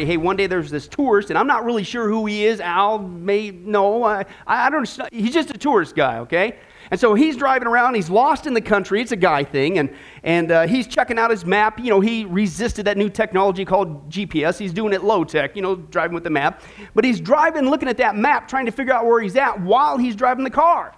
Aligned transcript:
writing, 0.00 0.10
hey, 0.10 0.16
one 0.16 0.36
day 0.36 0.46
there's 0.46 0.70
this 0.70 0.88
tourist, 0.88 1.30
and 1.30 1.38
I'm 1.38 1.46
not 1.46 1.64
really 1.64 1.84
sure 1.84 2.08
who 2.08 2.26
he 2.26 2.46
is. 2.46 2.60
Al 2.60 2.98
may 2.98 3.50
know. 3.50 4.04
I, 4.04 4.24
I 4.46 4.70
don't 4.70 4.88
He's 5.12 5.32
just 5.32 5.50
a 5.50 5.58
tourist 5.58 5.94
guy, 5.94 6.18
okay? 6.18 6.58
And 6.90 6.98
so 6.98 7.14
he's 7.14 7.36
driving 7.36 7.68
around, 7.68 7.94
he's 7.94 8.10
lost 8.10 8.46
in 8.46 8.54
the 8.54 8.60
country. 8.60 9.00
It's 9.00 9.12
a 9.12 9.16
guy 9.16 9.44
thing. 9.44 9.78
And, 9.78 9.94
and 10.24 10.50
uh, 10.50 10.66
he's 10.66 10.86
checking 10.86 11.18
out 11.18 11.30
his 11.30 11.44
map. 11.44 11.78
You 11.78 11.90
know, 11.90 12.00
he 12.00 12.24
resisted 12.24 12.86
that 12.86 12.96
new 12.96 13.08
technology 13.08 13.64
called 13.64 14.10
GPS. 14.10 14.58
He's 14.58 14.72
doing 14.72 14.92
it 14.92 15.04
low 15.04 15.22
tech, 15.22 15.54
you 15.54 15.62
know, 15.62 15.76
driving 15.76 16.14
with 16.14 16.24
the 16.24 16.30
map. 16.30 16.62
But 16.94 17.04
he's 17.04 17.20
driving, 17.20 17.68
looking 17.68 17.88
at 17.88 17.98
that 17.98 18.16
map, 18.16 18.48
trying 18.48 18.66
to 18.66 18.72
figure 18.72 18.92
out 18.92 19.06
where 19.06 19.20
he's 19.20 19.36
at 19.36 19.60
while 19.60 19.98
he's 19.98 20.16
driving 20.16 20.42
the 20.42 20.50
car. 20.50 20.94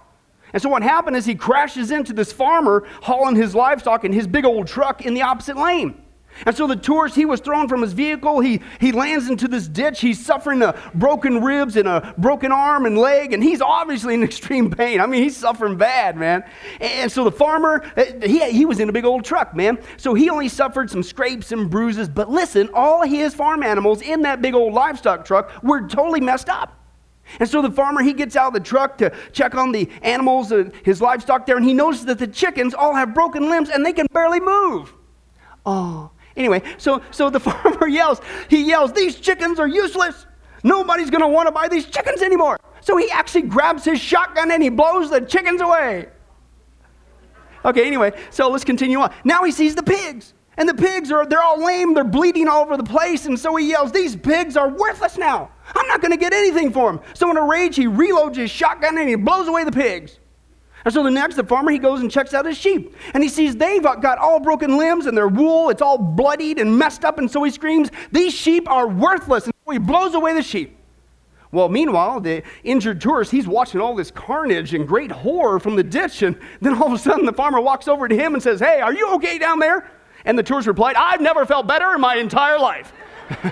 And 0.51 0.61
so 0.61 0.69
what 0.69 0.83
happened 0.83 1.15
is 1.15 1.25
he 1.25 1.35
crashes 1.35 1.91
into 1.91 2.13
this 2.13 2.31
farmer 2.31 2.87
hauling 3.01 3.35
his 3.35 3.53
livestock 3.53 4.03
in 4.03 4.13
his 4.13 4.25
big 4.25 4.45
old 4.45 4.67
truck 4.67 5.05
in 5.05 5.13
the 5.13 5.23
opposite 5.23 5.57
lane. 5.57 6.02
And 6.45 6.55
so 6.55 6.67
the 6.67 6.75
tourist, 6.75 7.15
he 7.15 7.25
was 7.25 7.39
thrown 7.39 7.67
from 7.67 7.81
his 7.81 7.93
vehicle. 7.93 8.39
He, 8.39 8.61
he 8.79 8.91
lands 8.91 9.29
into 9.29 9.47
this 9.47 9.67
ditch. 9.67 10.01
He's 10.01 10.23
suffering 10.23 10.61
a 10.61 10.79
broken 10.93 11.41
ribs 11.41 11.75
and 11.75 11.87
a 11.87 12.13
broken 12.17 12.51
arm 12.51 12.85
and 12.85 12.97
leg, 12.97 13.33
and 13.33 13.43
he's 13.43 13.61
obviously 13.61 14.13
in 14.13 14.23
extreme 14.33 14.69
pain. 14.71 14.99
I 14.99 15.05
mean, 15.05 15.23
he's 15.23 15.37
suffering 15.37 15.77
bad, 15.77 16.17
man. 16.17 16.43
And 16.81 17.11
so 17.11 17.23
the 17.23 17.31
farmer, 17.31 17.83
eh, 17.95 18.27
he, 18.27 18.51
he 18.51 18.65
was 18.65 18.79
in 18.79 18.89
a 18.89 18.91
big 18.91 19.05
old 19.05 19.23
truck, 19.23 19.55
man. 19.55 19.79
So 19.97 20.13
he 20.13 20.29
only 20.29 20.49
suffered 20.49 20.89
some 20.89 21.03
scrapes 21.03 21.51
and 21.51 21.69
bruises. 21.69 22.09
But 22.09 22.29
listen, 22.29 22.69
all 22.73 23.03
his 23.03 23.33
farm 23.33 23.63
animals 23.63 24.01
in 24.01 24.21
that 24.23 24.41
big 24.41 24.53
old 24.53 24.73
livestock 24.73 25.25
truck 25.25 25.51
were 25.63 25.87
totally 25.87 26.21
messed 26.21 26.49
up. 26.49 26.79
And 27.39 27.49
so 27.49 27.61
the 27.61 27.71
farmer, 27.71 28.01
he 28.01 28.13
gets 28.13 28.35
out 28.35 28.47
of 28.47 28.53
the 28.53 28.59
truck 28.59 28.97
to 28.99 29.11
check 29.31 29.55
on 29.55 29.71
the 29.71 29.89
animals, 30.01 30.51
and 30.51 30.73
his 30.83 31.01
livestock 31.01 31.45
there, 31.45 31.55
and 31.55 31.65
he 31.65 31.73
notices 31.73 32.05
that 32.07 32.19
the 32.19 32.27
chickens 32.27 32.73
all 32.73 32.93
have 32.93 33.13
broken 33.13 33.49
limbs 33.49 33.69
and 33.69 33.85
they 33.85 33.93
can 33.93 34.07
barely 34.11 34.39
move. 34.39 34.93
Oh, 35.65 36.11
Anyway, 36.35 36.61
so, 36.77 37.01
so 37.11 37.29
the 37.29 37.39
farmer 37.41 37.87
yells, 37.87 38.21
he 38.49 38.63
yells, 38.63 38.93
These 38.93 39.15
chickens 39.19 39.59
are 39.59 39.67
useless. 39.67 40.25
Nobody's 40.63 41.09
going 41.09 41.21
to 41.21 41.27
want 41.27 41.47
to 41.47 41.51
buy 41.51 41.67
these 41.67 41.85
chickens 41.85 42.21
anymore. 42.21 42.57
So 42.81 42.97
he 42.97 43.09
actually 43.11 43.43
grabs 43.43 43.83
his 43.83 43.99
shotgun 43.99 44.51
and 44.51 44.63
he 44.63 44.69
blows 44.69 45.09
the 45.09 45.21
chickens 45.21 45.61
away. 45.61 46.07
Okay, 47.65 47.85
anyway, 47.85 48.11
so 48.29 48.49
let's 48.49 48.63
continue 48.63 48.99
on. 48.99 49.13
Now 49.23 49.43
he 49.43 49.51
sees 49.51 49.75
the 49.75 49.83
pigs. 49.83 50.33
And 50.55 50.69
the 50.69 50.73
pigs 50.73 51.11
are, 51.11 51.25
they're 51.25 51.41
all 51.41 51.63
lame, 51.63 51.95
they're 51.95 52.03
bleeding 52.03 52.47
all 52.47 52.61
over 52.61 52.77
the 52.77 52.83
place. 52.83 53.25
And 53.25 53.39
so 53.39 53.55
he 53.55 53.69
yells, 53.69 53.91
These 53.91 54.15
pigs 54.15 54.55
are 54.55 54.69
worthless 54.69 55.17
now. 55.17 55.49
I'm 55.75 55.87
not 55.87 56.01
going 56.01 56.11
to 56.11 56.17
get 56.17 56.33
anything 56.33 56.71
for 56.71 56.91
them. 56.91 57.01
So 57.13 57.31
in 57.31 57.37
a 57.37 57.43
rage, 57.43 57.75
he 57.75 57.85
reloads 57.85 58.35
his 58.35 58.51
shotgun 58.51 58.97
and 58.97 59.09
he 59.09 59.15
blows 59.15 59.47
away 59.47 59.63
the 59.63 59.71
pigs. 59.71 60.19
And 60.85 60.93
so 60.93 61.03
the 61.03 61.11
next, 61.11 61.35
the 61.35 61.43
farmer, 61.43 61.71
he 61.71 61.79
goes 61.79 62.01
and 62.01 62.11
checks 62.11 62.33
out 62.33 62.45
his 62.45 62.57
sheep. 62.57 62.95
And 63.13 63.23
he 63.23 63.29
sees 63.29 63.55
they've 63.55 63.81
got 63.81 64.17
all 64.17 64.39
broken 64.39 64.77
limbs 64.77 65.05
and 65.05 65.17
their 65.17 65.27
wool, 65.27 65.69
it's 65.69 65.81
all 65.81 65.97
bloodied 65.97 66.59
and 66.59 66.77
messed 66.77 67.05
up. 67.05 67.19
And 67.19 67.29
so 67.29 67.43
he 67.43 67.51
screams, 67.51 67.89
These 68.11 68.33
sheep 68.33 68.69
are 68.69 68.87
worthless. 68.87 69.45
And 69.45 69.53
so 69.65 69.71
he 69.71 69.77
blows 69.77 70.13
away 70.13 70.33
the 70.33 70.43
sheep. 70.43 70.77
Well, 71.51 71.69
meanwhile, 71.69 72.19
the 72.19 72.41
injured 72.63 72.99
tourist, 72.99 73.29
he's 73.31 73.47
watching 73.47 73.79
all 73.79 73.95
this 73.95 74.09
carnage 74.09 74.73
and 74.73 74.87
great 74.87 75.11
horror 75.11 75.59
from 75.59 75.75
the 75.75 75.83
ditch. 75.83 76.23
And 76.23 76.35
then 76.61 76.73
all 76.73 76.87
of 76.87 76.93
a 76.93 76.97
sudden, 76.97 77.25
the 77.25 77.33
farmer 77.33 77.61
walks 77.61 77.87
over 77.87 78.07
to 78.07 78.15
him 78.15 78.33
and 78.33 78.41
says, 78.41 78.59
Hey, 78.59 78.81
are 78.81 78.93
you 78.93 79.13
okay 79.15 79.37
down 79.37 79.59
there? 79.59 79.89
And 80.25 80.37
the 80.37 80.43
tourist 80.43 80.67
replied, 80.67 80.95
I've 80.95 81.21
never 81.21 81.45
felt 81.45 81.67
better 81.67 81.93
in 81.93 82.01
my 82.01 82.15
entire 82.15 82.57
life. 82.57 82.91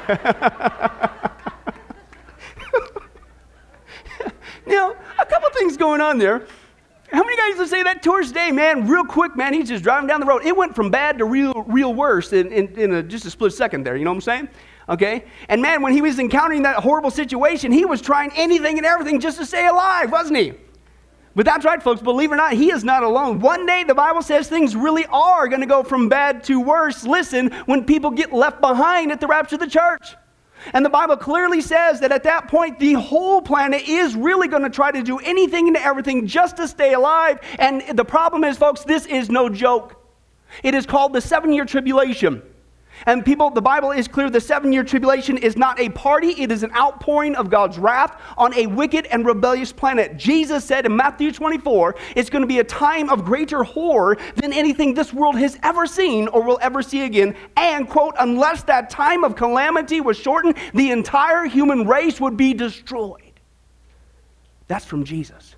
now, 4.66 4.96
a 5.20 5.26
couple 5.26 5.50
things 5.52 5.78
going 5.78 6.02
on 6.02 6.18
there. 6.18 6.48
How 7.12 7.24
many 7.24 7.36
guys 7.36 7.60
would 7.60 7.68
say 7.68 7.84
that 7.84 8.02
tourist 8.02 8.34
day, 8.34 8.52
man, 8.52 8.88
real 8.88 9.04
quick, 9.04 9.36
man, 9.36 9.54
he's 9.54 9.68
just 9.68 9.84
driving 9.84 10.08
down 10.08 10.22
the 10.22 10.26
road. 10.26 10.46
It 10.46 10.56
went 10.56 10.74
from 10.74 10.90
bad 10.90 11.18
to 11.18 11.26
real, 11.26 11.66
real 11.68 11.94
worse 11.94 12.32
in, 12.32 12.52
in, 12.54 12.80
in 12.80 12.94
a, 12.94 13.04
just 13.04 13.26
a 13.26 13.30
split 13.30 13.52
second 13.52 13.84
there, 13.84 13.98
you 13.98 14.06
know 14.06 14.12
what 14.12 14.16
I'm 14.16 14.22
saying? 14.22 14.50
Okay? 14.88 15.26
And 15.50 15.62
man, 15.62 15.82
when 15.82 15.92
he 15.92 16.02
was 16.02 16.20
encountering 16.20 16.64
that 16.64 16.78
horrible 16.78 17.12
situation, 17.12 17.74
he 17.74 17.84
was 17.84 18.02
trying 18.02 18.32
anything 18.36 18.78
and 18.78 18.86
everything 18.86 19.20
just 19.20 19.38
to 19.40 19.46
stay 19.46 19.68
alive, 19.68 20.10
wasn't 20.10 20.38
he? 20.38 20.54
But 21.36 21.46
that's 21.46 21.66
right, 21.66 21.82
folks. 21.82 22.02
Believe 22.02 22.32
it 22.32 22.36
or 22.36 22.38
not, 22.38 22.54
he 22.54 22.72
is 22.72 22.84
not 22.84 23.04
alone. 23.04 23.40
One 23.40 23.66
day, 23.66 23.84
the 23.84 23.96
Bible 23.96 24.22
says 24.22 24.48
things 24.48 24.76
really 24.76 25.06
are 25.08 25.48
going 25.48 25.62
to 25.62 25.68
go 25.68 25.84
from 25.84 26.10
bad 26.10 26.44
to 26.46 26.60
worse. 26.60 27.06
Listen, 27.06 27.52
when 27.66 27.86
people 27.86 28.12
get 28.12 28.34
left 28.34 28.60
behind 28.60 29.12
at 29.12 29.20
the 29.20 29.28
rapture 29.28 29.56
of 29.56 29.62
the 29.62 29.68
church. 29.68 30.16
And 30.74 30.86
the 30.86 30.90
Bible 30.90 31.18
clearly 31.18 31.62
says 31.62 32.00
that 32.02 32.12
at 32.12 32.24
that 32.24 32.48
point, 32.48 32.80
the 32.80 32.94
whole 32.94 33.42
planet 33.42 33.88
is 33.88 34.16
really 34.16 34.48
going 34.48 34.64
to 34.64 34.70
try 34.70 34.92
to 34.92 35.02
do 35.02 35.20
anything 35.20 35.68
and 35.68 35.78
everything 35.78 36.28
just 36.28 36.58
to 36.58 36.68
stay 36.68 36.94
alive. 36.94 37.40
And 37.60 37.98
the 37.98 38.06
problem 38.06 38.44
is, 38.44 38.58
folks, 38.58 38.84
this 38.84 39.06
is 39.06 39.30
no 39.30 39.50
joke. 39.50 39.98
It 40.64 40.76
is 40.76 40.86
called 40.86 41.14
the 41.14 41.22
seven 41.22 41.54
year 41.54 41.66
tribulation. 41.66 42.42
And 43.06 43.26
people, 43.26 43.50
the 43.50 43.62
Bible 43.62 43.92
is 43.92 44.08
clear 44.08 44.30
the 44.30 44.42
seven 44.42 44.72
year 44.72 44.84
tribulation 44.84 45.38
is 45.38 45.58
not 45.58 45.80
a 45.80 45.90
party, 45.90 46.30
it 46.42 46.52
is 46.52 46.64
an 46.64 46.72
outpouring 46.76 47.36
of 47.36 47.50
God's 47.50 47.78
wrath 47.78 48.20
on 48.38 48.54
a 48.56 48.68
wicked 48.68 49.06
and 49.08 49.26
rebellious 49.26 49.72
planet. 49.72 50.18
Jesus 50.18 50.64
said 50.64 50.86
in 50.86 50.96
Matthew 50.96 51.32
24, 51.32 51.96
it's 52.16 52.30
going 52.30 52.42
to 52.42 52.48
be 52.48 52.60
a 52.60 52.64
time 52.64 53.10
of 53.10 53.26
greater 53.26 53.64
horror 53.64 54.18
than 54.36 54.54
anything 54.54 54.94
this 54.94 55.14
world 55.14 55.38
has 55.38 55.58
ever 55.64 55.86
seen 55.86 56.28
or 56.28 56.44
will 56.44 56.60
ever 56.62 56.82
see 56.82 57.04
again. 57.06 57.36
And, 57.56 57.90
quote, 57.90 58.16
unless 58.20 58.64
that 58.64 58.90
time 58.90 59.24
of 59.24 59.36
calamity 59.36 60.02
was 60.02 60.18
shortened, 60.18 60.56
the 60.74 60.92
entire 60.92 61.46
human 61.46 61.88
race 61.88 62.20
would 62.20 62.38
be 62.38 62.54
destroyed. 62.54 63.22
That's 64.68 64.86
from 64.86 65.04
Jesus. 65.04 65.56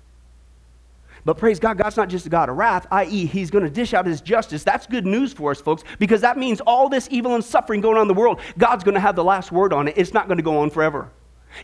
But 1.24 1.38
praise 1.38 1.58
God, 1.58 1.78
God's 1.78 1.96
not 1.96 2.08
just 2.08 2.26
a 2.26 2.28
God 2.28 2.50
of 2.50 2.56
wrath, 2.56 2.86
i.e., 2.90 3.26
He's 3.26 3.50
going 3.50 3.64
to 3.64 3.70
dish 3.70 3.94
out 3.94 4.06
His 4.06 4.20
justice. 4.20 4.62
That's 4.62 4.86
good 4.86 5.06
news 5.06 5.32
for 5.32 5.50
us, 5.50 5.60
folks, 5.60 5.82
because 5.98 6.20
that 6.20 6.36
means 6.36 6.60
all 6.60 6.88
this 6.88 7.08
evil 7.10 7.34
and 7.34 7.42
suffering 7.42 7.80
going 7.80 7.96
on 7.96 8.02
in 8.02 8.08
the 8.08 8.14
world, 8.14 8.40
God's 8.58 8.84
going 8.84 8.94
to 8.94 9.00
have 9.00 9.16
the 9.16 9.24
last 9.24 9.50
word 9.50 9.72
on 9.72 9.88
it. 9.88 9.94
It's 9.96 10.12
not 10.12 10.28
going 10.28 10.36
to 10.36 10.44
go 10.44 10.58
on 10.58 10.70
forever. 10.70 11.10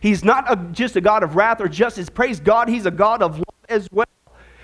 He's 0.01 0.23
not 0.23 0.51
a, 0.51 0.55
just 0.71 0.95
a 0.95 1.01
God 1.01 1.21
of 1.21 1.35
wrath 1.35 1.61
or 1.61 1.67
justice. 1.67 2.09
Praise 2.09 2.39
God, 2.39 2.69
He's 2.69 2.85
a 2.85 2.91
God 2.91 3.21
of 3.21 3.37
love 3.37 3.45
as 3.69 3.87
well. 3.91 4.07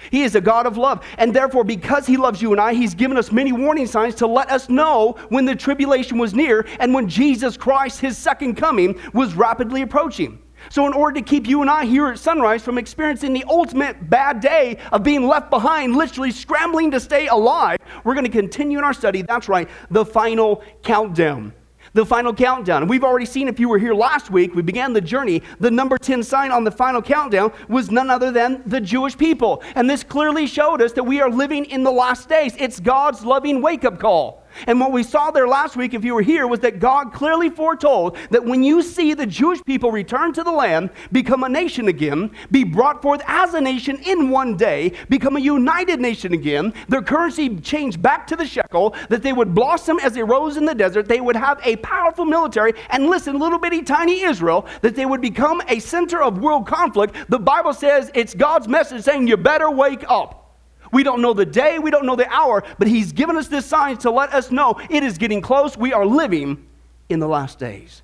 He 0.10 0.24
is 0.24 0.36
a 0.36 0.42
God 0.42 0.66
of 0.66 0.78
love. 0.78 1.04
And 1.18 1.34
therefore, 1.34 1.64
because 1.64 2.08
He 2.08 2.18
loves 2.18 2.42
you 2.42 2.52
and 2.52 2.62
I, 2.62 2.74
He's 2.74 2.96
given 2.96 3.18
us 3.18 3.32
many 3.32 3.52
warning 3.52 3.88
signs 3.88 4.16
to 4.16 4.28
let 4.28 4.50
us 4.50 4.70
know 4.70 5.18
when 5.30 5.46
the 5.46 5.56
tribulation 5.56 6.18
was 6.18 6.34
near 6.34 6.66
and 6.80 6.94
when 6.94 7.08
Jesus 7.08 7.58
Christ, 7.58 8.00
His 8.00 8.18
second 8.18 8.56
coming, 8.56 9.00
was 9.14 9.36
rapidly 9.36 9.82
approaching. 9.82 10.40
So, 10.70 10.86
in 10.86 10.94
order 10.94 11.20
to 11.20 11.22
keep 11.22 11.48
you 11.48 11.62
and 11.62 11.70
I 11.70 11.86
here 11.86 12.08
at 12.08 12.20
sunrise 12.20 12.64
from 12.64 12.78
experiencing 12.78 13.34
the 13.34 13.46
ultimate 13.48 14.10
bad 14.10 14.40
day 14.40 14.78
of 14.92 15.04
being 15.04 15.28
left 15.28 15.50
behind, 15.50 15.96
literally 15.96 16.32
scrambling 16.32 16.92
to 16.92 17.00
stay 17.00 17.28
alive, 17.28 17.78
we're 18.04 18.14
going 18.14 18.26
to 18.26 18.32
continue 18.32 18.78
in 18.78 18.84
our 18.84 18.94
study. 18.94 19.22
That's 19.22 19.50
right, 19.50 19.70
the 19.90 20.06
final 20.06 20.64
countdown. 20.84 21.54
The 21.94 22.06
final 22.06 22.34
countdown. 22.34 22.84
And 22.84 22.90
we've 22.90 23.04
already 23.04 23.26
seen, 23.26 23.48
if 23.48 23.60
you 23.60 23.70
were 23.70 23.80
here 23.80 23.94
last 23.94 24.30
week, 24.30 24.54
we 24.54 24.62
began 24.62 24.94
the 24.94 25.02
journey. 25.02 25.42
The 25.60 25.72
number 25.72 25.98
10 25.98 26.22
sign 26.22 26.52
on 26.52 26.64
the 26.64 26.72
final 26.72 27.02
countdown 27.02 27.52
was 27.70 27.90
none 27.90 28.10
other 28.10 28.30
than 28.30 28.62
the 28.66 28.82
Jewish 28.82 29.18
people. 29.18 29.64
And 29.74 29.90
this 29.90 30.04
clearly 30.04 30.48
showed 30.48 30.82
us 30.82 30.92
that 30.94 31.04
we 31.04 31.22
are 31.22 31.30
living 31.30 31.66
in 31.66 31.84
the 31.84 31.92
last 31.92 32.30
days. 32.30 32.56
It's 32.60 32.80
God's 32.80 33.24
loving 33.24 33.62
wake 33.62 33.86
up 33.86 34.00
call. 34.00 34.47
And 34.66 34.80
what 34.80 34.92
we 34.92 35.04
saw 35.04 35.32
there 35.32 35.48
last 35.48 35.76
week, 35.76 35.94
if 35.94 36.04
you 36.04 36.16
were 36.16 36.22
here, 36.22 36.48
was 36.48 36.62
that 36.62 36.80
God 36.80 37.14
clearly 37.14 37.50
foretold 37.50 38.18
that 38.32 38.44
when 38.44 38.64
you 38.64 38.82
see 38.82 39.14
the 39.14 39.26
Jewish 39.26 39.64
people 39.64 39.92
return 39.92 40.34
to 40.34 40.44
the 40.44 40.52
land, 40.52 40.90
become 41.12 41.44
a 41.44 41.50
nation 41.50 41.88
again, 41.88 42.32
be 42.50 42.64
brought 42.64 43.02
forth 43.02 43.22
as 43.28 43.54
a 43.54 43.62
nation 43.62 43.98
in 44.06 44.30
one 44.30 44.58
day, 44.58 44.94
become 45.10 45.36
a 45.36 45.40
united 45.40 46.00
nation 46.00 46.34
again, 46.34 46.74
their 46.88 47.02
currency 47.02 47.58
change 47.58 48.02
back 48.02 48.26
to 48.28 48.36
the 48.36 48.46
shekel, 48.46 48.96
that 49.10 49.22
they 49.24 49.34
would 49.34 49.54
blossom 49.54 50.00
as 50.00 50.14
they 50.14 50.24
rose 50.24 50.58
in 50.58 50.66
the 50.66 50.76
desert, 50.76 51.08
they 51.08 51.22
would 51.22 51.36
have 51.36 51.60
a 51.64 51.76
powerful 51.78 52.26
military, 52.26 52.74
and 52.90 53.08
listen, 53.08 53.38
little 53.38 53.60
bitty 53.60 53.84
tiny 53.84 54.22
Israel, 54.22 54.66
that 54.82 54.96
they 54.96 55.06
would 55.06 55.22
become 55.22 55.62
a 55.68 55.80
center 55.80 56.22
of 56.22 56.40
world 56.40 56.66
conflict. 56.66 57.16
The 57.30 57.40
Bible 57.40 57.74
says 57.74 58.12
it's 58.16 58.34
God's 58.34 58.68
message 58.68 59.04
saying, 59.04 59.28
You 59.28 59.38
better 59.38 59.70
wake 59.70 60.04
up. 60.10 60.47
We 60.92 61.04
don't 61.04 61.22
know 61.22 61.34
the 61.34 61.46
day, 61.46 61.80
we 61.80 61.92
don't 61.92 62.06
know 62.06 62.16
the 62.16 62.30
hour, 62.30 62.64
but 62.78 62.88
He's 62.88 63.12
given 63.12 63.38
us 63.38 63.48
this 63.48 63.66
sign 63.66 63.98
to 63.98 64.12
let 64.12 64.34
us 64.34 64.52
know 64.52 64.80
it 64.90 65.04
is 65.04 65.18
getting 65.18 65.42
close. 65.42 65.78
We 65.78 65.94
are 65.94 66.06
living 66.06 66.66
in 67.10 67.20
the 67.20 67.28
last 67.28 67.60
days. 67.60 68.02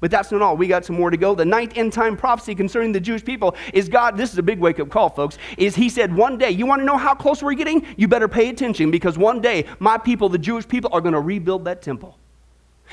But 0.00 0.10
that's 0.10 0.32
not 0.32 0.42
all. 0.42 0.56
We 0.56 0.66
got 0.66 0.84
some 0.84 0.96
more 0.96 1.10
to 1.10 1.16
go. 1.16 1.32
The 1.36 1.44
ninth 1.44 1.74
end 1.76 1.92
time 1.92 2.16
prophecy 2.16 2.56
concerning 2.56 2.90
the 2.90 2.98
Jewish 2.98 3.24
people 3.24 3.54
is 3.72 3.88
God, 3.88 4.16
this 4.16 4.32
is 4.32 4.38
a 4.38 4.42
big 4.42 4.58
wake 4.58 4.80
up 4.80 4.90
call, 4.90 5.08
folks, 5.08 5.38
is 5.56 5.76
He 5.76 5.88
said, 5.88 6.12
one 6.12 6.38
day, 6.38 6.50
you 6.50 6.66
want 6.66 6.80
to 6.80 6.84
know 6.84 6.96
how 6.96 7.14
close 7.14 7.40
we're 7.40 7.54
getting? 7.54 7.86
You 7.96 8.08
better 8.08 8.26
pay 8.26 8.48
attention 8.48 8.90
because 8.90 9.16
one 9.16 9.40
day, 9.40 9.64
my 9.78 9.96
people, 9.96 10.28
the 10.28 10.38
Jewish 10.38 10.66
people, 10.66 10.90
are 10.92 11.00
going 11.00 11.14
to 11.14 11.20
rebuild 11.20 11.64
that 11.66 11.82
temple. 11.82 12.18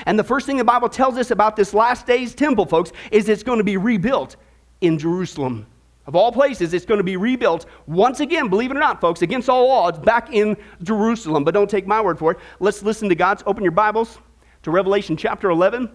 And 0.05 0.19
the 0.19 0.23
first 0.23 0.45
thing 0.45 0.57
the 0.57 0.63
Bible 0.63 0.87
tells 0.87 1.17
us 1.17 1.31
about 1.31 1.55
this 1.55 1.73
last 1.73 2.05
days 2.05 2.35
temple, 2.35 2.67
folks, 2.67 2.91
is 3.11 3.27
it's 3.27 3.41
going 3.41 3.57
to 3.57 3.63
be 3.63 3.77
rebuilt 3.77 4.35
in 4.81 4.99
Jerusalem. 4.99 5.65
Of 6.09 6.15
all 6.15 6.31
places, 6.31 6.73
it's 6.73 6.87
going 6.87 6.97
to 6.97 7.03
be 7.03 7.17
rebuilt 7.17 7.67
once 7.85 8.19
again, 8.19 8.47
believe 8.47 8.71
it 8.71 8.75
or 8.75 8.79
not, 8.79 8.99
folks, 8.99 9.21
against 9.21 9.47
all 9.47 9.69
odds, 9.69 9.99
back 9.99 10.33
in 10.33 10.57
Jerusalem. 10.81 11.43
But 11.43 11.53
don't 11.53 11.69
take 11.69 11.85
my 11.85 12.01
word 12.01 12.17
for 12.17 12.31
it. 12.31 12.39
Let's 12.59 12.81
listen 12.81 13.09
to 13.09 13.15
God's. 13.15 13.43
Open 13.45 13.61
your 13.61 13.73
Bibles 13.73 14.17
to 14.63 14.71
Revelation 14.71 15.15
chapter 15.15 15.51
11. 15.51 15.87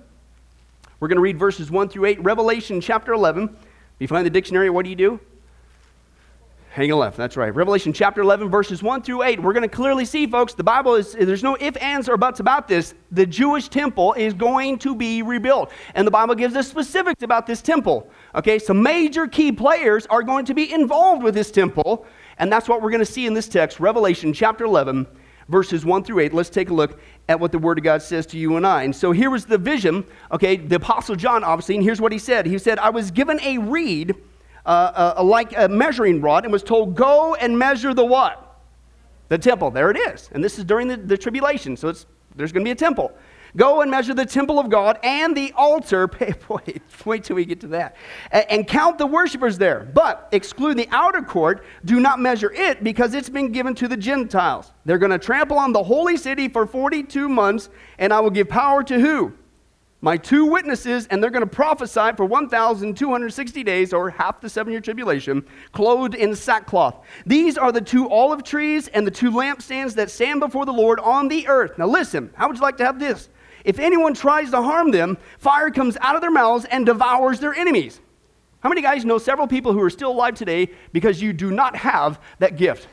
We're 1.01 1.09
going 1.09 1.17
to 1.17 1.21
read 1.21 1.37
verses 1.37 1.69
1 1.69 1.89
through 1.89 2.05
8. 2.05 2.23
Revelation 2.23 2.81
chapter 2.81 3.13
11. 3.13 3.49
If 3.49 3.59
you 3.99 4.07
find 4.07 4.25
the 4.25 4.31
dictionary, 4.31 4.71
what 4.71 4.85
do 4.85 4.91
you 4.91 4.95
do? 4.95 5.19
Hang 6.75 6.91
a 6.93 6.97
left, 6.97 7.17
that's 7.17 7.37
right. 7.37 7.55
Revelation 7.55 7.93
chapter 7.93 8.21
11, 8.21 8.51
verses 8.51 8.85
1 8.85 9.03
through 9.03 9.23
8. 9.25 9.41
We're 9.41 9.53
going 9.53 9.69
to 9.69 9.69
clearly 9.69 10.05
see, 10.05 10.29
folks, 10.29 10.55
the 10.55 10.65
Bible 10.65 10.95
is, 10.95 11.13
there's 11.13 11.43
no 11.43 11.57
ifs, 11.61 11.77
ands, 11.79 12.09
or 12.09 12.17
buts 12.17 12.39
about 12.39 12.69
this. 12.69 12.95
The 13.13 13.27
Jewish 13.27 13.69
temple 13.69 14.13
is 14.15 14.35
going 14.35 14.79
to 14.79 14.95
be 14.95 15.23
rebuilt. 15.23 15.73
And 15.95 16.05
the 16.05 16.11
Bible 16.11 16.37
gives 16.37 16.55
us 16.57 16.69
specifics 16.69 17.23
about 17.23 17.47
this 17.47 17.63
temple. 17.63 18.11
Okay, 18.35 18.59
so 18.59 18.75
major 18.75 19.29
key 19.29 19.53
players 19.53 20.07
are 20.07 20.23
going 20.23 20.45
to 20.47 20.55
be 20.55 20.73
involved 20.73 21.23
with 21.23 21.35
this 21.35 21.51
temple. 21.51 22.07
And 22.39 22.53
that's 22.53 22.69
what 22.69 22.83
we're 22.83 22.91
going 22.91 23.01
to 23.01 23.07
see 23.07 23.27
in 23.27 23.35
this 23.35 23.49
text, 23.49 23.79
Revelation 23.79 24.33
chapter 24.33 24.65
11, 24.65 25.07
verses 25.49 25.85
1 25.85 26.03
through 26.03 26.19
8. 26.21 26.35
Let's 26.35 26.51
take 26.51 26.71
a 26.71 26.75
look 26.75 26.99
at 27.29 27.39
what 27.39 27.53
the 27.53 27.59
Word 27.59 27.79
of 27.79 27.85
God 27.85 28.03
says 28.03 28.27
to 28.27 28.39
you 28.39 28.57
and 28.57 28.67
I. 28.67 28.83
And 28.83 28.95
so 28.95 29.13
here 29.13 29.31
was 29.31 29.47
the 29.47 29.59
vision, 29.59 30.05
okay, 30.33 30.57
the 30.57 30.77
Apostle 30.77 31.15
John, 31.15 31.45
obviously, 31.45 31.77
and 31.77 31.85
here's 31.85 32.01
what 32.01 32.11
he 32.11 32.19
said. 32.19 32.47
He 32.47 32.59
said, 32.59 32.79
I 32.81 32.91
was 32.91 33.13
given 33.13 33.41
a 33.41 33.59
reed 33.59 34.17
uh, 34.67 35.15
uh, 35.17 35.23
like 35.23 35.57
a 35.57 35.69
measuring 35.69 36.21
rod 36.21 36.45
and 36.45 36.53
was 36.53 36.63
told, 36.63 36.97
Go 36.97 37.35
and 37.37 37.57
measure 37.57 37.95
the 37.95 38.05
what? 38.05 38.59
The 39.29 39.39
temple. 39.39 39.71
There 39.71 39.91
it 39.91 39.97
is. 39.97 40.29
And 40.33 40.43
this 40.43 40.59
is 40.59 40.65
during 40.65 40.89
the, 40.89 40.97
the 40.97 41.19
tribulation, 41.19 41.77
so 41.77 41.89
it's, 41.89 42.07
there's 42.35 42.51
going 42.51 42.65
to 42.65 42.69
be 42.69 42.73
a 42.73 42.75
temple. 42.75 43.13
Go 43.57 43.83
and 43.83 43.91
measure 43.91 44.15
the 44.15 44.27
temple 44.27 44.59
of 44.59 44.69
God 44.69 44.99
and 45.03 45.37
the 45.37 45.53
altar. 45.57 46.11
Wait, 46.49 46.83
wait 47.05 47.25
till 47.25 47.37
we 47.37 47.45
get 47.45 47.61
to 47.61 47.69
that. 47.69 47.97
And, 48.31 48.67
count 48.67 48.99
the 48.99 49.07
worshippers 49.07 49.59
there. 49.59 49.89
But 49.95 50.29
exclude 50.33 50.77
the 50.77 50.89
outer 50.91 51.23
court. 51.23 51.65
Do 51.85 52.01
not 52.01 52.19
measure 52.19 52.53
it 52.53 52.83
because 52.83 53.15
it's 53.15 53.29
been 53.29 53.53
given 53.53 53.75
to 53.77 53.89
the 53.89 53.97
Gentiles. 53.97 54.73
They're 54.85 54.99
going 54.99 55.13
to 55.13 55.19
trample 55.19 55.59
on 55.59 55.73
the 55.73 55.83
holy 55.83 56.17
city 56.17 56.49
for 56.49 56.67
42 56.67 57.29
months, 57.29 57.69
and 57.99 58.13
I 58.13 58.21
will 58.21 58.31
give 58.31 58.49
power 58.49 58.83
to 58.85 58.99
who? 58.99 59.35
my 60.05 60.19
two 60.19 60.45
witnesses, 60.45 61.07
and 61.07 61.23
they're 61.23 61.31
going 61.31 61.41
to 61.41 61.47
prophesy 61.47 62.13
for 62.15 62.27
1,260 62.27 63.65
days, 63.65 63.95
or 63.95 64.11
half 64.11 64.39
the 64.39 64.51
seven 64.51 64.71
year 64.71 64.81
tribulation, 64.83 65.43
clothed 65.73 66.15
in 66.15 66.37
sackcloth. 66.37 67.07
These 67.25 67.57
are 67.57 67.73
the 67.73 67.81
two 67.81 68.11
olive 68.11 68.45
trees 68.45 68.89
and 68.89 69.07
the 69.07 69.11
two 69.11 69.31
lampstands 69.31 69.95
that 69.95 70.11
stand 70.11 70.41
before 70.41 70.67
the 70.67 70.75
Lord 70.75 71.01
on 71.01 71.29
the 71.29 71.49
earth. 71.49 71.79
Now, 71.79 71.87
listen, 71.87 72.31
how 72.35 72.49
would 72.49 72.57
you 72.57 72.63
like 72.63 72.77
to 72.77 72.85
have 72.85 72.99
this? 72.99 73.31
If 73.65 73.79
anyone 73.79 74.15
tries 74.15 74.51
to 74.51 74.63
harm 74.63 74.91
them, 74.91 75.17
fire 75.39 75.71
comes 75.71 75.97
out 76.01 76.15
of 76.15 76.21
their 76.21 76.31
mouths 76.31 76.67
and 76.67 76.85
devours 76.85 77.41
their 77.41 77.55
enemies. 77.55 78.01
How 78.61 78.69
many 78.69 78.83
guys 78.83 79.05
know 79.05 79.19
several 79.19 79.47
people 79.47 79.73
who 79.73 79.81
are 79.81 79.91
still 79.91 80.11
alive 80.11 80.35
today 80.35 80.71
because 80.93 81.21
you 81.21 81.33
do 81.33 81.51
not 81.51 81.77
have 81.77 82.21
that 82.39 82.57
gift? 82.57 82.89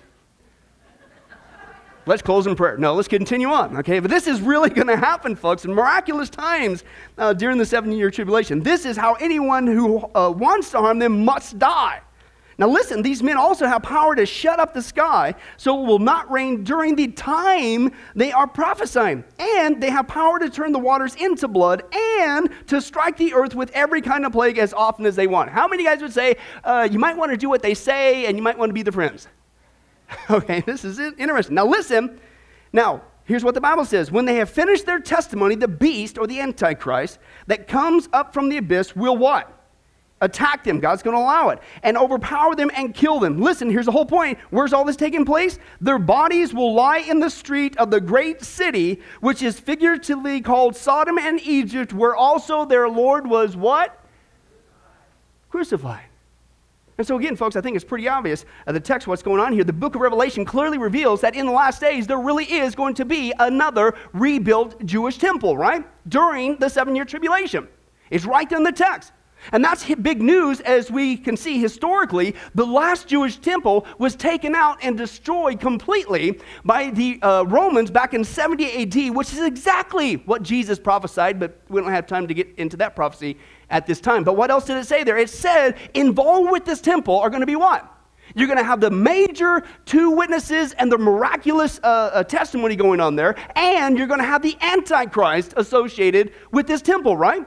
Let's 2.05 2.21
close 2.21 2.47
in 2.47 2.55
prayer. 2.55 2.77
No, 2.77 2.95
let's 2.95 3.07
continue 3.07 3.49
on, 3.49 3.77
okay? 3.77 3.99
But 3.99 4.09
this 4.09 4.27
is 4.27 4.41
really 4.41 4.69
going 4.71 4.87
to 4.87 4.97
happen, 4.97 5.35
folks, 5.35 5.65
in 5.65 5.73
miraculous 5.73 6.29
times 6.29 6.83
uh, 7.17 7.33
during 7.33 7.57
the 7.57 7.65
seven 7.65 7.91
year 7.91 8.09
tribulation. 8.09 8.61
This 8.61 8.85
is 8.85 8.97
how 8.97 9.13
anyone 9.15 9.67
who 9.67 10.09
uh, 10.15 10.31
wants 10.31 10.71
to 10.71 10.79
harm 10.79 10.99
them 10.99 11.23
must 11.23 11.59
die. 11.59 12.01
Now, 12.61 12.69
listen, 12.69 13.01
these 13.01 13.23
men 13.23 13.37
also 13.37 13.65
have 13.65 13.81
power 13.81 14.13
to 14.13 14.23
shut 14.23 14.59
up 14.59 14.71
the 14.75 14.83
sky 14.83 15.33
so 15.57 15.81
it 15.81 15.87
will 15.87 15.97
not 15.97 16.29
rain 16.29 16.63
during 16.63 16.95
the 16.95 17.07
time 17.07 17.91
they 18.13 18.31
are 18.31 18.45
prophesying. 18.45 19.23
And 19.39 19.81
they 19.81 19.89
have 19.89 20.07
power 20.07 20.37
to 20.37 20.47
turn 20.47 20.71
the 20.71 20.77
waters 20.77 21.15
into 21.15 21.47
blood 21.47 21.81
and 21.91 22.51
to 22.67 22.79
strike 22.79 23.17
the 23.17 23.33
earth 23.33 23.55
with 23.55 23.71
every 23.71 23.99
kind 23.99 24.27
of 24.27 24.33
plague 24.33 24.59
as 24.59 24.73
often 24.73 25.07
as 25.07 25.15
they 25.15 25.25
want. 25.25 25.49
How 25.49 25.67
many 25.67 25.83
guys 25.83 26.03
would 26.03 26.13
say 26.13 26.35
uh, 26.63 26.87
you 26.91 26.99
might 26.99 27.17
want 27.17 27.31
to 27.31 27.37
do 27.37 27.49
what 27.49 27.63
they 27.63 27.73
say 27.73 28.27
and 28.27 28.37
you 28.37 28.43
might 28.43 28.59
want 28.59 28.69
to 28.69 28.75
be 28.75 28.83
the 28.83 28.91
friends? 28.91 29.27
Okay, 30.29 30.59
this 30.59 30.85
is 30.85 30.99
interesting. 30.99 31.55
Now, 31.55 31.65
listen. 31.65 32.19
Now, 32.73 33.01
here's 33.23 33.43
what 33.43 33.55
the 33.55 33.61
Bible 33.61 33.85
says 33.85 34.11
When 34.11 34.25
they 34.25 34.35
have 34.35 34.51
finished 34.51 34.85
their 34.85 34.99
testimony, 34.99 35.55
the 35.55 35.67
beast 35.67 36.19
or 36.19 36.27
the 36.27 36.39
Antichrist 36.39 37.17
that 37.47 37.67
comes 37.67 38.07
up 38.13 38.35
from 38.35 38.49
the 38.49 38.57
abyss 38.57 38.95
will 38.95 39.17
what? 39.17 39.60
Attack 40.21 40.63
them. 40.63 40.79
God's 40.79 41.01
going 41.01 41.15
to 41.15 41.21
allow 41.21 41.49
it. 41.49 41.59
And 41.81 41.97
overpower 41.97 42.55
them 42.55 42.69
and 42.75 42.93
kill 42.93 43.19
them. 43.19 43.41
Listen, 43.41 43.69
here's 43.69 43.87
the 43.87 43.91
whole 43.91 44.05
point. 44.05 44.37
Where's 44.51 44.71
all 44.71 44.85
this 44.85 44.95
taking 44.95 45.25
place? 45.25 45.57
Their 45.81 45.97
bodies 45.97 46.53
will 46.53 46.73
lie 46.73 46.99
in 46.99 47.19
the 47.19 47.29
street 47.29 47.75
of 47.77 47.89
the 47.89 47.99
great 47.99 48.43
city, 48.43 49.01
which 49.19 49.41
is 49.41 49.59
figuratively 49.59 50.39
called 50.39 50.75
Sodom 50.75 51.17
and 51.17 51.41
Egypt, 51.41 51.91
where 51.91 52.15
also 52.15 52.65
their 52.65 52.87
Lord 52.87 53.27
was 53.27 53.55
what? 53.55 53.97
Crucified. 55.49 56.05
And 56.99 57.07
so, 57.07 57.17
again, 57.17 57.35
folks, 57.35 57.55
I 57.55 57.61
think 57.61 57.75
it's 57.75 57.83
pretty 57.83 58.07
obvious 58.07 58.45
uh, 58.67 58.73
the 58.73 58.79
text, 58.79 59.07
what's 59.07 59.23
going 59.23 59.41
on 59.41 59.53
here. 59.53 59.63
The 59.63 59.73
book 59.73 59.95
of 59.95 60.01
Revelation 60.01 60.45
clearly 60.45 60.77
reveals 60.77 61.19
that 61.21 61.35
in 61.35 61.47
the 61.47 61.51
last 61.51 61.81
days, 61.81 62.05
there 62.05 62.19
really 62.19 62.45
is 62.45 62.75
going 62.75 62.93
to 62.95 63.05
be 63.05 63.33
another 63.39 63.95
rebuilt 64.13 64.85
Jewish 64.85 65.17
temple, 65.17 65.57
right? 65.57 65.83
During 66.07 66.57
the 66.57 66.69
seven 66.69 66.95
year 66.95 67.05
tribulation. 67.05 67.67
It's 68.11 68.25
right 68.25 68.51
in 68.51 68.61
the 68.61 68.71
text. 68.71 69.13
And 69.51 69.63
that's 69.63 69.93
big 69.95 70.21
news 70.21 70.61
as 70.61 70.91
we 70.91 71.17
can 71.17 71.35
see 71.35 71.59
historically. 71.59 72.35
The 72.55 72.65
last 72.65 73.07
Jewish 73.07 73.37
temple 73.37 73.85
was 73.97 74.15
taken 74.15 74.55
out 74.55 74.77
and 74.83 74.97
destroyed 74.97 75.59
completely 75.59 76.39
by 76.63 76.91
the 76.91 77.19
uh, 77.21 77.43
Romans 77.43 77.91
back 77.91 78.13
in 78.13 78.23
70 78.23 78.83
AD, 78.83 79.15
which 79.15 79.33
is 79.33 79.41
exactly 79.41 80.15
what 80.15 80.43
Jesus 80.43 80.79
prophesied, 80.79 81.39
but 81.39 81.57
we 81.69 81.81
don't 81.81 81.91
have 81.91 82.07
time 82.07 82.27
to 82.27 82.33
get 82.33 82.53
into 82.57 82.77
that 82.77 82.95
prophecy 82.95 83.37
at 83.69 83.87
this 83.87 83.99
time. 83.99 84.23
But 84.23 84.35
what 84.35 84.51
else 84.51 84.65
did 84.65 84.77
it 84.77 84.85
say 84.85 85.03
there? 85.03 85.17
It 85.17 85.29
said, 85.29 85.75
involved 85.93 86.51
with 86.51 86.65
this 86.65 86.81
temple 86.81 87.17
are 87.19 87.29
going 87.29 87.41
to 87.41 87.47
be 87.47 87.55
what? 87.55 87.87
You're 88.35 88.47
going 88.47 88.59
to 88.59 88.63
have 88.63 88.79
the 88.79 88.91
major 88.91 89.63
two 89.85 90.11
witnesses 90.11 90.73
and 90.73 90.91
the 90.91 90.97
miraculous 90.97 91.79
uh, 91.83 92.11
uh, 92.13 92.23
testimony 92.23 92.75
going 92.75 93.01
on 93.01 93.15
there, 93.15 93.35
and 93.55 93.97
you're 93.97 94.07
going 94.07 94.19
to 94.19 94.25
have 94.25 94.41
the 94.41 94.57
Antichrist 94.61 95.53
associated 95.57 96.31
with 96.51 96.67
this 96.67 96.81
temple, 96.81 97.17
right? 97.17 97.45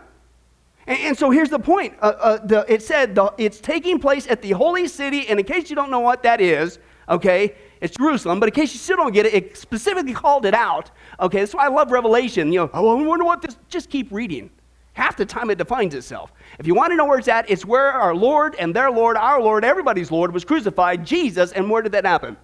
And, 0.87 0.99
and 1.01 1.19
so 1.19 1.31
here's 1.31 1.51
the 1.51 1.59
point. 1.59 1.95
Uh, 2.01 2.13
uh, 2.19 2.47
the, 2.47 2.65
it 2.73 2.83
said 2.83 3.15
the, 3.15 3.33
it's 3.39 3.61
taking 3.61 3.99
place 3.99 4.27
at 4.29 4.43
the 4.43 4.53
holy 4.53 4.89
city, 4.89 5.29
and 5.29 5.39
in 5.39 5.47
case 5.47 5.71
you 5.71 5.77
don't 5.77 5.91
know 5.91 6.01
what 6.01 6.23
that 6.23 6.41
is, 6.41 6.79
okay, 7.09 7.55
it's 7.81 7.97
Jerusalem, 7.97 8.41
but 8.41 8.49
in 8.49 8.55
case 8.55 8.73
you 8.73 8.79
still 8.79 8.97
don't 8.97 9.13
get 9.13 9.27
it, 9.27 9.35
it 9.35 9.57
specifically 9.57 10.15
called 10.15 10.47
it 10.47 10.55
out. 10.55 10.91
Okay, 11.21 11.41
that's 11.41 11.55
why 11.55 11.67
I 11.67 11.69
love 11.69 11.91
Revelation. 11.91 12.53
You 12.53 12.61
know, 12.61 12.71
oh, 12.73 12.99
I 12.99 13.03
wonder 13.03 13.25
what 13.25 13.43
this, 13.43 13.57
just 13.69 13.91
keep 13.91 14.11
reading. 14.11 14.51
Half 14.95 15.17
the 15.17 15.27
time 15.27 15.51
it 15.51 15.59
defines 15.59 15.95
itself. 15.95 16.33
If 16.59 16.69
you 16.69 16.75
want 16.75 16.93
to 16.93 16.97
know 16.97 17.05
where 17.05 17.19
it's 17.19 17.27
at, 17.27 17.51
it's 17.51 17.65
where 17.65 17.91
our 17.93 18.15
Lord 18.15 18.55
and 18.61 18.73
their 18.73 18.91
Lord, 18.91 19.17
our 19.17 19.43
Lord, 19.43 19.65
everybody's 19.65 20.11
Lord, 20.11 20.33
was 20.33 20.45
crucified, 20.45 21.05
Jesus, 21.05 21.51
and 21.51 21.69
where 21.69 21.83
did 21.83 21.93
that 21.93 22.07
happen? 22.07 22.37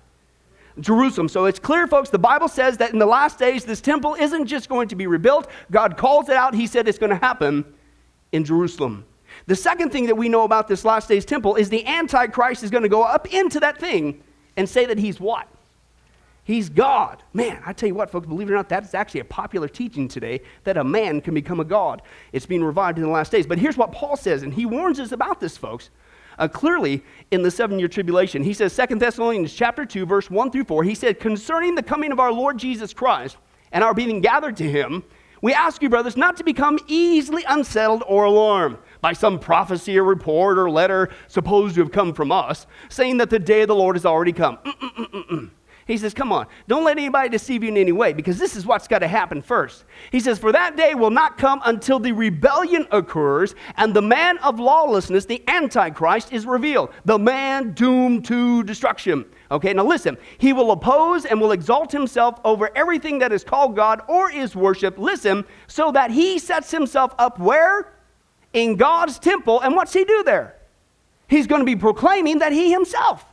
Jerusalem. 0.80 1.28
So 1.28 1.44
it's 1.44 1.58
clear, 1.58 1.86
folks, 1.86 2.10
the 2.10 2.18
Bible 2.18 2.48
says 2.48 2.76
that 2.78 2.92
in 2.92 2.98
the 2.98 3.06
last 3.06 3.38
days, 3.38 3.64
this 3.64 3.80
temple 3.80 4.16
isn't 4.16 4.46
just 4.46 4.68
going 4.68 4.88
to 4.88 4.96
be 4.96 5.06
rebuilt. 5.06 5.48
God 5.70 5.96
calls 5.96 6.28
it 6.28 6.36
out. 6.36 6.54
He 6.54 6.66
said 6.66 6.88
it's 6.88 6.98
going 6.98 7.10
to 7.10 7.16
happen 7.16 7.64
in 8.32 8.44
Jerusalem. 8.44 9.04
The 9.46 9.56
second 9.56 9.90
thing 9.90 10.06
that 10.06 10.16
we 10.16 10.28
know 10.28 10.44
about 10.44 10.68
this 10.68 10.84
last 10.84 11.08
days 11.08 11.24
temple 11.24 11.56
is 11.56 11.68
the 11.68 11.86
Antichrist 11.86 12.62
is 12.62 12.70
going 12.70 12.82
to 12.82 12.88
go 12.88 13.02
up 13.02 13.32
into 13.32 13.60
that 13.60 13.78
thing 13.78 14.22
and 14.56 14.68
say 14.68 14.86
that 14.86 14.98
he's 14.98 15.20
what? 15.20 15.48
He's 16.44 16.68
God. 16.68 17.22
Man, 17.32 17.62
I 17.64 17.72
tell 17.72 17.88
you 17.88 17.94
what, 17.94 18.10
folks, 18.10 18.26
believe 18.26 18.48
it 18.48 18.52
or 18.52 18.56
not, 18.56 18.68
that's 18.68 18.94
actually 18.94 19.20
a 19.20 19.24
popular 19.24 19.68
teaching 19.68 20.08
today 20.08 20.40
that 20.64 20.76
a 20.76 20.84
man 20.84 21.20
can 21.20 21.34
become 21.34 21.60
a 21.60 21.64
God. 21.64 22.02
It's 22.32 22.46
being 22.46 22.64
revived 22.64 22.98
in 22.98 23.04
the 23.04 23.10
last 23.10 23.30
days. 23.30 23.46
But 23.46 23.58
here's 23.58 23.76
what 23.76 23.92
Paul 23.92 24.16
says, 24.16 24.42
and 24.42 24.52
he 24.52 24.66
warns 24.66 24.98
us 24.98 25.12
about 25.12 25.40
this, 25.40 25.56
folks. 25.56 25.90
Uh, 26.38 26.48
clearly, 26.48 27.04
in 27.30 27.42
the 27.42 27.50
seven 27.50 27.78
year 27.78 27.86
tribulation, 27.88 28.42
he 28.42 28.54
says, 28.54 28.74
2 28.74 28.96
Thessalonians 28.96 29.52
chapter 29.52 29.84
2, 29.84 30.06
verse 30.06 30.30
1 30.30 30.50
through 30.50 30.64
4, 30.64 30.82
he 30.82 30.94
said, 30.94 31.20
Concerning 31.20 31.74
the 31.74 31.82
coming 31.82 32.12
of 32.12 32.18
our 32.18 32.32
Lord 32.32 32.58
Jesus 32.58 32.94
Christ 32.94 33.36
and 33.72 33.84
our 33.84 33.94
being 33.94 34.20
gathered 34.20 34.56
to 34.56 34.68
him, 34.68 35.04
we 35.42 35.54
ask 35.54 35.80
you, 35.82 35.88
brothers, 35.88 36.16
not 36.16 36.36
to 36.36 36.44
become 36.44 36.78
easily 36.86 37.44
unsettled 37.48 38.02
or 38.06 38.24
alarmed 38.24 38.78
by 39.00 39.12
some 39.12 39.38
prophecy 39.38 39.98
or 39.98 40.04
report 40.04 40.58
or 40.58 40.70
letter 40.70 41.08
supposed 41.28 41.74
to 41.76 41.80
have 41.80 41.92
come 41.92 42.12
from 42.12 42.30
us, 42.30 42.66
saying 42.88 43.16
that 43.18 43.30
the 43.30 43.38
day 43.38 43.62
of 43.62 43.68
the 43.68 43.74
Lord 43.74 43.96
has 43.96 44.04
already 44.04 44.32
come. 44.32 44.58
Mm-mm-mm-mm. 44.58 45.50
He 45.86 45.98
says, 45.98 46.14
Come 46.14 46.30
on, 46.30 46.46
don't 46.68 46.84
let 46.84 46.98
anybody 46.98 47.28
deceive 47.28 47.64
you 47.64 47.68
in 47.68 47.76
any 47.76 47.90
way, 47.90 48.12
because 48.12 48.38
this 48.38 48.54
is 48.54 48.64
what's 48.64 48.86
got 48.86 49.00
to 49.00 49.08
happen 49.08 49.42
first. 49.42 49.84
He 50.12 50.20
says, 50.20 50.38
For 50.38 50.52
that 50.52 50.76
day 50.76 50.94
will 50.94 51.10
not 51.10 51.36
come 51.36 51.60
until 51.64 51.98
the 51.98 52.12
rebellion 52.12 52.86
occurs 52.92 53.56
and 53.76 53.92
the 53.92 54.02
man 54.02 54.38
of 54.38 54.60
lawlessness, 54.60 55.24
the 55.24 55.42
Antichrist, 55.48 56.32
is 56.32 56.46
revealed, 56.46 56.90
the 57.06 57.18
man 57.18 57.72
doomed 57.72 58.24
to 58.26 58.62
destruction. 58.62 59.24
Okay, 59.50 59.72
now 59.72 59.84
listen, 59.84 60.16
he 60.38 60.52
will 60.52 60.70
oppose 60.70 61.24
and 61.24 61.40
will 61.40 61.52
exalt 61.52 61.90
himself 61.90 62.38
over 62.44 62.70
everything 62.76 63.18
that 63.18 63.32
is 63.32 63.42
called 63.42 63.74
God 63.74 64.00
or 64.08 64.30
is 64.30 64.54
worshiped. 64.54 64.98
Listen, 64.98 65.44
so 65.66 65.90
that 65.90 66.10
he 66.12 66.38
sets 66.38 66.70
himself 66.70 67.12
up 67.18 67.38
where? 67.38 67.92
In 68.52 68.76
God's 68.76 69.18
temple. 69.18 69.60
And 69.60 69.74
what's 69.74 69.92
he 69.92 70.04
do 70.04 70.22
there? 70.22 70.56
He's 71.26 71.46
going 71.46 71.60
to 71.60 71.66
be 71.66 71.76
proclaiming 71.76 72.38
that 72.38 72.52
he 72.52 72.70
himself 72.70 73.24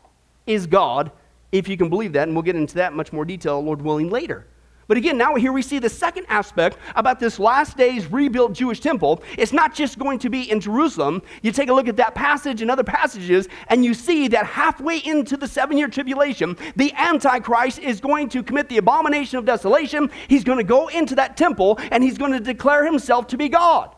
is 0.48 0.66
God 0.66 1.12
if 1.52 1.68
you 1.68 1.78
can 1.78 1.90
believe 1.90 2.14
that, 2.14 2.28
and 2.28 2.36
we'll 2.36 2.44
get 2.44 2.56
into 2.56 2.76
that 2.76 2.94
much 2.94 3.14
more 3.14 3.24
detail, 3.24 3.64
Lord 3.64 3.82
willing, 3.82 4.10
later. 4.10 4.48
But 4.88 4.96
again, 4.96 5.18
now 5.18 5.36
here 5.36 5.52
we 5.52 5.62
see 5.62 5.80
the 5.80 5.90
second 5.90 6.26
aspect 6.30 6.78
about 6.96 7.20
this 7.20 7.40
last 7.40 7.76
days 7.76 8.10
rebuilt 8.10 8.54
Jewish 8.54 8.80
temple. 8.80 9.22
It's 9.38 9.52
not 9.52 9.76
just 9.76 10.00
going 10.00 10.20
to 10.20 10.30
be 10.30 10.50
in 10.50 10.62
Jerusalem. 10.62 11.22
You 11.42 11.52
take 11.52 11.70
a 11.70 11.74
look 11.74 11.90
at 11.90 11.98
that 11.98 12.16
passage 12.16 12.62
and 12.62 12.72
other 12.72 12.86
passages, 12.86 13.50
and 13.68 13.84
you 13.84 13.94
see 13.94 14.30
that 14.30 14.46
halfway 14.46 15.00
into 15.00 15.36
the 15.36 15.48
seven 15.48 15.78
year 15.78 15.90
tribulation, 15.90 16.56
the 16.78 16.94
Antichrist 16.94 17.80
is 17.80 18.00
going 18.00 18.30
to 18.30 18.42
commit 18.42 18.70
the 18.70 18.78
abomination 18.78 19.38
of 19.38 19.46
desolation. 19.46 20.10
He's 20.30 20.46
going 20.46 20.58
to 20.58 20.64
go 20.64 20.88
into 20.88 21.16
that 21.16 21.36
temple 21.36 21.80
and 21.92 22.04
he's 22.04 22.18
going 22.18 22.32
to 22.32 22.40
declare 22.40 22.86
himself 22.86 23.28
to 23.28 23.38
be 23.38 23.50
God. 23.50 23.94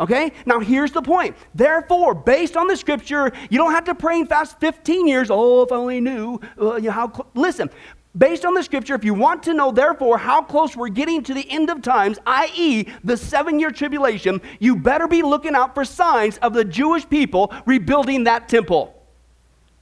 Okay? 0.00 0.32
Now 0.46 0.60
here's 0.60 0.92
the 0.92 1.02
point. 1.02 1.36
Therefore, 1.54 2.14
based 2.14 2.56
on 2.56 2.68
the 2.68 2.76
scripture, 2.76 3.32
you 3.50 3.58
don't 3.58 3.72
have 3.72 3.84
to 3.84 3.94
pray 3.94 4.20
and 4.20 4.28
fast 4.28 4.60
15 4.60 5.08
years. 5.08 5.28
Oh, 5.30 5.62
if 5.62 5.72
I 5.72 5.76
only 5.76 6.00
knew 6.00 6.40
uh, 6.60 6.76
you 6.76 6.82
know, 6.82 6.90
how. 6.92 7.26
Listen, 7.34 7.68
based 8.18 8.44
on 8.44 8.54
the 8.54 8.62
scripture, 8.62 8.94
if 8.94 9.04
you 9.04 9.14
want 9.14 9.42
to 9.44 9.54
know, 9.54 9.70
therefore, 9.70 10.18
how 10.18 10.42
close 10.42 10.76
we're 10.76 10.88
getting 10.88 11.22
to 11.22 11.34
the 11.34 11.48
end 11.50 11.70
of 11.70 11.80
times, 11.80 12.18
i.e., 12.26 12.86
the 13.04 13.16
seven 13.16 13.58
year 13.58 13.70
tribulation, 13.70 14.40
you 14.58 14.76
better 14.76 15.08
be 15.08 15.22
looking 15.22 15.54
out 15.54 15.74
for 15.74 15.84
signs 15.84 16.38
of 16.38 16.52
the 16.52 16.64
Jewish 16.64 17.08
people 17.08 17.52
rebuilding 17.64 18.24
that 18.24 18.48
temple. 18.48 18.94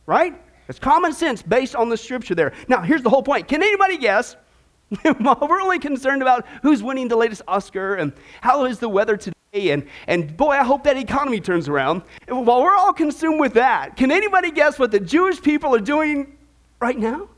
Right? 0.04 0.40
It's 0.68 0.78
common 0.78 1.12
sense 1.12 1.42
based 1.42 1.74
on 1.74 1.88
the 1.88 1.96
scripture 1.96 2.34
there. 2.34 2.52
Now, 2.68 2.82
here's 2.82 3.02
the 3.02 3.10
whole 3.10 3.22
point. 3.22 3.48
Can 3.48 3.62
anybody 3.62 3.96
guess? 3.96 4.36
we're 5.04 5.60
only 5.60 5.78
concerned 5.78 6.22
about 6.22 6.46
who's 6.62 6.82
winning 6.82 7.08
the 7.08 7.16
latest 7.16 7.42
Oscar 7.48 7.96
and 7.96 8.12
how 8.40 8.64
is 8.66 8.78
the 8.78 8.88
weather 8.88 9.16
today 9.16 9.32
and, 9.54 9.86
and 10.06 10.36
boy, 10.36 10.50
I 10.50 10.62
hope 10.62 10.84
that 10.84 10.98
economy 10.98 11.40
turns 11.40 11.68
around. 11.68 12.02
While 12.28 12.62
we're 12.62 12.74
all 12.74 12.92
consumed 12.92 13.40
with 13.40 13.54
that, 13.54 13.96
can 13.96 14.10
anybody 14.10 14.50
guess 14.50 14.78
what 14.78 14.90
the 14.90 15.00
Jewish 15.00 15.40
people 15.40 15.74
are 15.74 15.80
doing 15.80 16.36
right 16.78 16.98
now? 16.98 17.28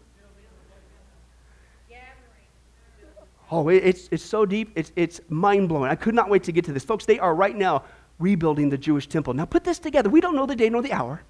Oh, 3.51 3.69
it's, 3.69 4.09
it's 4.11 4.23
so 4.23 4.45
deep, 4.45 4.73
it's, 4.75 4.93
it's 4.95 5.21
mind 5.29 5.69
blowing. 5.69 5.91
I 5.91 5.95
could 5.95 6.15
not 6.15 6.29
wait 6.29 6.43
to 6.45 6.53
get 6.53 6.65
to 6.67 6.73
this. 6.73 6.85
Folks, 6.85 7.07
they 7.07 7.19
are 7.19 7.35
right 7.35 7.57
now 7.57 7.85
rebuilding 8.19 8.69
the 8.69 8.77
Jewish 8.77 9.07
temple. 9.07 9.33
Now, 9.33 9.47
put 9.47 9.65
this 9.65 9.79
together. 9.79 10.11
We 10.11 10.21
don't 10.21 10.37
know 10.37 10.45
the 10.45 10.57
day 10.57 10.69
nor 10.69 10.83
the 10.83 10.93
hour. 10.93 11.23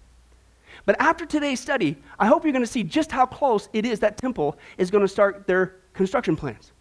But 0.85 0.97
after 1.01 1.27
today's 1.27 1.61
study, 1.61 1.97
I 2.19 2.27
hope 2.27 2.45
you're 2.45 2.53
going 2.53 2.65
to 2.65 2.71
see 2.71 2.83
just 2.83 3.13
how 3.13 3.27
close 3.27 3.69
it 3.73 3.85
is 3.85 4.01
that 4.01 4.17
temple 4.17 4.59
is 4.79 4.91
going 4.91 5.03
to 5.03 5.09
start 5.09 5.47
their 5.47 5.77
construction 5.93 6.35
plans. 6.35 6.73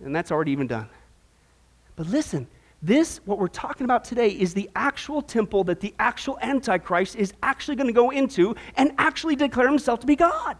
And 0.00 0.14
that's 0.14 0.32
already 0.32 0.52
even 0.52 0.66
done. 0.66 0.88
But 1.96 2.08
listen, 2.08 2.46
this, 2.82 3.20
what 3.24 3.38
we're 3.38 3.48
talking 3.48 3.84
about 3.84 4.04
today, 4.04 4.28
is 4.28 4.54
the 4.54 4.68
actual 4.74 5.22
temple 5.22 5.64
that 5.64 5.80
the 5.80 5.94
actual 5.98 6.38
Antichrist 6.42 7.16
is 7.16 7.32
actually 7.42 7.76
going 7.76 7.86
to 7.86 7.92
go 7.92 8.10
into 8.10 8.54
and 8.76 8.92
actually 8.98 9.36
declare 9.36 9.68
himself 9.68 10.00
to 10.00 10.06
be 10.06 10.16
God. 10.16 10.56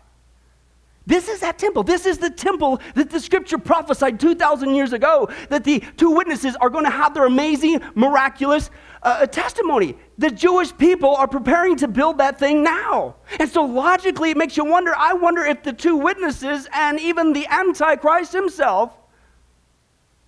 This 1.06 1.28
is 1.28 1.40
that 1.40 1.58
temple. 1.58 1.82
This 1.82 2.06
is 2.06 2.18
the 2.18 2.30
temple 2.30 2.80
that 2.94 3.10
the 3.10 3.20
scripture 3.20 3.58
prophesied 3.58 4.18
2,000 4.18 4.74
years 4.74 4.94
ago 4.94 5.28
that 5.50 5.62
the 5.62 5.80
two 5.96 6.10
witnesses 6.10 6.56
are 6.56 6.70
going 6.70 6.84
to 6.84 6.90
have 6.90 7.12
their 7.12 7.26
amazing, 7.26 7.80
miraculous 7.94 8.70
uh, 9.02 9.26
testimony. 9.26 9.96
The 10.16 10.30
Jewish 10.30 10.74
people 10.76 11.14
are 11.14 11.28
preparing 11.28 11.76
to 11.76 11.88
build 11.88 12.18
that 12.18 12.38
thing 12.38 12.62
now. 12.62 13.16
And 13.38 13.48
so 13.48 13.64
logically, 13.64 14.30
it 14.30 14.38
makes 14.38 14.56
you 14.56 14.64
wonder 14.64 14.94
I 14.96 15.12
wonder 15.12 15.42
if 15.42 15.62
the 15.62 15.74
two 15.74 15.96
witnesses 15.96 16.68
and 16.72 16.98
even 16.98 17.34
the 17.34 17.46
Antichrist 17.48 18.32
himself 18.32 18.96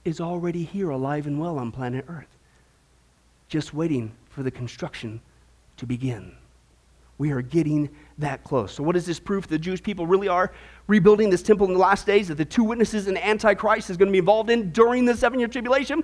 is 0.04 0.20
already 0.20 0.62
here, 0.62 0.90
alive 0.90 1.26
and 1.26 1.40
well 1.40 1.58
on 1.58 1.72
planet 1.72 2.04
Earth, 2.06 2.36
just 3.48 3.72
waiting 3.72 4.12
for 4.28 4.42
the 4.42 4.50
construction 4.50 5.20
to 5.78 5.86
begin. 5.86 6.36
We 7.18 7.32
are 7.32 7.42
getting 7.42 7.88
that 8.18 8.42
close. 8.44 8.72
So, 8.72 8.82
what 8.82 8.96
is 8.96 9.04
this 9.04 9.20
proof 9.20 9.46
the 9.46 9.58
Jewish 9.58 9.82
people 9.82 10.06
really 10.06 10.28
are 10.28 10.52
rebuilding 10.86 11.30
this 11.30 11.42
temple 11.42 11.66
in 11.66 11.74
the 11.74 11.78
last 11.78 12.06
days 12.06 12.28
that 12.28 12.36
the 12.36 12.44
two 12.44 12.64
witnesses 12.64 13.06
and 13.06 13.18
Antichrist 13.18 13.90
is 13.90 13.96
going 13.96 14.08
to 14.08 14.12
be 14.12 14.18
involved 14.18 14.50
in 14.50 14.70
during 14.70 15.04
the 15.04 15.16
seven 15.16 15.38
year 15.38 15.48
tribulation? 15.48 16.02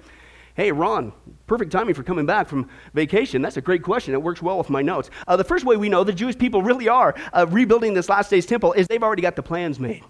Hey, 0.55 0.71
Ron, 0.71 1.13
perfect 1.47 1.73
timing 1.73 1.95
for 1.95 2.03
coming 2.03 2.27
back 2.27 2.47
from 2.47 2.69
vacation. 2.93 3.41
That's 3.41 3.57
a 3.57 3.63
great 3.63 3.83
question. 3.83 4.13
It 4.13 4.23
works 4.23 4.43
well 4.43 4.59
with 4.59 4.69
my 4.69 4.83
notes. 4.83 5.09
Uh, 5.27 5.37
the 5.37 5.45
first 5.45 5.65
way 5.65 5.79
we 5.79 5.89
know 5.89 6.05
the 6.05 6.13
Jewish 6.13 6.37
people 6.37 6.63
really 6.63 6.89
are 6.89 7.15
uh, 7.33 7.47
rebuilding 7.49 7.95
this 7.95 8.11
last 8.11 8.31
days 8.31 8.45
temple 8.45 8.75
is 8.75 8.87
they've 8.87 9.03
already 9.03 9.23
got 9.23 9.35
the 9.35 9.43
plans 9.43 9.81
made. 9.81 10.05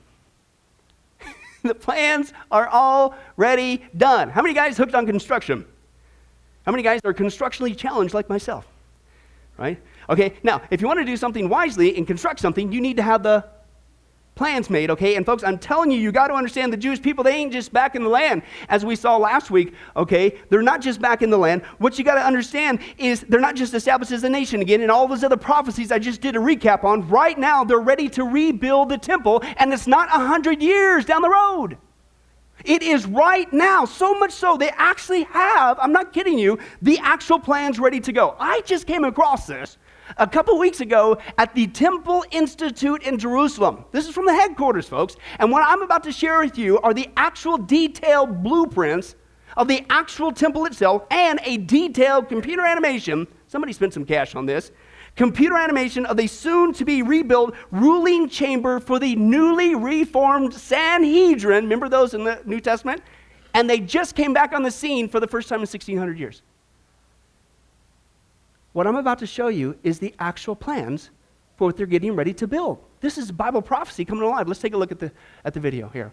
the 1.62 1.76
plans 1.76 2.32
are 2.50 2.68
already 2.68 3.85
done. 3.97 4.30
How 4.30 4.42
many 4.42 4.52
guys 4.52 4.76
hooked 4.76 4.97
on 4.97 5.06
construction? 5.06 5.64
How 6.66 6.73
many 6.73 6.82
guys 6.82 7.00
are 7.04 7.14
constructionally 7.14 7.76
challenged 7.76 8.12
like 8.12 8.28
myself? 8.28 8.66
Right? 9.56 9.78
Okay, 10.11 10.35
now, 10.42 10.62
if 10.71 10.80
you 10.80 10.87
want 10.87 10.99
to 11.00 11.04
do 11.04 11.16
something 11.16 11.49
wisely 11.49 11.97
and 11.97 12.06
construct 12.06 12.40
something, 12.40 12.73
you 12.73 12.80
need 12.80 12.97
to 12.97 13.02
have 13.02 13.23
the 13.23 13.44
plans 14.35 14.71
made, 14.71 14.90
okay? 14.90 15.16
And 15.16 15.26
folks, 15.26 15.44
I'm 15.44 15.59
telling 15.59 15.90
you, 15.90 15.99
you 15.99 16.11
got 16.11 16.28
to 16.28 16.35
understand 16.35 16.73
the 16.73 16.76
Jewish 16.76 17.02
people, 17.02 17.23
they 17.23 17.35
ain't 17.35 17.52
just 17.52 17.73
back 17.73 17.94
in 17.94 18.02
the 18.02 18.09
land, 18.09 18.42
as 18.68 18.85
we 18.85 18.97
saw 18.97 19.16
last 19.18 19.50
week, 19.50 19.75
okay? 19.94 20.38
They're 20.49 20.62
not 20.62 20.80
just 20.80 21.00
back 21.00 21.23
in 21.23 21.30
the 21.30 21.37
land. 21.37 21.62
What 21.78 21.99
you 21.99 22.04
got 22.04 22.14
to 22.14 22.25
understand 22.25 22.80
is 22.97 23.21
they're 23.28 23.40
not 23.40 23.56
just 23.56 23.75
established 23.75 24.11
as 24.11 24.25
a 24.25 24.28
nation 24.28 24.62
again, 24.62 24.80
and 24.80 24.90
all 24.90 25.06
those 25.06 25.23
other 25.23 25.37
prophecies 25.37 25.92
I 25.92 25.99
just 25.99 26.21
did 26.21 26.35
a 26.35 26.38
recap 26.38 26.82
on. 26.82 27.06
Right 27.09 27.38
now, 27.38 27.62
they're 27.62 27.78
ready 27.78 28.09
to 28.11 28.25
rebuild 28.25 28.88
the 28.88 28.99
temple, 28.99 29.42
and 29.59 29.73
it's 29.73 29.87
not 29.87 30.09
a 30.09 30.26
hundred 30.26 30.62
years 30.62 31.04
down 31.04 31.21
the 31.21 31.30
road. 31.30 31.76
It 32.64 32.82
is 32.82 33.06
right 33.06 33.52
now, 33.52 33.85
so 33.85 34.18
much 34.18 34.32
so 34.32 34.56
they 34.56 34.71
actually 34.71 35.25
have, 35.25 35.78
I'm 35.80 35.92
not 35.92 36.12
kidding 36.12 36.38
you, 36.38 36.59
the 36.80 36.99
actual 37.02 37.38
plans 37.38 37.78
ready 37.78 38.00
to 38.00 38.12
go. 38.12 38.37
I 38.38 38.61
just 38.62 38.87
came 38.87 39.04
across 39.04 39.47
this 39.47 39.78
a 40.16 40.26
couple 40.26 40.59
weeks 40.59 40.81
ago 40.81 41.19
at 41.38 41.54
the 41.54 41.66
Temple 41.69 42.25
Institute 42.31 43.02
in 43.02 43.19
Jerusalem. 43.19 43.85
This 43.92 44.07
is 44.07 44.14
from 44.14 44.26
the 44.26 44.35
headquarters, 44.35 44.88
folks. 44.88 45.16
And 45.38 45.50
what 45.50 45.62
I'm 45.66 45.83
about 45.83 46.04
to 46.04 46.12
share 46.12 46.40
with 46.40 46.59
you 46.59 46.78
are 46.81 46.95
the 46.95 47.09
actual 47.16 47.59
detailed 47.59 48.42
blueprints 48.42 49.16
of 49.57 49.69
the 49.69 49.85
actual 49.90 50.33
temple 50.33 50.64
itself 50.64 51.04
and 51.11 51.40
a 51.45 51.59
detailed 51.59 52.28
computer 52.28 52.62
animation. 52.62 53.26
Somebody 53.47 53.73
spent 53.73 53.92
some 53.92 54.04
cash 54.04 54.35
on 54.35 54.47
this. 54.47 54.73
Computer 55.14 55.59
animation 55.59 56.07
of 56.07 56.16
the 56.16 56.26
soon 56.26 56.73
to 56.73 56.87
be 56.87 57.02
rebuilt 57.02 57.54
ruling 57.71 58.28
chamber 58.28 58.81
for 58.81 58.99
the 58.99 59.14
newly 59.16 59.75
reformed 59.75 60.54
Sanhedrin. 60.54 61.64
Remember 61.64 61.88
those 61.88 62.14
in 62.14 62.25
the 62.25 62.40
New 62.47 62.61
Testament? 62.61 63.02
And 63.52 63.69
they 63.69 63.78
just 63.78 64.14
came 64.14 64.33
back 64.33 64.54
on 64.54 64.62
the 64.62 64.71
scene 64.71 65.11
for 65.11 65.21
the 65.21 65.26
first 65.26 65.50
time 65.50 65.57
in 65.57 65.62
1600 65.62 66.19
years. 66.19 66.40
What 68.73 68.87
I'm 68.87 68.97
about 68.97 69.19
to 69.19 69.26
show 69.26 69.49
you 69.49 69.79
is 69.83 69.99
the 69.99 70.14
actual 70.19 70.57
plans 70.57 71.11
for 71.57 71.69
what 71.69 71.76
they're 71.76 71.87
getting 71.87 72.14
ready 72.14 72.33
to 72.35 72.47
build. 72.47 72.79
This 73.00 73.19
is 73.19 73.31
Bible 73.31 73.62
prophecy 73.62 74.05
coming 74.05 74.25
alive. 74.25 74.49
Let's 74.49 74.61
take 74.61 74.75
a 74.75 74.79
look 74.79 74.93
at 74.93 74.99
the, 74.99 75.12
at 75.45 75.52
the 75.52 75.61
video 75.61 75.88
here. 75.88 76.12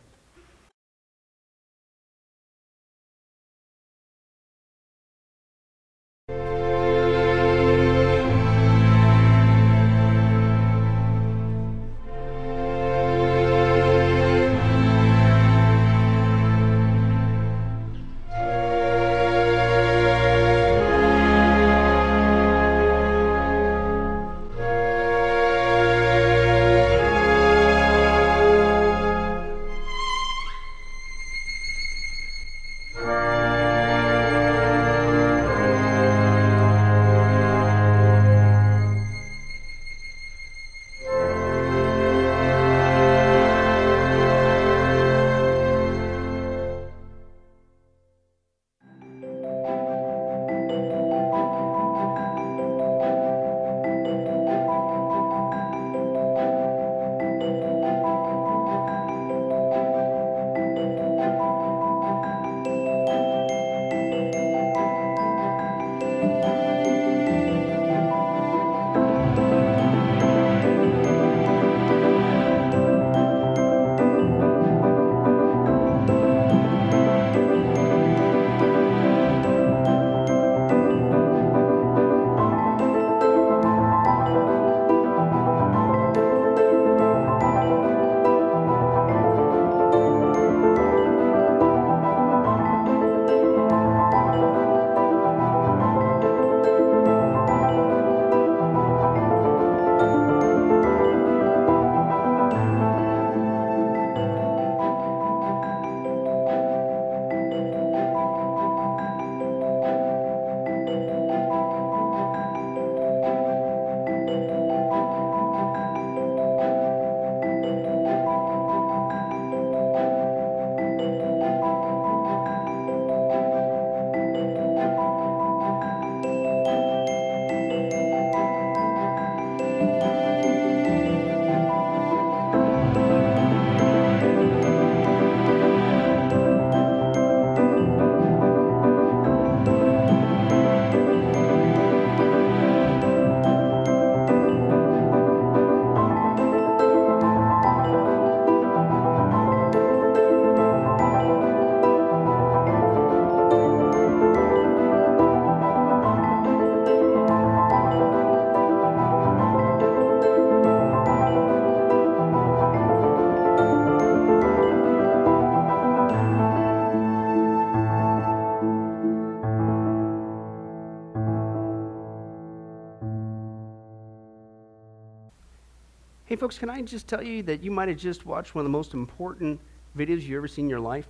Folks, 176.40 176.58
can 176.58 176.70
I 176.70 176.82
just 176.82 177.08
tell 177.08 177.22
you 177.22 177.44
that 177.44 177.62
you 177.62 177.70
might 177.70 177.90
have 177.90 177.98
just 177.98 178.26
watched 178.26 178.56
one 178.56 178.62
of 178.62 178.66
the 178.66 178.78
most 178.78 178.94
important 178.94 179.60
videos 179.98 180.22
you've 180.22 180.38
ever 180.38 180.48
seen 180.48 180.66
in 180.66 180.70
your 180.70 180.80
life? 180.80 181.08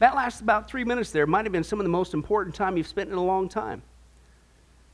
That 0.00 0.16
lasts 0.16 0.40
about 0.40 0.68
three 0.68 0.84
minutes 0.84 1.12
there. 1.12 1.26
Might 1.26 1.44
have 1.44 1.52
been 1.52 1.64
some 1.64 1.78
of 1.78 1.84
the 1.84 1.90
most 1.90 2.12
important 2.12 2.54
time 2.54 2.76
you've 2.76 2.88
spent 2.88 3.10
in 3.10 3.16
a 3.16 3.24
long 3.24 3.48
time. 3.48 3.82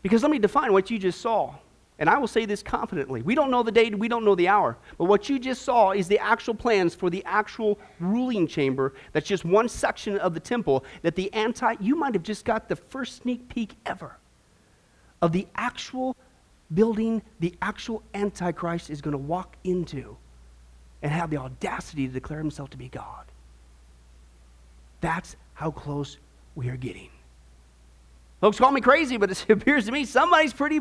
Because 0.02 0.22
let 0.22 0.30
me 0.30 0.38
define 0.38 0.72
what 0.72 0.90
you 0.90 0.98
just 0.98 1.20
saw. 1.20 1.54
And 1.98 2.08
I 2.08 2.18
will 2.18 2.28
say 2.28 2.46
this 2.46 2.62
confidently. 2.62 3.20
We 3.20 3.34
don't 3.34 3.50
know 3.50 3.62
the 3.62 3.72
date, 3.72 3.98
we 3.98 4.08
don't 4.08 4.24
know 4.24 4.34
the 4.34 4.48
hour. 4.48 4.76
But 4.96 5.04
what 5.04 5.28
you 5.28 5.38
just 5.38 5.62
saw 5.62 5.92
is 5.92 6.08
the 6.08 6.18
actual 6.18 6.54
plans 6.54 6.94
for 6.94 7.10
the 7.10 7.22
actual 7.26 7.78
ruling 7.98 8.46
chamber. 8.46 8.94
That's 9.12 9.26
just 9.28 9.44
one 9.44 9.68
section 9.68 10.16
of 10.18 10.32
the 10.32 10.40
temple 10.40 10.84
that 11.02 11.14
the 11.14 11.32
anti, 11.34 11.76
you 11.80 11.96
might 11.96 12.14
have 12.14 12.22
just 12.22 12.44
got 12.44 12.68
the 12.68 12.76
first 12.76 13.22
sneak 13.22 13.48
peek 13.48 13.74
ever 13.84 14.16
of 15.20 15.32
the 15.32 15.46
actual 15.54 16.16
building 16.72 17.22
the 17.40 17.54
actual 17.60 18.02
Antichrist 18.14 18.90
is 18.90 19.00
going 19.00 19.12
to 19.12 19.18
walk 19.18 19.56
into 19.64 20.16
and 21.02 21.10
have 21.10 21.30
the 21.30 21.36
audacity 21.36 22.06
to 22.06 22.12
declare 22.12 22.38
himself 22.38 22.70
to 22.70 22.76
be 22.76 22.88
God. 22.88 23.24
That's 25.00 25.36
how 25.54 25.70
close 25.70 26.18
we 26.54 26.68
are 26.68 26.76
getting. 26.76 27.08
Folks 28.40 28.58
call 28.58 28.72
me 28.72 28.80
crazy, 28.80 29.16
but 29.16 29.30
it 29.30 29.46
appears 29.48 29.86
to 29.86 29.92
me 29.92 30.04
somebody's 30.04 30.52
pretty 30.52 30.80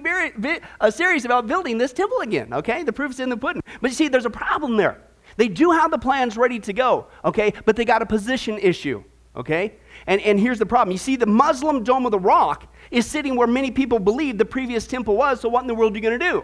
uh, 0.79 0.91
serious 0.91 1.25
about 1.25 1.47
building 1.47 1.77
this 1.77 1.93
temple 1.93 2.19
again, 2.19 2.53
okay? 2.53 2.83
The 2.83 2.93
proof's 2.93 3.19
in 3.19 3.29
the 3.29 3.37
pudding. 3.37 3.61
But 3.81 3.91
you 3.91 3.95
see, 3.95 4.07
there's 4.07 4.25
a 4.25 4.29
problem 4.29 4.77
there. 4.77 5.01
They 5.37 5.47
do 5.47 5.71
have 5.71 5.91
the 5.91 5.97
plans 5.97 6.37
ready 6.37 6.59
to 6.59 6.73
go, 6.73 7.07
okay? 7.23 7.53
But 7.65 7.75
they 7.75 7.85
got 7.85 8.01
a 8.01 8.05
position 8.05 8.57
issue, 8.57 9.03
okay? 9.35 9.73
And, 10.07 10.21
and 10.21 10.39
here's 10.39 10.59
the 10.59 10.65
problem. 10.65 10.91
You 10.91 10.97
see, 10.97 11.15
the 11.15 11.25
Muslim 11.25 11.83
Dome 11.83 12.05
of 12.05 12.11
the 12.11 12.19
Rock 12.19 12.73
is 12.91 13.05
sitting 13.05 13.35
where 13.35 13.47
many 13.47 13.71
people 13.71 13.99
believe 13.99 14.37
the 14.37 14.45
previous 14.45 14.87
temple 14.87 15.15
was, 15.15 15.41
so 15.41 15.49
what 15.49 15.61
in 15.61 15.67
the 15.67 15.75
world 15.75 15.93
are 15.93 15.95
you 15.95 16.01
going 16.01 16.19
to 16.19 16.29
do? 16.31 16.43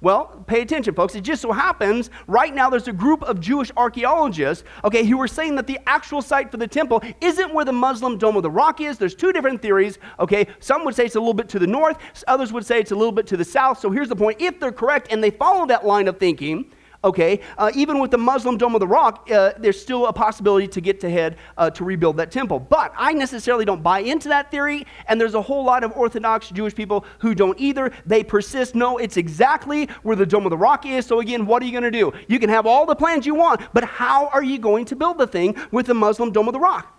Well, 0.00 0.44
pay 0.46 0.60
attention, 0.60 0.94
folks. 0.94 1.14
It 1.14 1.22
just 1.22 1.40
so 1.40 1.50
happens 1.50 2.10
right 2.26 2.54
now 2.54 2.68
there's 2.68 2.88
a 2.88 2.92
group 2.92 3.22
of 3.22 3.40
Jewish 3.40 3.70
archaeologists, 3.74 4.62
okay, 4.84 5.02
who 5.02 5.18
are 5.22 5.26
saying 5.26 5.54
that 5.54 5.66
the 5.66 5.78
actual 5.86 6.20
site 6.20 6.50
for 6.50 6.58
the 6.58 6.66
temple 6.68 7.02
isn't 7.22 7.54
where 7.54 7.64
the 7.64 7.72
Muslim 7.72 8.18
Dome 8.18 8.36
of 8.36 8.42
the 8.42 8.50
Rock 8.50 8.82
is. 8.82 8.98
There's 8.98 9.14
two 9.14 9.32
different 9.32 9.62
theories, 9.62 9.98
okay. 10.20 10.46
Some 10.60 10.84
would 10.84 10.94
say 10.94 11.06
it's 11.06 11.14
a 11.14 11.20
little 11.20 11.32
bit 11.32 11.48
to 11.48 11.58
the 11.58 11.66
north, 11.66 11.96
others 12.28 12.52
would 12.52 12.66
say 12.66 12.80
it's 12.80 12.90
a 12.90 12.96
little 12.96 13.12
bit 13.12 13.26
to 13.28 13.38
the 13.38 13.46
south. 13.46 13.78
So 13.80 13.90
here's 13.90 14.10
the 14.10 14.16
point 14.16 14.42
if 14.42 14.60
they're 14.60 14.72
correct 14.72 15.08
and 15.10 15.24
they 15.24 15.30
follow 15.30 15.64
that 15.66 15.86
line 15.86 16.06
of 16.06 16.18
thinking, 16.18 16.70
okay, 17.04 17.40
uh, 17.58 17.70
even 17.74 18.00
with 18.00 18.10
the 18.10 18.18
Muslim 18.18 18.56
Dome 18.56 18.74
of 18.74 18.80
the 18.80 18.88
Rock, 18.88 19.30
uh, 19.30 19.52
there's 19.58 19.80
still 19.80 20.06
a 20.06 20.12
possibility 20.12 20.66
to 20.66 20.80
get 20.80 20.98
to 21.00 21.10
head 21.10 21.36
uh, 21.56 21.70
to 21.70 21.84
rebuild 21.84 22.16
that 22.16 22.32
temple. 22.32 22.58
But 22.58 22.92
I 22.96 23.12
necessarily 23.12 23.64
don't 23.64 23.82
buy 23.82 24.00
into 24.00 24.28
that 24.30 24.50
theory, 24.50 24.86
and 25.06 25.20
there's 25.20 25.34
a 25.34 25.42
whole 25.42 25.64
lot 25.64 25.84
of 25.84 25.92
Orthodox 25.92 26.48
Jewish 26.48 26.74
people 26.74 27.04
who 27.18 27.34
don't 27.34 27.60
either. 27.60 27.92
They 28.06 28.24
persist. 28.24 28.74
No, 28.74 28.98
it's 28.98 29.16
exactly 29.16 29.86
where 30.02 30.16
the 30.16 30.26
Dome 30.26 30.46
of 30.46 30.50
the 30.50 30.56
Rock 30.56 30.86
is. 30.86 31.06
So 31.06 31.20
again, 31.20 31.46
what 31.46 31.62
are 31.62 31.66
you 31.66 31.72
going 31.72 31.84
to 31.84 31.90
do? 31.90 32.12
You 32.26 32.38
can 32.38 32.48
have 32.48 32.66
all 32.66 32.86
the 32.86 32.96
plans 32.96 33.26
you 33.26 33.34
want, 33.34 33.60
but 33.72 33.84
how 33.84 34.28
are 34.28 34.42
you 34.42 34.58
going 34.58 34.86
to 34.86 34.96
build 34.96 35.18
the 35.18 35.26
thing 35.26 35.56
with 35.70 35.86
the 35.86 35.94
Muslim 35.94 36.32
Dome 36.32 36.48
of 36.48 36.54
the 36.54 36.60
Rock? 36.60 36.90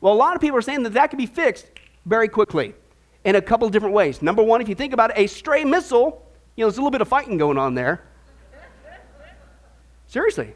Well, 0.00 0.12
a 0.12 0.14
lot 0.14 0.34
of 0.34 0.42
people 0.42 0.58
are 0.58 0.62
saying 0.62 0.82
that 0.82 0.92
that 0.92 1.08
can 1.08 1.16
be 1.16 1.26
fixed 1.26 1.66
very 2.04 2.28
quickly 2.28 2.74
in 3.24 3.34
a 3.34 3.42
couple 3.42 3.68
different 3.70 3.94
ways. 3.94 4.22
Number 4.22 4.42
one, 4.42 4.60
if 4.60 4.68
you 4.68 4.74
think 4.74 4.92
about 4.92 5.10
it, 5.10 5.18
a 5.18 5.26
stray 5.26 5.64
missile, 5.64 6.30
you 6.54 6.62
know, 6.62 6.68
there's 6.68 6.78
a 6.78 6.80
little 6.80 6.90
bit 6.90 7.00
of 7.00 7.08
fighting 7.08 7.38
going 7.38 7.58
on 7.58 7.74
there. 7.74 8.02
Seriously. 10.06 10.54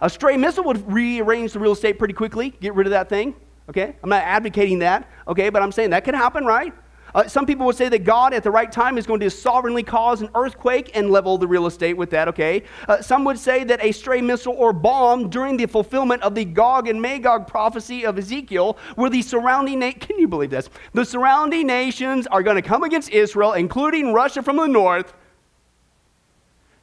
A 0.00 0.08
stray 0.08 0.36
missile 0.36 0.64
would 0.64 0.90
rearrange 0.90 1.52
the 1.52 1.58
real 1.58 1.72
estate 1.72 1.98
pretty 1.98 2.14
quickly, 2.14 2.50
get 2.60 2.74
rid 2.74 2.86
of 2.86 2.92
that 2.92 3.08
thing. 3.08 3.34
Okay? 3.68 3.94
I'm 4.02 4.10
not 4.10 4.22
advocating 4.24 4.80
that, 4.80 5.08
okay, 5.28 5.48
but 5.48 5.62
I'm 5.62 5.70
saying 5.70 5.90
that 5.90 6.04
could 6.04 6.14
happen, 6.14 6.44
right? 6.44 6.72
Uh, 7.14 7.26
some 7.26 7.46
people 7.46 7.66
would 7.66 7.76
say 7.76 7.88
that 7.88 8.04
God 8.04 8.32
at 8.32 8.42
the 8.42 8.50
right 8.50 8.70
time 8.70 8.96
is 8.98 9.06
going 9.06 9.20
to 9.20 9.30
sovereignly 9.30 9.82
cause 9.82 10.22
an 10.22 10.28
earthquake 10.34 10.90
and 10.94 11.10
level 11.10 11.38
the 11.38 11.46
real 11.46 11.66
estate 11.66 11.94
with 11.96 12.10
that, 12.10 12.28
okay? 12.28 12.62
Uh, 12.88 13.00
some 13.00 13.24
would 13.24 13.38
say 13.38 13.64
that 13.64 13.82
a 13.82 13.92
stray 13.92 14.20
missile 14.20 14.54
or 14.54 14.72
bomb 14.72 15.28
during 15.28 15.56
the 15.56 15.66
fulfillment 15.66 16.22
of 16.22 16.34
the 16.34 16.44
Gog 16.44 16.88
and 16.88 17.00
Magog 17.00 17.46
prophecy 17.46 18.04
of 18.04 18.18
Ezekiel, 18.18 18.78
where 18.94 19.10
the 19.10 19.22
surrounding, 19.22 19.80
na- 19.80 19.92
can 19.98 20.18
you 20.18 20.28
believe 20.28 20.50
this? 20.50 20.68
The 20.92 21.04
surrounding 21.04 21.66
nations 21.66 22.26
are 22.28 22.42
going 22.42 22.56
to 22.56 22.62
come 22.62 22.84
against 22.84 23.10
Israel, 23.10 23.54
including 23.54 24.12
Russia 24.12 24.42
from 24.42 24.56
the 24.56 24.66
north, 24.66 25.12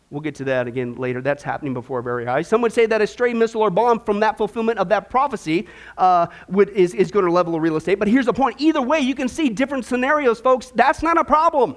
We'll 0.10 0.22
get 0.22 0.36
to 0.36 0.46
that 0.46 0.68
again 0.68 0.96
later. 0.96 1.22
That's 1.22 1.44
happening 1.44 1.74
before 1.74 1.98
our 1.98 2.02
very 2.02 2.28
eyes. 2.28 2.48
Some 2.48 2.62
would 2.62 2.72
say 2.72 2.86
that 2.86 3.02
a 3.02 3.08
stray 3.08 3.34
missile 3.34 3.62
or 3.62 3.70
bomb 3.70 4.00
from 4.00 4.22
that 4.22 4.38
fulfillment 4.38 4.80
of 4.80 4.88
that 4.90 5.10
prophecy 5.10 5.68
uh, 5.98 6.28
would, 6.48 6.70
is, 6.70 6.94
is 6.94 7.12
going 7.12 7.26
to 7.26 7.32
level 7.32 7.52
the 7.52 7.60
real 7.60 7.76
estate. 7.76 7.96
But 8.00 8.08
here's 8.08 8.28
the 8.28 8.34
point 8.34 8.62
either 8.62 8.82
way, 8.82 9.02
you 9.02 9.16
can 9.16 9.28
see 9.28 9.50
different 9.50 9.84
scenarios, 9.84 10.40
folks. 10.40 10.72
That's 10.74 11.04
not 11.04 11.18
a 11.18 11.26
problem. 11.26 11.76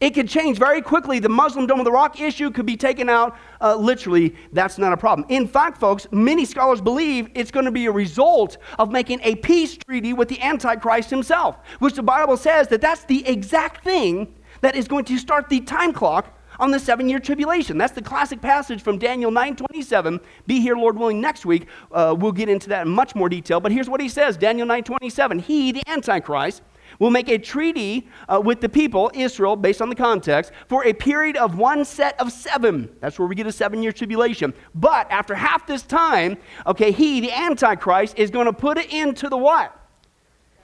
It 0.00 0.10
could 0.10 0.28
change 0.28 0.58
very 0.58 0.80
quickly. 0.80 1.18
The 1.18 1.28
Muslim 1.28 1.66
Dome 1.66 1.80
of 1.80 1.84
the 1.84 1.90
Rock 1.90 2.20
issue 2.20 2.52
could 2.52 2.66
be 2.66 2.76
taken 2.76 3.08
out. 3.08 3.36
Uh, 3.60 3.74
literally, 3.74 4.36
that's 4.52 4.78
not 4.78 4.92
a 4.92 4.96
problem. 4.96 5.26
In 5.28 5.48
fact, 5.48 5.78
folks, 5.78 6.06
many 6.12 6.44
scholars 6.44 6.80
believe 6.80 7.28
it's 7.34 7.50
going 7.50 7.64
to 7.64 7.72
be 7.72 7.86
a 7.86 7.90
result 7.90 8.58
of 8.78 8.92
making 8.92 9.18
a 9.24 9.34
peace 9.34 9.76
treaty 9.76 10.12
with 10.12 10.28
the 10.28 10.40
Antichrist 10.40 11.10
himself, 11.10 11.58
which 11.80 11.94
the 11.94 12.02
Bible 12.04 12.36
says 12.36 12.68
that 12.68 12.80
that's 12.80 13.02
the 13.06 13.26
exact 13.26 13.82
thing 13.82 14.32
that 14.60 14.76
is 14.76 14.86
going 14.86 15.04
to 15.06 15.18
start 15.18 15.48
the 15.48 15.60
time 15.60 15.92
clock 15.92 16.37
on 16.58 16.70
the 16.70 16.78
seven 16.78 17.08
year 17.08 17.18
tribulation. 17.18 17.78
That's 17.78 17.92
the 17.92 18.02
classic 18.02 18.40
passage 18.40 18.82
from 18.82 18.98
Daniel 18.98 19.30
9 19.30 19.56
27. 19.56 20.20
Be 20.46 20.60
here, 20.60 20.76
Lord 20.76 20.98
willing, 20.98 21.20
next 21.20 21.46
week. 21.46 21.66
Uh, 21.92 22.14
we'll 22.18 22.32
get 22.32 22.48
into 22.48 22.68
that 22.70 22.86
in 22.86 22.92
much 22.92 23.14
more 23.14 23.28
detail. 23.28 23.60
But 23.60 23.72
here's 23.72 23.88
what 23.88 24.00
he 24.00 24.08
says 24.08 24.36
Daniel 24.36 24.66
9 24.66 24.84
27. 24.84 25.38
He, 25.38 25.72
the 25.72 25.82
Antichrist, 25.86 26.62
will 26.98 27.10
make 27.10 27.28
a 27.28 27.38
treaty 27.38 28.08
uh, 28.28 28.40
with 28.42 28.60
the 28.60 28.68
people, 28.68 29.10
Israel, 29.14 29.56
based 29.56 29.82
on 29.82 29.88
the 29.88 29.94
context, 29.94 30.52
for 30.68 30.84
a 30.84 30.92
period 30.92 31.36
of 31.36 31.58
one 31.58 31.84
set 31.84 32.18
of 32.20 32.32
seven. 32.32 32.88
That's 33.00 33.18
where 33.18 33.28
we 33.28 33.34
get 33.34 33.46
a 33.46 33.52
seven 33.52 33.82
year 33.82 33.92
tribulation. 33.92 34.54
But 34.74 35.10
after 35.10 35.34
half 35.34 35.66
this 35.66 35.82
time, 35.82 36.36
okay, 36.66 36.90
he, 36.90 37.20
the 37.20 37.32
Antichrist, 37.32 38.18
is 38.18 38.30
going 38.30 38.46
to 38.46 38.52
put 38.52 38.78
it 38.78 38.92
into 38.92 39.28
the 39.28 39.36
what? 39.36 39.77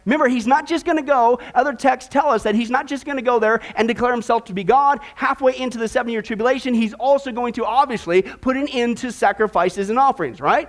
Remember, 0.04 0.28
he's 0.28 0.46
not 0.46 0.66
just 0.66 0.84
going 0.84 0.98
to 0.98 1.02
go, 1.02 1.40
other 1.54 1.72
texts 1.72 2.10
tell 2.10 2.28
us 2.28 2.42
that 2.42 2.54
he's 2.54 2.70
not 2.70 2.86
just 2.86 3.04
going 3.04 3.16
to 3.16 3.22
go 3.22 3.38
there 3.38 3.60
and 3.76 3.88
declare 3.88 4.12
himself 4.12 4.44
to 4.46 4.52
be 4.52 4.64
God. 4.64 5.00
Halfway 5.14 5.56
into 5.56 5.78
the 5.78 5.88
seven 5.88 6.12
year 6.12 6.22
tribulation, 6.22 6.74
he's 6.74 6.94
also 6.94 7.32
going 7.32 7.54
to 7.54 7.64
obviously 7.64 8.22
put 8.22 8.56
an 8.56 8.68
end 8.68 8.98
to 8.98 9.10
sacrifices 9.10 9.90
and 9.90 9.98
offerings, 9.98 10.40
right? 10.40 10.68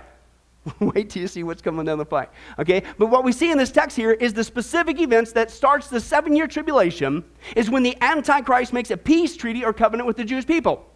Wait 0.80 1.10
till 1.10 1.22
you 1.22 1.28
see 1.28 1.42
what's 1.42 1.62
coming 1.62 1.84
down 1.84 1.98
the 1.98 2.04
pipe. 2.04 2.32
Okay? 2.58 2.82
But 2.98 3.06
what 3.06 3.24
we 3.24 3.32
see 3.32 3.50
in 3.50 3.58
this 3.58 3.70
text 3.70 3.96
here 3.96 4.12
is 4.12 4.32
the 4.32 4.44
specific 4.44 5.00
events 5.00 5.32
that 5.32 5.50
starts 5.50 5.88
the 5.88 6.00
seven 6.00 6.34
year 6.34 6.46
tribulation 6.46 7.24
is 7.54 7.70
when 7.70 7.82
the 7.82 7.96
Antichrist 8.00 8.72
makes 8.72 8.90
a 8.90 8.96
peace 8.96 9.36
treaty 9.36 9.64
or 9.64 9.72
covenant 9.72 10.06
with 10.06 10.16
the 10.16 10.24
Jewish 10.24 10.46
people. 10.46 10.86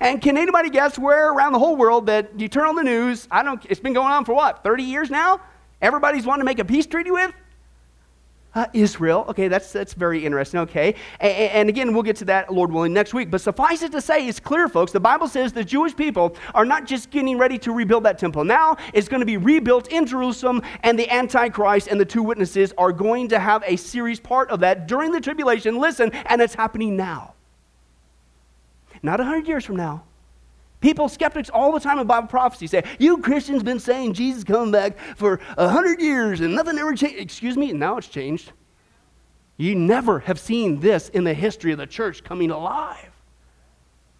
And 0.00 0.22
can 0.22 0.38
anybody 0.38 0.70
guess 0.70 0.98
where 0.98 1.30
around 1.30 1.52
the 1.52 1.58
whole 1.58 1.76
world 1.76 2.06
that 2.06 2.40
you 2.40 2.48
turn 2.48 2.66
on 2.66 2.74
the 2.74 2.82
news, 2.82 3.28
I 3.30 3.42
don't, 3.42 3.64
it's 3.68 3.80
been 3.80 3.92
going 3.92 4.10
on 4.10 4.24
for 4.24 4.34
what, 4.34 4.64
30 4.64 4.82
years 4.82 5.10
now? 5.10 5.42
Everybody's 5.82 6.24
wanting 6.24 6.40
to 6.40 6.46
make 6.46 6.58
a 6.58 6.64
peace 6.64 6.86
treaty 6.86 7.10
with? 7.10 7.32
Uh, 8.52 8.66
Israel. 8.72 9.24
Okay, 9.28 9.46
that's, 9.46 9.72
that's 9.72 9.94
very 9.94 10.24
interesting. 10.24 10.58
Okay. 10.58 10.96
And, 11.20 11.32
and, 11.32 11.68
again, 11.68 11.94
we'll 11.94 12.02
get 12.02 12.16
to 12.16 12.24
that, 12.24 12.52
Lord 12.52 12.72
willing, 12.72 12.92
next 12.92 13.14
week. 13.14 13.30
But 13.30 13.40
suffice 13.40 13.82
it 13.82 13.92
to 13.92 14.00
say, 14.00 14.26
it's 14.26 14.40
clear, 14.40 14.68
folks. 14.68 14.90
The 14.90 14.98
Bible 14.98 15.28
says 15.28 15.52
the 15.52 15.62
Jewish 15.62 15.94
people 15.94 16.34
are 16.52 16.64
not 16.64 16.84
just 16.84 17.10
getting 17.12 17.38
ready 17.38 17.58
to 17.58 17.70
rebuild 17.70 18.02
that 18.06 18.18
temple. 18.18 18.42
Now 18.42 18.76
it's 18.92 19.06
going 19.06 19.20
to 19.20 19.26
be 19.26 19.36
rebuilt 19.36 19.86
in 19.92 20.04
Jerusalem, 20.04 20.62
and 20.82 20.98
the 20.98 21.08
Antichrist 21.08 21.86
and 21.86 22.00
the 22.00 22.04
two 22.04 22.24
witnesses 22.24 22.74
are 22.76 22.90
going 22.90 23.28
to 23.28 23.38
have 23.38 23.62
a 23.64 23.76
serious 23.76 24.18
part 24.18 24.50
of 24.50 24.58
that 24.60 24.88
during 24.88 25.12
the 25.12 25.20
tribulation. 25.20 25.78
Listen, 25.78 26.10
and 26.10 26.42
it's 26.42 26.54
happening 26.54 26.96
now. 26.96 27.34
Not 29.00 29.20
100 29.20 29.46
years 29.46 29.64
from 29.64 29.76
now. 29.76 30.02
People, 30.80 31.08
skeptics 31.08 31.50
all 31.50 31.72
the 31.72 31.80
time 31.80 31.98
in 31.98 32.06
Bible 32.06 32.28
prophecy 32.28 32.66
say, 32.66 32.84
You 32.98 33.18
Christians 33.18 33.62
been 33.62 33.80
saying 33.80 34.14
Jesus 34.14 34.44
coming 34.44 34.72
back 34.72 34.98
for 35.16 35.40
a 35.58 35.68
hundred 35.68 36.00
years 36.00 36.40
and 36.40 36.54
nothing 36.54 36.78
ever 36.78 36.94
changed. 36.94 37.18
Excuse 37.18 37.56
me, 37.56 37.72
now 37.72 37.98
it's 37.98 38.08
changed. 38.08 38.52
You 39.58 39.74
never 39.74 40.20
have 40.20 40.40
seen 40.40 40.80
this 40.80 41.10
in 41.10 41.24
the 41.24 41.34
history 41.34 41.72
of 41.72 41.78
the 41.78 41.86
church 41.86 42.24
coming 42.24 42.50
alive. 42.50 43.10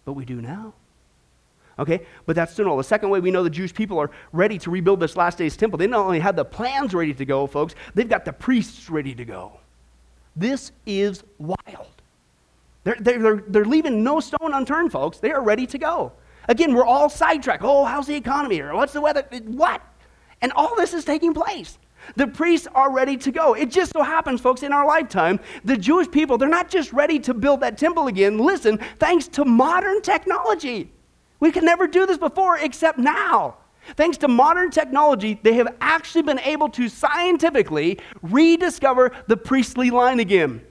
But 0.05 0.13
we 0.13 0.23
do 0.23 0.39
now. 0.39 0.73
Okay, 1.79 2.05
but 2.27 2.35
that's 2.35 2.53
still 2.53 2.67
all. 2.67 2.77
The 2.77 2.83
second 2.83 3.09
way 3.09 3.19
we 3.19 3.31
know 3.31 3.43
the 3.43 3.49
Jewish 3.49 3.73
people 3.73 3.97
are 3.97 4.11
ready 4.31 4.59
to 4.59 4.69
rebuild 4.69 4.99
this 4.99 5.15
last 5.15 5.39
days 5.39 5.57
temple, 5.57 5.77
they 5.77 5.87
not 5.87 6.05
only 6.05 6.19
have 6.19 6.35
the 6.35 6.45
plans 6.45 6.93
ready 6.93 7.13
to 7.15 7.25
go, 7.25 7.47
folks, 7.47 7.73
they've 7.95 8.07
got 8.07 8.23
the 8.23 8.33
priests 8.33 8.87
ready 8.87 9.15
to 9.15 9.25
go. 9.25 9.59
This 10.35 10.71
is 10.85 11.23
wild. 11.39 11.87
They're, 12.83 12.97
they're, 12.99 13.43
they're 13.47 13.65
leaving 13.65 14.03
no 14.03 14.19
stone 14.19 14.53
unturned, 14.53 14.91
folks. 14.91 15.17
They 15.17 15.31
are 15.31 15.41
ready 15.41 15.65
to 15.67 15.77
go. 15.79 16.11
Again, 16.47 16.73
we're 16.73 16.85
all 16.85 17.09
sidetracked. 17.09 17.63
Oh, 17.63 17.85
how's 17.85 18.07
the 18.07 18.15
economy? 18.15 18.61
Or 18.61 18.73
what's 18.75 18.93
the 18.93 19.01
weather? 19.01 19.25
What? 19.45 19.81
And 20.41 20.51
all 20.53 20.75
this 20.75 20.93
is 20.93 21.05
taking 21.05 21.33
place. 21.33 21.77
The 22.15 22.27
priests 22.27 22.67
are 22.73 22.91
ready 22.91 23.15
to 23.17 23.31
go. 23.31 23.53
It 23.53 23.69
just 23.69 23.93
so 23.93 24.01
happens, 24.01 24.41
folks, 24.41 24.63
in 24.63 24.73
our 24.73 24.87
lifetime, 24.87 25.39
the 25.63 25.77
Jewish 25.77 26.09
people, 26.09 26.37
they're 26.37 26.49
not 26.49 26.69
just 26.69 26.91
ready 26.91 27.19
to 27.19 27.33
build 27.33 27.61
that 27.61 27.77
temple 27.77 28.07
again. 28.07 28.39
Listen, 28.39 28.79
thanks 28.99 29.27
to 29.29 29.45
modern 29.45 30.01
technology. 30.01 30.91
We 31.39 31.51
could 31.51 31.63
never 31.63 31.87
do 31.87 32.05
this 32.05 32.17
before 32.17 32.57
except 32.57 32.97
now. 32.97 33.57
Thanks 33.95 34.17
to 34.19 34.27
modern 34.27 34.69
technology, 34.71 35.39
they 35.41 35.53
have 35.53 35.75
actually 35.81 36.21
been 36.21 36.39
able 36.39 36.69
to 36.69 36.87
scientifically 36.87 37.99
rediscover 38.21 39.11
the 39.27 39.37
priestly 39.37 39.89
line 39.89 40.19
again. 40.19 40.61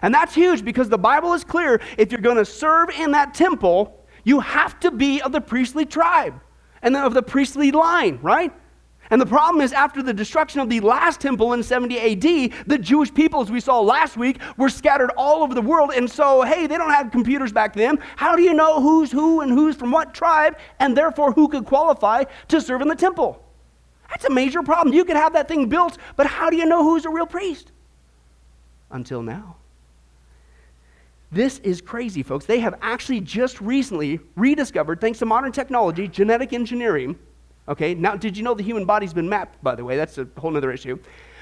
And 0.00 0.14
that's 0.14 0.34
huge 0.34 0.64
because 0.64 0.88
the 0.88 0.98
Bible 0.98 1.34
is 1.34 1.44
clear 1.44 1.80
if 1.98 2.10
you're 2.10 2.20
going 2.20 2.36
to 2.36 2.44
serve 2.44 2.90
in 2.90 3.12
that 3.12 3.34
temple, 3.34 4.01
you 4.24 4.40
have 4.40 4.78
to 4.80 4.90
be 4.90 5.20
of 5.20 5.32
the 5.32 5.40
priestly 5.40 5.84
tribe 5.84 6.40
and 6.82 6.96
of 6.96 7.14
the 7.14 7.22
priestly 7.22 7.70
line, 7.70 8.18
right? 8.22 8.52
And 9.10 9.20
the 9.20 9.26
problem 9.26 9.62
is, 9.62 9.74
after 9.74 10.02
the 10.02 10.14
destruction 10.14 10.60
of 10.60 10.70
the 10.70 10.80
last 10.80 11.20
temple 11.20 11.52
in 11.52 11.62
70 11.62 11.98
AD, 11.98 12.66
the 12.66 12.78
Jewish 12.78 13.12
people, 13.12 13.42
as 13.42 13.50
we 13.50 13.60
saw 13.60 13.78
last 13.78 14.16
week, 14.16 14.38
were 14.56 14.70
scattered 14.70 15.10
all 15.18 15.42
over 15.42 15.54
the 15.54 15.60
world. 15.60 15.92
And 15.94 16.10
so, 16.10 16.42
hey, 16.42 16.66
they 16.66 16.78
don't 16.78 16.90
have 16.90 17.10
computers 17.10 17.52
back 17.52 17.74
then. 17.74 17.98
How 18.16 18.36
do 18.36 18.42
you 18.42 18.54
know 18.54 18.80
who's 18.80 19.12
who 19.12 19.42
and 19.42 19.52
who's 19.52 19.76
from 19.76 19.90
what 19.90 20.14
tribe, 20.14 20.56
and 20.78 20.96
therefore 20.96 21.32
who 21.32 21.48
could 21.48 21.66
qualify 21.66 22.24
to 22.48 22.60
serve 22.60 22.80
in 22.80 22.88
the 22.88 22.96
temple? 22.96 23.44
That's 24.08 24.24
a 24.24 24.30
major 24.30 24.62
problem. 24.62 24.94
You 24.94 25.04
could 25.04 25.16
have 25.16 25.34
that 25.34 25.46
thing 25.46 25.68
built, 25.68 25.98
but 26.16 26.26
how 26.26 26.48
do 26.48 26.56
you 26.56 26.64
know 26.64 26.82
who's 26.82 27.04
a 27.04 27.10
real 27.10 27.26
priest? 27.26 27.70
Until 28.90 29.22
now. 29.22 29.56
This 31.32 31.58
is 31.60 31.80
crazy, 31.80 32.22
folks. 32.22 32.44
They 32.44 32.60
have 32.60 32.74
actually 32.82 33.20
just 33.20 33.60
recently 33.60 34.20
rediscovered, 34.36 35.00
thanks 35.00 35.18
to 35.20 35.26
modern 35.26 35.50
technology, 35.50 36.06
genetic 36.06 36.52
engineering 36.52 37.18
Okay, 37.68 37.94
now 37.94 38.16
did 38.16 38.36
you 38.36 38.42
know 38.42 38.54
the 38.54 38.62
human 38.62 38.84
body's 38.84 39.14
been 39.14 39.28
mapped, 39.28 39.62
by 39.62 39.74
the 39.74 39.84
way? 39.84 39.96
That's 39.96 40.18
a 40.18 40.26
whole 40.36 40.56
other 40.56 40.72
issue. 40.72 40.98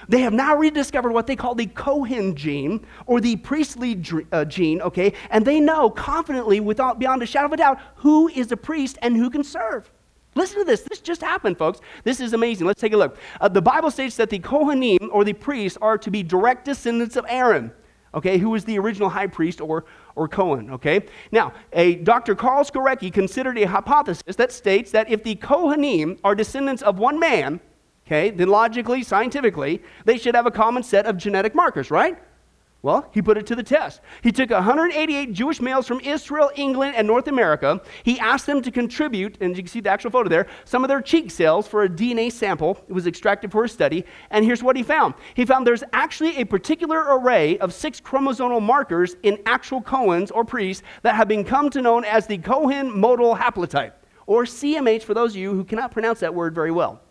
They 0.09 0.21
have 0.21 0.33
now 0.33 0.55
rediscovered 0.57 1.13
what 1.13 1.27
they 1.27 1.37
call 1.37 1.55
the 1.55 1.67
Cohen 1.67 2.35
gene 2.35 2.87
or 3.07 3.21
the 3.21 3.37
priestly 3.37 4.03
uh, 4.33 4.45
gene, 4.45 4.81
okay? 4.83 5.13
And 5.31 5.45
they 5.45 5.61
know 5.61 5.89
confidently, 5.89 6.61
without 6.61 6.99
beyond 6.99 7.23
a 7.23 7.27
shadow 7.27 7.47
of 7.47 7.53
a 7.53 7.57
doubt, 7.57 7.81
who 7.97 8.29
is 8.29 8.53
a 8.53 8.57
priest 8.57 8.99
and 9.03 9.17
who 9.17 9.31
can 9.31 9.45
serve. 9.45 9.91
Listen 10.35 10.59
to 10.59 10.65
this. 10.65 10.83
This 10.83 11.01
just 11.01 11.23
happened, 11.23 11.59
folks. 11.59 11.81
This 12.05 12.21
is 12.21 12.33
amazing. 12.33 12.67
Let's 12.67 12.81
take 12.81 12.93
a 12.93 12.97
look. 12.97 13.17
Uh, 13.41 13.49
the 13.49 13.63
Bible 13.63 13.91
states 13.91 14.17
that 14.17 14.31
the 14.31 14.39
Kohanim 14.39 15.09
or 15.11 15.25
the 15.25 15.33
priests 15.33 15.79
are 15.81 15.99
to 15.99 16.11
be 16.11 16.23
direct 16.23 16.67
descendants 16.67 17.17
of 17.17 17.25
Aaron 17.29 17.73
okay, 18.15 18.39
who 18.39 18.51
was 18.51 18.65
the 18.65 18.79
original 18.79 19.09
high 19.09 19.27
priest 19.27 19.61
or, 19.61 19.85
or 20.17 20.29
Cohen, 20.29 20.71
okay? 20.71 21.05
Now, 21.31 21.53
a 21.73 21.97
Dr. 21.97 22.35
Karl 22.35 22.65
Skorecki 22.65 23.13
considered 23.13 23.59
a 23.59 23.65
hypothesis 23.65 24.37
that 24.37 24.53
states 24.53 24.91
that 24.93 25.11
if 25.11 25.23
the 25.23 25.37
Kohanim 25.37 26.19
are 26.25 26.35
descendants 26.35 26.83
of 26.83 26.99
one 26.99 27.19
man, 27.19 27.61
okay, 28.07 28.31
then 28.31 28.49
logically, 28.49 29.03
scientifically, 29.03 29.83
they 30.05 30.19
should 30.19 30.35
have 30.35 30.47
a 30.47 30.51
common 30.51 30.83
set 30.83 31.07
of 31.07 31.17
genetic 31.17 31.55
markers, 31.55 31.91
right? 31.91 32.19
Well, 32.83 33.11
he 33.13 33.21
put 33.21 33.37
it 33.37 33.47
to 33.49 33.55
the 33.55 33.63
test. 33.63 34.01
He 34.23 34.33
took 34.33 34.49
188 34.49 35.35
Jewish 35.35 35.61
males 35.61 35.87
from 35.87 36.01
Israel, 36.01 36.51
England, 36.57 36.95
and 36.97 37.07
North 37.07 37.29
America. 37.29 37.83
He 38.05 38.19
asked 38.19 38.47
them 38.47 38.63
to 38.63 38.71
contribute, 38.71 39.37
and 39.43 39.55
you 39.55 39.63
can 39.63 39.71
see 39.71 39.81
the 39.81 39.91
actual 39.91 40.11
photo 40.11 40.31
there, 40.31 40.47
some 40.65 40.83
of 40.83 40.89
their 40.89 41.03
cheek 41.03 41.31
cells 41.31 41.69
for 41.69 41.83
a 41.83 41.89
DNA 41.91 42.33
sample. 42.33 42.83
It 42.89 42.95
was 42.95 43.07
extracted 43.07 43.53
for 43.53 43.65
a 43.65 43.69
study. 43.69 44.07
And 44.31 44.47
here's 44.47 44.63
what 44.63 44.77
he 44.77 44.83
found 44.83 45.15
he 45.35 45.45
found 45.45 45.67
there's 45.67 45.85
actually 45.93 46.39
a 46.39 46.45
particular 46.45 47.19
array 47.19 47.59
of 47.59 47.75
six 47.75 48.01
chromosomal 48.01 48.63
markers 48.63 49.15
in 49.23 49.39
actual 49.45 49.83
Cohens 49.83 50.31
or 50.35 50.45
priests 50.45 50.83
that 51.03 51.17
have 51.17 51.29
become 51.29 51.69
to 51.71 51.83
known 51.83 52.05
as 52.05 52.27
the 52.27 52.39
Cohen 52.39 52.99
modal 52.99 53.37
haplotype, 53.37 53.93
or 54.27 54.45
CMH 54.45 55.03
for 55.03 55.13
those 55.13 55.33
of 55.33 55.37
you 55.37 55.53
who 55.53 55.65
cannot 55.65 55.91
pronounce 55.91 56.21
that 56.21 56.35
word 56.35 56.55
very 56.55 56.71
well 56.71 57.03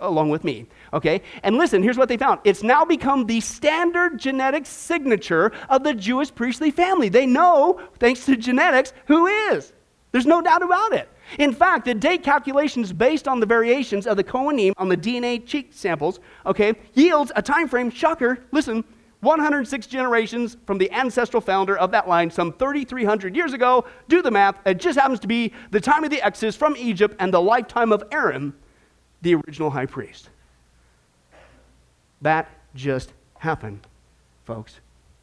along 0.00 0.30
with 0.30 0.44
me. 0.44 0.66
Okay? 0.92 1.22
And 1.42 1.56
listen, 1.56 1.82
here's 1.82 1.98
what 1.98 2.08
they 2.08 2.16
found. 2.16 2.40
It's 2.44 2.62
now 2.62 2.84
become 2.84 3.26
the 3.26 3.40
standard 3.40 4.18
genetic 4.18 4.66
signature 4.66 5.52
of 5.68 5.84
the 5.84 5.94
Jewish 5.94 6.34
priestly 6.34 6.70
family. 6.70 7.08
They 7.08 7.26
know, 7.26 7.80
thanks 7.98 8.24
to 8.26 8.36
genetics, 8.36 8.92
who 9.06 9.26
is. 9.26 9.72
There's 10.12 10.26
no 10.26 10.42
doubt 10.42 10.62
about 10.62 10.92
it. 10.92 11.08
In 11.38 11.52
fact, 11.52 11.84
the 11.84 11.94
date 11.94 12.24
calculations 12.24 12.92
based 12.92 13.28
on 13.28 13.38
the 13.38 13.46
variations 13.46 14.06
of 14.06 14.16
the 14.16 14.24
Kohanim 14.24 14.72
on 14.76 14.88
the 14.88 14.96
DNA 14.96 15.46
cheek 15.46 15.70
samples, 15.72 16.18
okay, 16.44 16.74
yields 16.94 17.30
a 17.36 17.42
time 17.42 17.68
frame, 17.68 17.90
shocker, 17.90 18.44
listen, 18.50 18.82
106 19.20 19.86
generations 19.86 20.56
from 20.66 20.78
the 20.78 20.90
ancestral 20.92 21.40
founder 21.40 21.76
of 21.76 21.90
that 21.90 22.08
line 22.08 22.30
some 22.30 22.52
3,300 22.52 23.36
years 23.36 23.52
ago. 23.52 23.84
Do 24.08 24.22
the 24.22 24.30
math. 24.30 24.58
It 24.66 24.80
just 24.80 24.98
happens 24.98 25.20
to 25.20 25.28
be 25.28 25.52
the 25.70 25.80
time 25.80 26.04
of 26.04 26.10
the 26.10 26.22
Exodus 26.22 26.56
from 26.56 26.74
Egypt 26.76 27.14
and 27.18 27.32
the 27.32 27.40
lifetime 27.40 27.92
of 27.92 28.02
Aaron, 28.10 28.54
the 29.20 29.34
original 29.34 29.70
high 29.70 29.86
priest. 29.86 30.30
That 32.22 32.50
just 32.74 33.12
happened, 33.38 33.86
folks. 34.44 34.80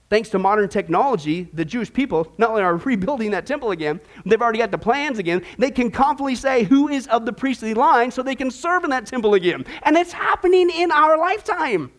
Thanks 0.09 0.29
to 0.29 0.39
modern 0.39 0.69
technology, 0.69 1.49
the 1.53 1.65
Jewish 1.65 1.91
people 1.91 2.31
not 2.37 2.51
only 2.51 2.61
are 2.61 2.75
rebuilding 2.85 3.31
that 3.31 3.45
temple 3.45 3.71
again, 3.71 3.99
they've 4.25 4.41
already 4.41 4.59
got 4.59 4.71
the 4.71 4.77
plans 4.77 5.19
again. 5.19 5.41
They 5.57 5.71
can 5.71 5.91
confidently 5.91 6.35
say 6.35 6.63
who 6.63 6.87
is 6.87 7.07
of 7.07 7.25
the 7.25 7.33
priestly 7.33 7.73
line 7.73 8.11
so 8.11 8.23
they 8.23 8.35
can 8.35 8.49
serve 8.49 8.83
in 8.83 8.89
that 8.91 9.05
temple 9.05 9.33
again. 9.33 9.65
And 9.83 9.97
it's 9.97 10.13
happening 10.13 10.69
in 10.69 10.91
our 10.91 11.17
lifetime. 11.17 11.91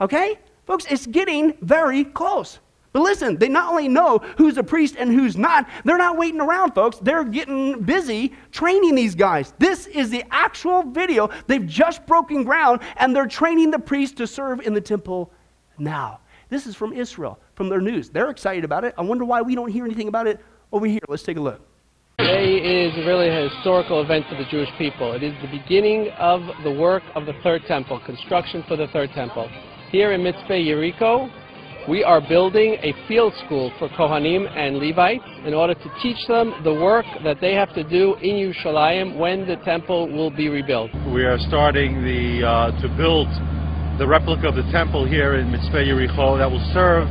Okay? 0.00 0.38
Folks, 0.66 0.86
it's 0.88 1.06
getting 1.06 1.54
very 1.60 2.04
close. 2.04 2.60
But 2.92 3.02
listen, 3.02 3.36
they 3.38 3.48
not 3.48 3.70
only 3.70 3.88
know 3.88 4.18
who's 4.36 4.56
a 4.56 4.64
priest 4.64 4.96
and 4.98 5.12
who's 5.12 5.36
not, 5.36 5.68
they're 5.84 5.96
not 5.96 6.18
waiting 6.18 6.40
around, 6.40 6.72
folks. 6.72 6.98
They're 6.98 7.24
getting 7.24 7.82
busy 7.82 8.32
training 8.50 8.96
these 8.96 9.14
guys. 9.14 9.54
This 9.58 9.86
is 9.86 10.10
the 10.10 10.24
actual 10.30 10.82
video. 10.82 11.30
They've 11.46 11.66
just 11.66 12.04
broken 12.06 12.42
ground 12.42 12.80
and 12.96 13.14
they're 13.14 13.28
training 13.28 13.70
the 13.70 13.78
priests 13.78 14.16
to 14.16 14.26
serve 14.26 14.60
in 14.60 14.74
the 14.74 14.80
temple 14.80 15.32
now. 15.78 16.20
This 16.48 16.66
is 16.66 16.74
from 16.74 16.92
Israel, 16.92 17.38
from 17.54 17.68
their 17.68 17.80
news. 17.80 18.10
They're 18.10 18.30
excited 18.30 18.64
about 18.64 18.84
it. 18.84 18.94
I 18.98 19.02
wonder 19.02 19.24
why 19.24 19.40
we 19.40 19.54
don't 19.54 19.70
hear 19.70 19.84
anything 19.84 20.08
about 20.08 20.26
it 20.26 20.40
over 20.72 20.86
here. 20.86 21.00
Let's 21.08 21.22
take 21.22 21.36
a 21.36 21.40
look. 21.40 21.60
Today 22.18 22.56
is 22.56 23.06
really 23.06 23.28
a 23.28 23.48
historical 23.48 24.02
event 24.02 24.26
for 24.28 24.34
the 24.34 24.44
Jewish 24.50 24.68
people. 24.76 25.12
It 25.12 25.22
is 25.22 25.32
the 25.40 25.48
beginning 25.48 26.10
of 26.18 26.42
the 26.64 26.72
work 26.72 27.04
of 27.14 27.24
the 27.24 27.34
third 27.44 27.62
temple, 27.66 28.00
construction 28.04 28.64
for 28.66 28.76
the 28.76 28.88
third 28.88 29.10
temple. 29.14 29.48
Here 29.90 30.12
in 30.12 30.20
Mitzpeh 30.20 30.66
Yericho, 30.66 31.30
we 31.88 32.04
are 32.04 32.20
building 32.20 32.76
a 32.82 32.92
field 33.08 33.32
school 33.46 33.72
for 33.78 33.88
Kohanim 33.90 34.44
and 34.56 34.76
Levites 34.76 35.24
in 35.46 35.54
order 35.54 35.74
to 35.74 35.88
teach 36.02 36.18
them 36.28 36.52
the 36.62 36.74
work 36.74 37.06
that 37.24 37.40
they 37.40 37.54
have 37.54 37.72
to 37.74 37.82
do 37.84 38.14
in 38.16 38.36
Yerushalayim 38.36 39.16
when 39.18 39.46
the 39.46 39.56
temple 39.64 40.06
will 40.12 40.30
be 40.30 40.48
rebuilt. 40.48 40.90
We 41.12 41.24
are 41.24 41.38
starting 41.38 42.04
the, 42.04 42.46
uh, 42.46 42.82
to 42.82 42.88
build 42.96 43.28
the 43.98 44.06
replica 44.06 44.48
of 44.48 44.56
the 44.56 44.68
temple 44.70 45.06
here 45.06 45.36
in 45.36 45.48
Mitzpeh 45.48 45.88
Yericho 45.88 46.36
that 46.38 46.50
will 46.50 46.64
serve 46.72 47.08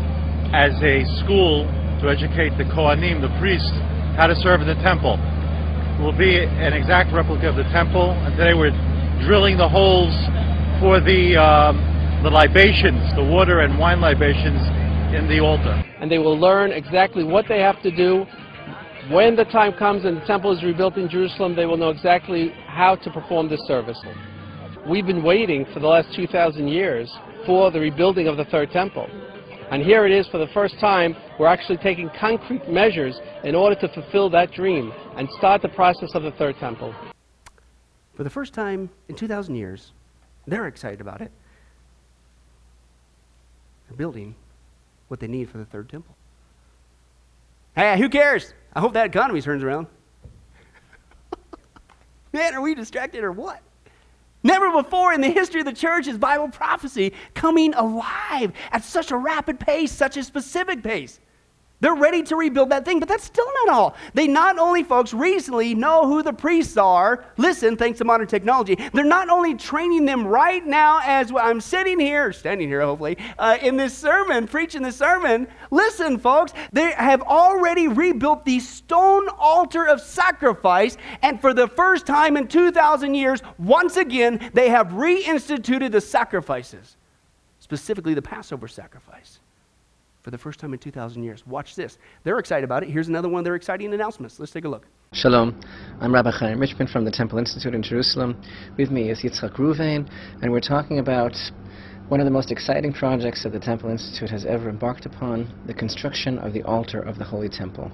as 0.54 0.74
a 0.84 1.06
school 1.26 1.66
to 2.02 2.10
educate 2.10 2.56
the 2.58 2.66
Kohanim, 2.70 3.22
the 3.22 3.34
priests, 3.40 3.74
how 4.18 4.28
to 4.28 4.36
serve 4.36 4.62
in 4.62 4.68
the 4.68 4.80
temple. 4.86 5.18
It 5.18 6.02
will 6.02 6.18
be 6.18 6.40
an 6.40 6.74
exact 6.74 7.12
replica 7.12 7.50
of 7.50 7.56
the 7.56 7.68
temple, 7.74 8.12
and 8.12 8.38
today 8.38 8.54
we're 8.54 8.74
drilling 9.26 9.58
the 9.58 9.68
holes 9.68 10.14
for 10.80 11.02
the 11.02 11.36
um, 11.36 11.99
the 12.22 12.30
libations, 12.30 13.16
the 13.16 13.24
water 13.24 13.62
and 13.62 13.80
wine 13.80 14.02
libations 14.02 14.60
in 15.16 15.26
the 15.30 15.40
altar. 15.40 15.82
And 16.02 16.12
they 16.12 16.18
will 16.18 16.38
learn 16.38 16.74
exactly 16.74 17.24
what 17.24 17.46
they 17.48 17.62
have 17.62 17.82
to 17.82 17.96
do. 17.96 18.26
When 19.10 19.38
the 19.38 19.46
time 19.46 19.72
comes 19.72 20.04
and 20.04 20.18
the 20.18 20.26
temple 20.26 20.52
is 20.52 20.62
rebuilt 20.62 20.98
in 20.98 21.08
Jerusalem, 21.08 21.56
they 21.56 21.66
will 21.66 21.78
know 21.78 21.92
exactly 21.92 22.50
how 22.68 22.98
to 22.98 23.10
perform 23.10 23.48
this 23.48 23.62
service. 23.68 23.98
We've 24.86 25.06
been 25.06 25.24
waiting 25.24 25.66
for 25.74 25.80
the 25.80 25.88
last 25.88 26.14
2,000 26.14 26.68
years 26.68 27.10
for 27.46 27.72
the 27.72 27.80
rebuilding 27.80 28.28
of 28.28 28.36
the 28.36 28.44
third 28.46 28.72
temple. 28.72 29.08
And 29.72 29.82
here 29.82 30.06
it 30.06 30.12
is 30.12 30.28
for 30.28 30.40
the 30.40 30.48
first 30.54 30.78
time, 30.82 31.16
we're 31.40 31.48
actually 31.48 31.78
taking 31.78 32.10
concrete 32.20 32.70
measures 32.70 33.18
in 33.46 33.56
order 33.56 33.80
to 33.80 33.88
fulfill 33.94 34.30
that 34.32 34.52
dream 34.52 34.92
and 35.16 35.30
start 35.38 35.62
the 35.62 35.70
process 35.70 36.10
of 36.16 36.24
the 36.24 36.32
third 36.32 36.58
temple. 36.60 36.94
For 38.18 38.26
the 38.26 38.30
first 38.30 38.54
time 38.54 38.90
in 39.08 39.16
2,000 39.16 39.56
years, 39.56 39.94
they're 40.46 40.68
excited 40.68 41.00
about 41.00 41.22
it. 41.22 41.32
Building 44.00 44.34
what 45.10 45.20
they 45.20 45.28
need 45.28 45.50
for 45.50 45.58
the 45.58 45.66
third 45.66 45.90
temple. 45.90 46.16
Hey, 47.76 47.98
who 47.98 48.08
cares? 48.08 48.54
I 48.74 48.80
hope 48.80 48.94
that 48.94 49.08
economy 49.08 49.42
turns 49.42 49.62
around. 49.62 49.88
Man, 52.32 52.56
are 52.56 52.62
we 52.62 52.76
distracted 52.76 53.26
or 53.26 53.34
what? 53.34 53.60
Never 54.42 54.72
before 54.72 55.12
in 55.12 55.20
the 55.20 55.30
history 55.30 55.60
of 55.60 55.66
the 55.66 55.74
church 55.74 56.08
is 56.08 56.18
Bible 56.18 56.48
prophecy 56.48 57.12
coming 57.34 57.74
alive 57.74 58.54
at 58.72 58.86
such 58.86 59.12
a 59.12 59.18
rapid 59.18 59.60
pace, 59.60 59.92
such 59.92 60.16
a 60.16 60.24
specific 60.24 60.82
pace. 60.82 61.20
They're 61.82 61.96
ready 61.96 62.24
to 62.24 62.36
rebuild 62.36 62.72
that 62.72 62.84
thing, 62.84 63.00
but 63.00 63.08
that's 63.08 63.24
still 63.24 63.50
not 63.66 63.74
all. 63.74 63.96
They 64.14 64.28
not 64.28 64.58
only, 64.58 64.84
folks, 64.84 65.14
recently 65.14 65.74
know 65.74 66.06
who 66.08 66.22
the 66.22 66.34
priests 66.34 66.76
are. 66.76 67.24
Listen, 67.38 67.78
thanks 67.78 68.00
to 68.00 68.06
modern 68.06 68.28
technology, 68.28 68.78
they're 68.94 69.06
not 69.06 69.30
only 69.30 69.56
training 69.56 70.06
them 70.06 70.28
right 70.28 70.66
now 70.66 71.00
as 71.04 71.32
I'm 71.32 71.62
sitting 71.62 71.98
here, 71.98 72.34
standing 72.34 72.68
here, 72.68 72.82
hopefully, 72.82 73.18
uh, 73.38 73.58
in 73.62 73.78
this 73.78 73.98
sermon, 73.98 74.46
preaching 74.46 74.82
this 74.82 74.98
sermon. 74.98 75.48
Listen, 75.72 76.20
folks, 76.20 76.52
they 76.74 76.92
have 76.92 77.22
already 77.22 77.88
rebuilt 77.88 78.44
the 78.44 78.60
stone 78.60 79.30
altar 79.38 79.86
of 79.86 80.02
sacrifice, 80.02 80.98
and 81.22 81.40
for 81.40 81.54
the 81.54 81.68
first 81.68 82.06
time 82.06 82.36
in 82.36 82.50
2,000 82.50 83.16
years, 83.16 83.42
once 83.58 83.96
again, 83.96 84.52
they 84.54 84.70
have 84.70 84.88
reinstituted 84.90 85.94
the 85.94 86.02
sacrifices, 86.02 86.98
specifically 87.60 88.14
the 88.14 88.22
Passover 88.22 88.68
sacrifice 88.68 89.40
for 90.22 90.32
the 90.32 90.38
first 90.38 90.60
time 90.60 90.74
in 90.74 90.80
2,000 90.80 91.24
years. 91.24 91.46
Watch 91.48 91.76
this. 91.76 91.98
They're 92.24 92.40
excited 92.40 92.64
about 92.64 92.84
it. 92.84 92.90
Here's 92.90 93.08
another 93.08 93.30
one 93.30 93.40
of 93.40 93.46
their 93.46 93.56
exciting 93.56 93.94
announcements. 93.94 94.40
Let's 94.40 94.52
take 94.52 94.66
a 94.66 94.70
look. 94.70 94.86
Shalom, 95.14 95.60
I'm 96.02 96.14
Rabbi 96.14 96.32
Chaim 96.32 96.60
Richman 96.60 96.88
from 96.88 97.06
the 97.06 97.12
Temple 97.12 97.40
Institute 97.40 97.74
in 97.74 97.82
Jerusalem. 97.82 98.40
With 98.78 98.92
me 98.92 99.10
is 99.10 99.22
Yitzchak 99.24 99.56
Reuven, 99.56 100.10
and 100.42 100.52
we're 100.52 100.60
talking 100.60 101.00
about 101.00 101.36
One 102.10 102.20
of 102.20 102.26
the 102.26 102.32
most 102.32 102.52
exciting 102.52 102.92
projects 102.92 103.44
that 103.44 103.52
the 103.52 103.60
Temple 103.60 103.92
Institute 103.92 104.32
has 104.32 104.44
ever 104.44 104.68
embarked 104.68 105.06
upon, 105.06 105.48
the 105.68 105.76
construction 105.76 106.40
of 106.40 106.54
the 106.54 106.64
altar 106.64 107.00
of 107.00 107.20
the 107.20 107.24
Holy 107.24 107.50
Temple. 107.50 107.92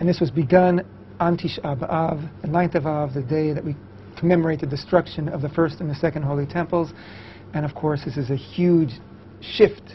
And 0.00 0.08
this 0.08 0.18
was 0.18 0.30
begun 0.30 0.80
on 1.20 1.36
Tisha 1.36 1.60
B'Av, 1.78 2.26
the 2.40 2.48
ninth 2.48 2.74
of 2.74 2.86
Av, 2.86 3.12
the 3.12 3.20
day 3.20 3.52
that 3.52 3.62
we 3.62 3.76
commemorate 4.16 4.60
the 4.60 4.66
destruction 4.66 5.28
of 5.28 5.42
the 5.42 5.50
first 5.50 5.80
and 5.80 5.90
the 5.90 5.94
second 5.94 6.22
Holy 6.22 6.46
Temples. 6.46 6.94
And 7.52 7.66
of 7.66 7.74
course, 7.74 8.00
this 8.02 8.16
is 8.16 8.30
a 8.30 8.36
huge 8.36 8.92
shift 9.42 9.92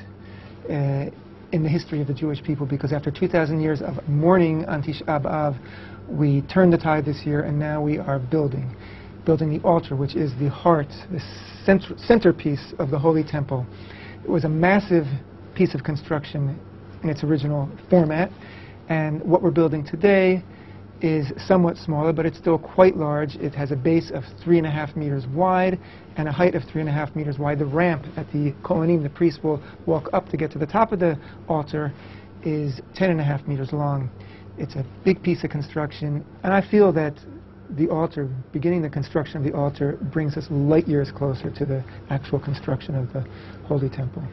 uh, 0.69 1.05
in 1.51 1.63
the 1.63 1.69
history 1.69 2.01
of 2.01 2.07
the 2.07 2.13
Jewish 2.13 2.43
people 2.43 2.65
because 2.65 2.93
after 2.93 3.11
2,000 3.11 3.59
years 3.59 3.81
of 3.81 4.07
mourning 4.07 4.65
on 4.65 4.83
Tisha 4.83 5.03
B'Av, 5.03 5.57
we 6.07 6.41
turned 6.43 6.73
the 6.73 6.77
tide 6.77 7.05
this 7.05 7.21
year 7.25 7.41
and 7.41 7.57
now 7.57 7.81
we 7.81 7.97
are 7.97 8.19
building. 8.19 8.75
Building 9.25 9.49
the 9.49 9.63
altar, 9.65 9.95
which 9.95 10.15
is 10.15 10.31
the 10.39 10.49
heart, 10.49 10.87
the 11.11 11.19
center 11.65 11.95
centerpiece 11.97 12.73
of 12.79 12.89
the 12.89 12.97
Holy 12.97 13.23
Temple. 13.23 13.65
It 14.23 14.29
was 14.29 14.43
a 14.43 14.49
massive 14.49 15.05
piece 15.55 15.75
of 15.75 15.83
construction 15.83 16.59
in 17.03 17.09
its 17.09 17.23
original 17.23 17.69
format. 17.89 18.31
And 18.87 19.21
what 19.23 19.41
we're 19.41 19.51
building 19.51 19.85
today 19.85 20.43
is 21.01 21.31
somewhat 21.47 21.77
smaller, 21.77 22.11
but 22.11 22.25
it's 22.25 22.37
still 22.37 22.57
quite 22.57 22.97
large. 22.97 23.35
It 23.35 23.53
has 23.55 23.71
a 23.71 23.75
base 23.75 24.11
of 24.11 24.23
three 24.43 24.57
and 24.57 24.67
a 24.67 24.71
half 24.71 24.95
meters 24.95 25.25
wide 25.27 25.79
and 26.17 26.27
a 26.27 26.31
height 26.31 26.55
of 26.55 26.63
three 26.63 26.81
and 26.81 26.89
a 26.89 26.93
half 26.93 27.15
meters 27.15 27.37
wide. 27.37 27.59
The 27.59 27.65
ramp 27.65 28.05
at 28.17 28.29
the 28.31 28.53
Kohanim, 28.63 29.03
the 29.03 29.09
priest 29.09 29.43
will 29.43 29.63
walk 29.85 30.09
up 30.13 30.27
to 30.29 30.37
get 30.37 30.51
to 30.51 30.59
the 30.59 30.65
top 30.65 30.91
of 30.91 30.99
the 30.99 31.17
altar, 31.47 31.93
is 32.43 32.81
ten 32.95 33.09
and 33.11 33.19
a 33.19 33.23
half 33.23 33.47
meters 33.47 33.71
long. 33.73 34.09
It's 34.57 34.75
a 34.75 34.85
big 35.05 35.23
piece 35.23 35.43
of 35.43 35.49
construction, 35.49 36.25
and 36.43 36.53
I 36.53 36.61
feel 36.69 36.91
that 36.93 37.17
the 37.77 37.87
altar, 37.89 38.27
beginning 38.51 38.81
the 38.81 38.89
construction 38.89 39.37
of 39.37 39.43
the 39.43 39.53
altar, 39.53 39.97
brings 40.11 40.35
us 40.35 40.47
light 40.49 40.87
years 40.87 41.11
closer 41.11 41.51
to 41.51 41.65
the 41.65 41.83
actual 42.09 42.39
construction 42.39 42.95
of 42.95 43.13
the 43.13 43.25
Holy 43.65 43.89
Temple. 43.89 44.23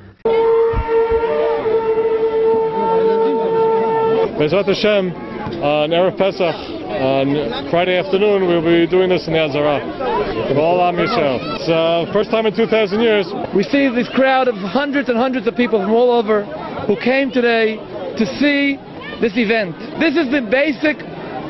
Bezrat 4.36 4.66
Hashem, 4.66 5.10
on 5.54 5.90
Erev 5.90 6.18
Pesach, 6.18 6.42
on 6.42 7.70
Friday 7.70 7.98
afternoon, 7.98 8.46
we'll 8.46 8.64
be 8.64 8.86
doing 8.90 9.08
this 9.08 9.26
in 9.26 9.32
the 9.32 9.40
Azara. 9.40 9.78
All. 10.58 10.82
It's 10.96 11.68
uh, 11.68 12.10
first 12.12 12.30
time 12.30 12.46
in 12.46 12.56
2,000 12.56 13.00
years. 13.00 13.26
We 13.54 13.62
see 13.62 13.88
this 13.88 14.08
crowd 14.10 14.48
of 14.48 14.56
hundreds 14.56 15.08
and 15.08 15.16
hundreds 15.16 15.46
of 15.46 15.54
people 15.54 15.80
from 15.80 15.92
all 15.92 16.10
over 16.10 16.44
who 16.86 16.96
came 16.96 17.30
today 17.30 17.76
to 17.76 18.24
see 18.38 18.76
this 19.20 19.36
event. 19.36 19.78
This 20.00 20.16
is 20.16 20.30
the 20.30 20.42
basic 20.50 20.98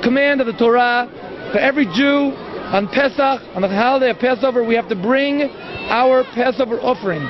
command 0.03 0.41
of 0.41 0.47
the 0.47 0.57
Torah 0.57 1.09
for 1.53 1.59
every 1.59 1.87
Jew 1.87 2.37
on 2.75 2.89
Pesach, 2.89 3.41
on 3.55 3.63
the 3.63 3.69
holiday 3.69 4.11
of 4.11 4.19
Passover, 4.19 4.65
we 4.65 4.75
have 4.75 4.89
to 4.89 4.97
bring 4.97 5.43
our 5.87 6.25
Passover 6.35 6.81
offering. 6.81 7.23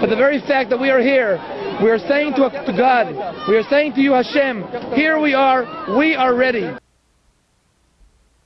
But 0.00 0.10
the 0.10 0.16
very 0.16 0.40
fact 0.40 0.68
that 0.70 0.78
we 0.78 0.90
are 0.90 1.00
here, 1.00 1.40
we 1.82 1.90
are 1.90 1.98
saying 1.98 2.34
to, 2.34 2.48
to 2.48 2.72
God, 2.76 3.48
we 3.48 3.56
are 3.56 3.62
saying 3.64 3.94
to 3.94 4.00
you, 4.00 4.12
Hashem, 4.12 4.64
here 4.94 5.18
we 5.18 5.34
are, 5.34 5.96
we 5.96 6.14
are 6.14 6.34
ready. 6.34 6.74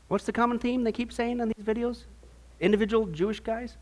What's 0.08 0.24
the 0.24 0.32
common 0.32 0.58
theme 0.58 0.82
they 0.82 0.92
keep 0.92 1.12
saying 1.12 1.40
on 1.40 1.48
these 1.48 1.64
videos? 1.64 2.04
Individual 2.58 3.06
Jewish 3.06 3.40
guys? 3.40 3.76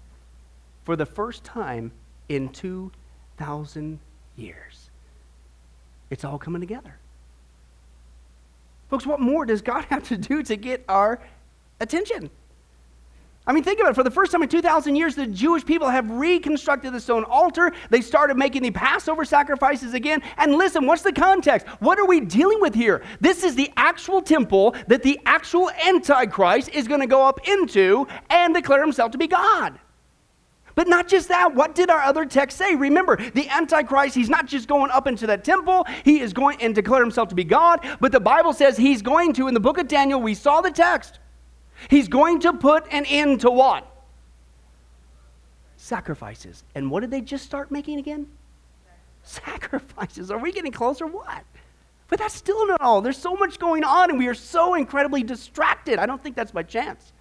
For 0.85 0.97
the 0.97 1.07
first 1.07 1.45
time 1.45 1.93
in 2.29 2.51
2,000 2.51 3.99
years. 4.37 4.91
It's 6.11 6.25
all 6.25 6.39
coming 6.39 6.61
together. 6.61 6.99
Folks, 8.91 9.07
what 9.07 9.21
more 9.21 9.47
does 9.47 9.63
God 9.63 9.85
have 9.91 10.05
to 10.09 10.19
do 10.19 10.43
to 10.43 10.57
get 10.57 10.85
our 10.89 11.21
attention? 11.81 12.31
I 13.49 13.53
mean, 13.53 13.65
think 13.65 13.81
about 13.81 13.93
it. 13.93 13.95
For 13.95 14.05
the 14.05 14.11
first 14.11 14.31
time 14.31 14.43
in 14.43 14.49
2,000 14.51 14.95
years, 14.95 15.15
the 15.15 15.27
Jewish 15.27 15.65
people 15.65 15.89
have 15.89 16.11
reconstructed 16.11 16.93
the 16.93 17.01
stone 17.01 17.25
altar. 17.25 17.73
They 17.89 18.03
started 18.03 18.37
making 18.37 18.63
the 18.63 18.71
Passover 18.71 19.25
sacrifices 19.25 19.95
again. 19.95 20.23
And 20.37 20.57
listen, 20.57 20.85
what's 20.85 21.01
the 21.01 21.15
context? 21.15 21.67
What 21.81 21.99
are 21.99 22.05
we 22.05 22.21
dealing 22.21 22.61
with 22.61 22.75
here? 22.75 23.03
This 23.23 23.45
is 23.45 23.55
the 23.55 23.73
actual 23.79 24.21
temple 24.21 24.77
that 24.89 25.03
the 25.03 25.19
actual 25.25 25.71
Antichrist 25.71 26.69
is 26.69 26.87
going 26.87 27.01
to 27.01 27.07
go 27.07 27.25
up 27.25 27.49
into 27.49 28.07
and 28.29 28.53
declare 28.55 28.83
himself 28.83 29.13
to 29.13 29.19
be 29.19 29.27
God. 29.27 29.81
But 30.75 30.87
not 30.87 31.09
just 31.09 31.29
that, 31.29 31.55
what 31.55 31.75
did 31.75 31.89
our 31.89 32.03
other 32.03 32.27
text 32.27 32.59
say? 32.59 32.75
Remember, 32.75 33.17
the 33.17 33.49
Antichrist, 33.49 34.15
he's 34.15 34.29
not 34.29 34.47
just 34.47 34.69
going 34.69 34.91
up 34.91 35.07
into 35.07 35.27
that 35.27 35.43
temple, 35.43 35.87
he 36.05 36.21
is 36.21 36.35
going 36.35 36.61
and 36.61 36.75
declare 36.75 37.01
himself 37.01 37.31
to 37.31 37.35
be 37.35 37.45
God, 37.45 37.81
but 37.99 38.13
the 38.13 38.21
Bible 38.21 38.53
says 38.53 38.77
he's 38.77 39.01
going 39.01 39.33
to, 39.33 39.49
in 39.49 39.55
the 39.55 39.61
book 39.61 39.79
of 39.79 39.89
Daniel, 39.89 40.21
we 40.21 40.35
saw 40.35 40.61
the 40.61 40.71
text, 40.71 41.19
he's 41.89 42.09
going 42.09 42.41
to 42.41 42.53
put 42.53 42.87
an 42.91 43.05
end 43.07 43.41
to 43.43 43.51
what? 43.51 43.87
Sacrifices. 45.77 46.65
And 46.75 46.91
what 46.91 47.01
did 47.01 47.11
they 47.11 47.21
just 47.21 47.45
start 47.45 47.71
making 47.71 47.99
again? 47.99 48.27
Sacrifices. 49.23 50.31
Are 50.31 50.39
we 50.39 50.53
getting 50.53 50.73
closer? 50.73 51.07
What? 51.07 51.45
But 52.09 52.19
that's 52.19 52.35
still 52.35 52.67
not 52.67 52.81
all. 52.81 53.01
There's 53.01 53.19
so 53.19 53.35
much 53.35 53.59
going 53.59 53.85
on, 53.85 54.11
and 54.11 54.19
we 54.19 54.27
are 54.29 54.35
so 54.35 54.75
incredibly 54.75 55.23
distracted. 55.23 55.99
I 55.99 56.07
don't 56.07 56.23
think 56.23 56.35
that's 56.37 56.51
by 56.51 56.63
chance. 56.63 57.13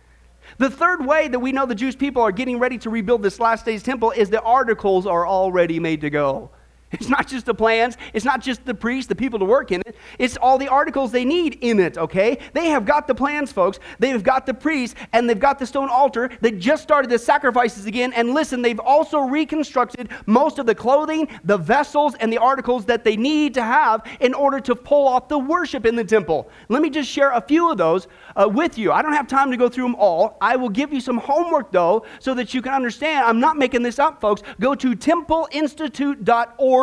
The 0.57 0.69
third 0.69 1.05
way 1.05 1.27
that 1.27 1.39
we 1.39 1.51
know 1.51 1.65
the 1.65 1.75
Jewish 1.75 1.97
people 1.97 2.21
are 2.21 2.31
getting 2.31 2.57
ready 2.57 2.77
to 2.79 2.89
rebuild 2.89 3.21
this 3.21 3.39
last 3.39 3.65
days 3.65 3.83
temple 3.83 4.11
is 4.11 4.29
the 4.29 4.41
articles 4.41 5.05
are 5.05 5.27
already 5.27 5.79
made 5.79 6.01
to 6.01 6.09
go. 6.09 6.51
It's 6.91 7.09
not 7.09 7.27
just 7.27 7.45
the 7.45 7.53
plans, 7.53 7.97
it's 8.13 8.23
not 8.23 8.41
just 8.41 8.63
the 8.63 8.73
priests, 8.73 9.09
the 9.09 9.15
people 9.15 9.39
to 9.39 9.45
work 9.45 9.73
in 9.73 9.81
it. 9.85 9.97
It's 10.19 10.37
all 10.37 10.57
the 10.57 10.69
articles 10.69 11.11
they 11.11 11.25
need 11.25 11.57
in 11.59 11.81
it, 11.81 11.97
okay? 11.97 12.39
They 12.53 12.67
have 12.69 12.85
got 12.85 13.07
the 13.07 13.15
plans, 13.15 13.51
folks. 13.51 13.79
They've 13.99 14.23
got 14.23 14.45
the 14.45 14.53
priests 14.53 14.95
and 15.11 15.29
they've 15.29 15.37
got 15.37 15.59
the 15.59 15.65
stone 15.65 15.89
altar. 15.89 16.29
They 16.39 16.51
just 16.51 16.83
started 16.83 17.11
the 17.11 17.19
sacrifices 17.19 17.87
again. 17.87 18.13
And 18.13 18.33
listen, 18.33 18.61
they've 18.61 18.79
also 18.79 19.19
reconstructed 19.19 20.09
most 20.27 20.59
of 20.59 20.65
the 20.65 20.75
clothing, 20.75 21.27
the 21.43 21.57
vessels, 21.57 22.15
and 22.21 22.31
the 22.31 22.37
articles 22.37 22.85
that 22.85 23.03
they 23.03 23.17
need 23.17 23.53
to 23.55 23.63
have 23.63 24.03
in 24.21 24.33
order 24.33 24.61
to 24.61 24.73
pull 24.73 25.09
off 25.09 25.27
the 25.27 25.37
worship 25.37 25.85
in 25.85 25.97
the 25.97 26.05
temple. 26.05 26.49
Let 26.69 26.81
me 26.81 26.89
just 26.89 27.09
share 27.09 27.31
a 27.31 27.41
few 27.41 27.69
of 27.69 27.77
those 27.77 28.07
uh, 28.37 28.47
with 28.47 28.77
you. 28.77 28.93
I 28.93 29.01
don't 29.01 29.13
have 29.13 29.27
time 29.27 29.51
to 29.51 29.57
go 29.57 29.67
through 29.67 29.85
them 29.85 29.95
all. 29.95 30.37
I 30.39 30.55
will 30.55 30.69
give 30.69 30.93
you 30.93 31.01
some 31.01 31.17
homework, 31.17 31.69
though, 31.73 32.05
so 32.19 32.33
that 32.35 32.53
you 32.53 32.61
can 32.61 32.71
understand. 32.71 33.25
I'm 33.25 33.41
not 33.41 33.57
making 33.57 33.83
this 33.83 33.99
up, 33.99 34.21
folks. 34.21 34.41
Go 34.61 34.73
to 34.73 34.95
templeinstitute.org 34.95 36.76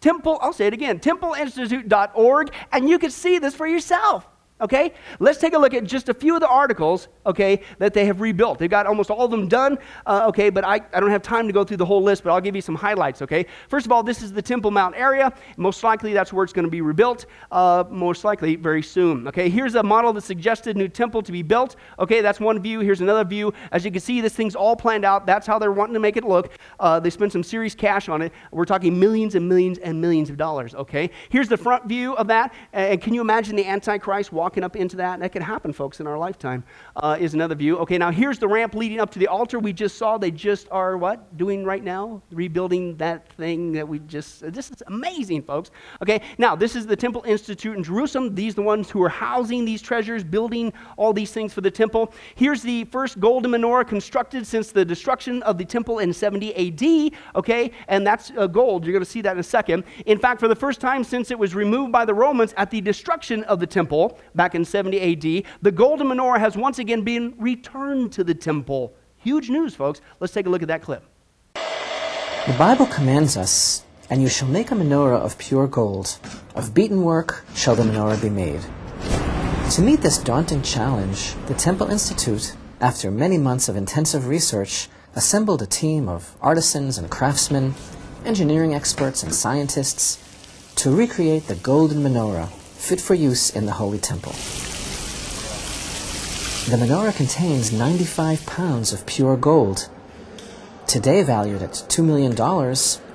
Temple, 0.00 0.38
I'll 0.42 0.52
say 0.52 0.66
it 0.66 0.74
again, 0.74 0.98
templeinstitute.org, 0.98 2.52
and 2.72 2.88
you 2.88 2.98
can 2.98 3.10
see 3.10 3.38
this 3.38 3.54
for 3.54 3.66
yourself. 3.66 4.28
Okay? 4.60 4.92
Let's 5.18 5.38
take 5.38 5.52
a 5.54 5.58
look 5.58 5.74
at 5.74 5.82
just 5.82 6.08
a 6.08 6.14
few 6.14 6.34
of 6.34 6.40
the 6.40 6.48
articles, 6.48 7.08
okay, 7.26 7.60
that 7.80 7.92
they 7.92 8.04
have 8.04 8.20
rebuilt. 8.20 8.60
They've 8.60 8.70
got 8.70 8.86
almost 8.86 9.10
all 9.10 9.24
of 9.24 9.30
them 9.32 9.48
done, 9.48 9.78
uh, 10.06 10.26
okay, 10.28 10.48
but 10.48 10.64
I, 10.64 10.80
I 10.92 11.00
don't 11.00 11.10
have 11.10 11.22
time 11.22 11.48
to 11.48 11.52
go 11.52 11.64
through 11.64 11.78
the 11.78 11.84
whole 11.84 12.02
list, 12.02 12.22
but 12.22 12.30
I'll 12.30 12.40
give 12.40 12.54
you 12.54 12.62
some 12.62 12.76
highlights, 12.76 13.20
okay? 13.22 13.46
First 13.68 13.84
of 13.84 13.90
all, 13.90 14.04
this 14.04 14.22
is 14.22 14.32
the 14.32 14.40
Temple 14.40 14.70
Mount 14.70 14.94
area. 14.96 15.32
Most 15.56 15.82
likely 15.82 16.12
that's 16.12 16.32
where 16.32 16.44
it's 16.44 16.52
going 16.52 16.66
to 16.66 16.70
be 16.70 16.82
rebuilt, 16.82 17.26
uh, 17.50 17.82
most 17.90 18.22
likely 18.22 18.54
very 18.54 18.82
soon, 18.82 19.26
okay? 19.26 19.48
Here's 19.48 19.74
a 19.74 19.82
model 19.82 20.12
that 20.12 20.22
suggested 20.22 20.76
new 20.76 20.88
temple 20.88 21.22
to 21.22 21.32
be 21.32 21.42
built, 21.42 21.74
okay? 21.98 22.20
That's 22.20 22.38
one 22.38 22.60
view. 22.60 22.78
Here's 22.78 23.00
another 23.00 23.24
view. 23.24 23.52
As 23.72 23.84
you 23.84 23.90
can 23.90 24.00
see, 24.00 24.20
this 24.20 24.34
thing's 24.34 24.54
all 24.54 24.76
planned 24.76 25.04
out. 25.04 25.26
That's 25.26 25.48
how 25.48 25.58
they're 25.58 25.72
wanting 25.72 25.94
to 25.94 26.00
make 26.00 26.16
it 26.16 26.24
look. 26.24 26.52
Uh, 26.78 27.00
they 27.00 27.10
spent 27.10 27.32
some 27.32 27.42
serious 27.42 27.74
cash 27.74 28.08
on 28.08 28.22
it. 28.22 28.32
We're 28.52 28.66
talking 28.66 29.00
millions 29.00 29.34
and 29.34 29.48
millions 29.48 29.78
and 29.78 30.00
millions 30.00 30.30
of 30.30 30.36
dollars, 30.36 30.76
okay? 30.76 31.10
Here's 31.28 31.48
the 31.48 31.56
front 31.56 31.86
view 31.86 32.14
of 32.14 32.28
that, 32.28 32.54
and 32.72 33.02
can 33.02 33.14
you 33.14 33.20
imagine 33.20 33.56
the 33.56 33.66
Antichrist 33.66 34.32
walking 34.32 34.43
up 34.44 34.76
into 34.76 34.96
that. 34.96 35.20
That 35.20 35.32
could 35.32 35.42
happen, 35.42 35.72
folks, 35.72 36.00
in 36.00 36.06
our 36.06 36.18
lifetime, 36.18 36.64
uh, 36.96 37.16
is 37.18 37.34
another 37.34 37.54
view. 37.54 37.78
Okay, 37.78 37.98
now 37.98 38.10
here's 38.10 38.38
the 38.38 38.48
ramp 38.48 38.74
leading 38.74 39.00
up 39.00 39.10
to 39.12 39.18
the 39.18 39.26
altar 39.26 39.58
we 39.58 39.72
just 39.72 39.96
saw. 39.96 40.18
They 40.18 40.30
just 40.30 40.68
are 40.70 40.96
what? 40.96 41.36
Doing 41.36 41.64
right 41.64 41.82
now? 41.82 42.22
Rebuilding 42.30 42.96
that 42.96 43.32
thing 43.32 43.72
that 43.72 43.86
we 43.86 43.98
just, 44.00 44.52
this 44.52 44.70
is 44.70 44.82
amazing, 44.86 45.42
folks. 45.42 45.70
Okay, 46.02 46.20
now 46.38 46.54
this 46.54 46.76
is 46.76 46.86
the 46.86 46.96
Temple 46.96 47.22
Institute 47.26 47.76
in 47.76 47.82
Jerusalem. 47.82 48.34
These 48.34 48.52
are 48.52 48.56
the 48.56 48.62
ones 48.62 48.90
who 48.90 49.02
are 49.02 49.08
housing 49.08 49.64
these 49.64 49.82
treasures, 49.82 50.22
building 50.22 50.72
all 50.96 51.12
these 51.12 51.32
things 51.32 51.52
for 51.52 51.60
the 51.60 51.70
temple. 51.70 52.12
Here's 52.34 52.62
the 52.62 52.84
first 52.84 53.20
golden 53.20 53.52
menorah 53.52 53.86
constructed 53.86 54.46
since 54.46 54.72
the 54.72 54.84
destruction 54.84 55.42
of 55.44 55.58
the 55.58 55.64
temple 55.64 56.00
in 56.00 56.12
70 56.12 56.54
AD. 56.54 57.12
Okay, 57.36 57.70
and 57.88 58.06
that's 58.06 58.32
uh, 58.36 58.46
gold. 58.46 58.84
You're 58.84 58.92
going 58.92 59.04
to 59.04 59.10
see 59.10 59.22
that 59.22 59.32
in 59.32 59.38
a 59.38 59.42
second. 59.42 59.84
In 60.06 60.18
fact, 60.18 60.40
for 60.40 60.48
the 60.48 60.56
first 60.56 60.80
time 60.80 61.04
since 61.04 61.30
it 61.30 61.38
was 61.38 61.54
removed 61.54 61.92
by 61.92 62.04
the 62.04 62.14
Romans 62.14 62.54
at 62.56 62.70
the 62.70 62.80
destruction 62.80 63.44
of 63.44 63.60
the 63.60 63.66
temple 63.66 64.18
back 64.34 64.54
in 64.54 64.64
70 64.64 65.00
AD, 65.00 65.44
the 65.62 65.72
golden 65.72 66.08
menorah 66.08 66.38
has 66.38 66.56
once 66.56 66.78
again 66.78 67.02
been 67.02 67.34
returned 67.38 68.12
to 68.12 68.24
the 68.24 68.34
temple. 68.34 68.94
Huge 69.16 69.48
news, 69.48 69.74
folks. 69.74 70.00
Let's 70.20 70.32
take 70.32 70.46
a 70.46 70.50
look 70.50 70.62
at 70.62 70.68
that 70.68 70.82
clip. 70.82 71.04
The 71.54 72.54
Bible 72.58 72.86
commands 72.86 73.36
us, 73.36 73.84
and 74.10 74.20
you 74.20 74.28
shall 74.28 74.48
make 74.48 74.70
a 74.70 74.74
menorah 74.74 75.20
of 75.20 75.38
pure 75.38 75.66
gold. 75.66 76.18
Of 76.54 76.74
beaten 76.74 77.02
work 77.02 77.44
shall 77.54 77.74
the 77.74 77.84
menorah 77.84 78.20
be 78.20 78.28
made. 78.28 78.60
To 79.72 79.82
meet 79.82 80.02
this 80.02 80.18
daunting 80.18 80.62
challenge, 80.62 81.34
the 81.46 81.54
Temple 81.54 81.90
Institute, 81.90 82.54
after 82.80 83.10
many 83.10 83.38
months 83.38 83.68
of 83.68 83.76
intensive 83.76 84.26
research, 84.26 84.88
assembled 85.14 85.62
a 85.62 85.66
team 85.66 86.08
of 86.08 86.36
artisans 86.42 86.98
and 86.98 87.10
craftsmen, 87.10 87.74
engineering 88.26 88.74
experts 88.74 89.22
and 89.22 89.34
scientists, 89.34 90.18
to 90.76 90.94
recreate 90.94 91.46
the 91.46 91.54
golden 91.54 92.02
menorah 92.02 92.50
fit 92.84 93.00
for 93.00 93.14
use 93.14 93.48
in 93.48 93.64
the 93.64 93.72
Holy 93.72 93.98
Temple. 93.98 94.32
The 96.70 96.76
menorah 96.76 97.16
contains 97.16 97.72
95 97.72 98.44
pounds 98.44 98.92
of 98.92 99.06
pure 99.06 99.38
gold. 99.38 99.88
today 100.86 101.22
valued 101.22 101.62
at 101.62 101.72
$2 101.72 102.04
million, 102.04 102.32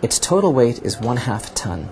its 0.02 0.18
total 0.18 0.54
weight 0.54 0.82
is 0.82 1.00
one 1.00 1.18
half 1.18 1.54
ton. 1.54 1.88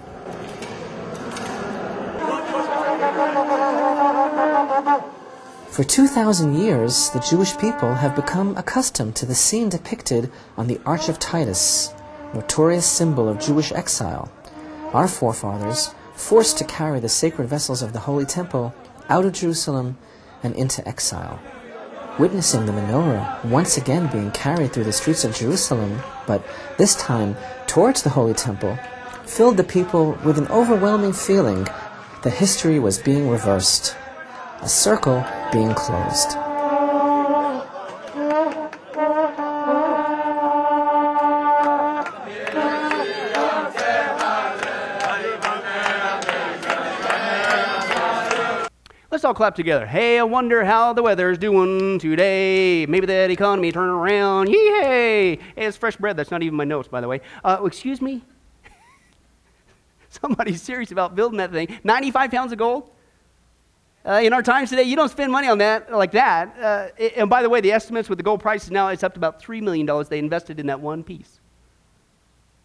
For 5.70 5.84
2,000 5.84 6.58
years, 6.58 7.12
the 7.12 7.20
Jewish 7.20 7.56
people 7.60 7.94
have 7.94 8.16
become 8.16 8.58
accustomed 8.58 9.16
to 9.18 9.28
the 9.28 9.36
scene 9.36 9.70
depicted 9.70 10.32
on 10.58 10.66
the 10.66 10.82
Arch 10.84 11.10
of 11.10 11.20
Titus, 11.20 11.94
notorious 12.34 12.88
symbol 12.88 13.30
of 13.30 13.40
Jewish 13.40 13.72
exile. 13.72 14.32
Our 14.94 15.08
forefathers, 15.08 15.92
forced 16.18 16.58
to 16.58 16.66
carry 16.66 17.00
the 17.00 17.08
sacred 17.08 17.48
vessels 17.48 17.82
of 17.82 17.94
the 17.94 18.00
Holy 18.00 18.26
Temple 18.26 18.74
out 19.08 19.24
of 19.24 19.34
Jerusalem 19.34 19.98
and 20.42 20.56
into 20.56 20.86
exile. 20.88 21.40
Witnessing 22.18 22.66
the 22.66 22.72
menorah 22.72 23.46
once 23.46 23.78
again 23.78 24.12
being 24.12 24.32
carried 24.32 24.74
through 24.74 24.86
the 24.86 24.92
streets 24.92 25.24
of 25.24 25.36
Jerusalem, 25.36 26.02
but 26.26 26.44
this 26.78 26.96
time 26.96 27.38
towards 27.68 28.02
the 28.02 28.10
Holy 28.10 28.34
Temple, 28.34 28.78
filled 29.26 29.58
the 29.58 29.64
people 29.64 30.18
with 30.26 30.40
an 30.40 30.48
overwhelming 30.48 31.14
feeling 31.14 31.66
that 32.24 32.34
history 32.34 32.80
was 32.80 32.98
being 32.98 33.30
reversed 33.30 33.96
a 34.62 34.68
circle 34.68 35.24
being 35.54 35.74
closed. 35.76 36.47
Let's 49.18 49.26
all 49.26 49.34
clap 49.34 49.56
together. 49.56 49.88
Hey, 49.88 50.20
I 50.20 50.24
wonder 50.24 50.64
how 50.64 50.94
the 50.94 51.02
weather's 51.02 51.40
doing 51.40 51.98
today. 51.98 52.86
Maybe 52.86 53.08
that 53.08 53.32
economy 53.32 53.72
turn 53.72 53.90
around. 53.90 54.48
Yay! 54.48 54.58
Hey, 54.58 55.40
it's 55.56 55.76
fresh 55.76 55.96
bread. 55.96 56.16
That's 56.16 56.30
not 56.30 56.44
even 56.44 56.56
my 56.56 56.66
notes, 56.66 56.88
by 56.88 57.02
the 57.02 57.08
way. 57.08 57.22
Uh, 57.44 57.64
excuse 57.66 58.00
me? 58.00 58.24
Somebody's 60.10 60.62
serious 60.62 60.92
about 60.92 61.16
building 61.16 61.40
that 61.40 61.52
thing. 61.52 61.80
95 61.84 62.30
pounds 62.30 62.52
of 62.52 62.60
gold? 62.60 62.92
Uh, 64.06 64.22
in 64.22 64.34
our 64.34 64.44
times 64.44 64.70
today, 64.70 64.84
you 64.84 64.96
don't 64.96 65.10
spend 65.10 65.32
money 65.32 65.48
on 65.48 65.58
that 65.58 65.92
like 65.92 66.12
that. 66.12 66.56
Uh, 66.62 67.04
and 67.16 67.28
by 67.28 67.42
the 67.42 67.50
way, 67.50 67.60
the 67.60 67.72
estimates 67.72 68.10
with 68.10 68.20
the 68.20 68.24
gold 68.24 68.40
prices 68.40 68.70
now, 68.70 68.90
it's 68.90 69.02
up 69.02 69.16
to 69.16 69.20
about 69.20 69.42
$3 69.42 69.64
million 69.64 69.90
they 70.12 70.20
invested 70.20 70.60
in 70.60 70.68
that 70.68 70.80
one 70.80 71.04
piece. 71.04 71.40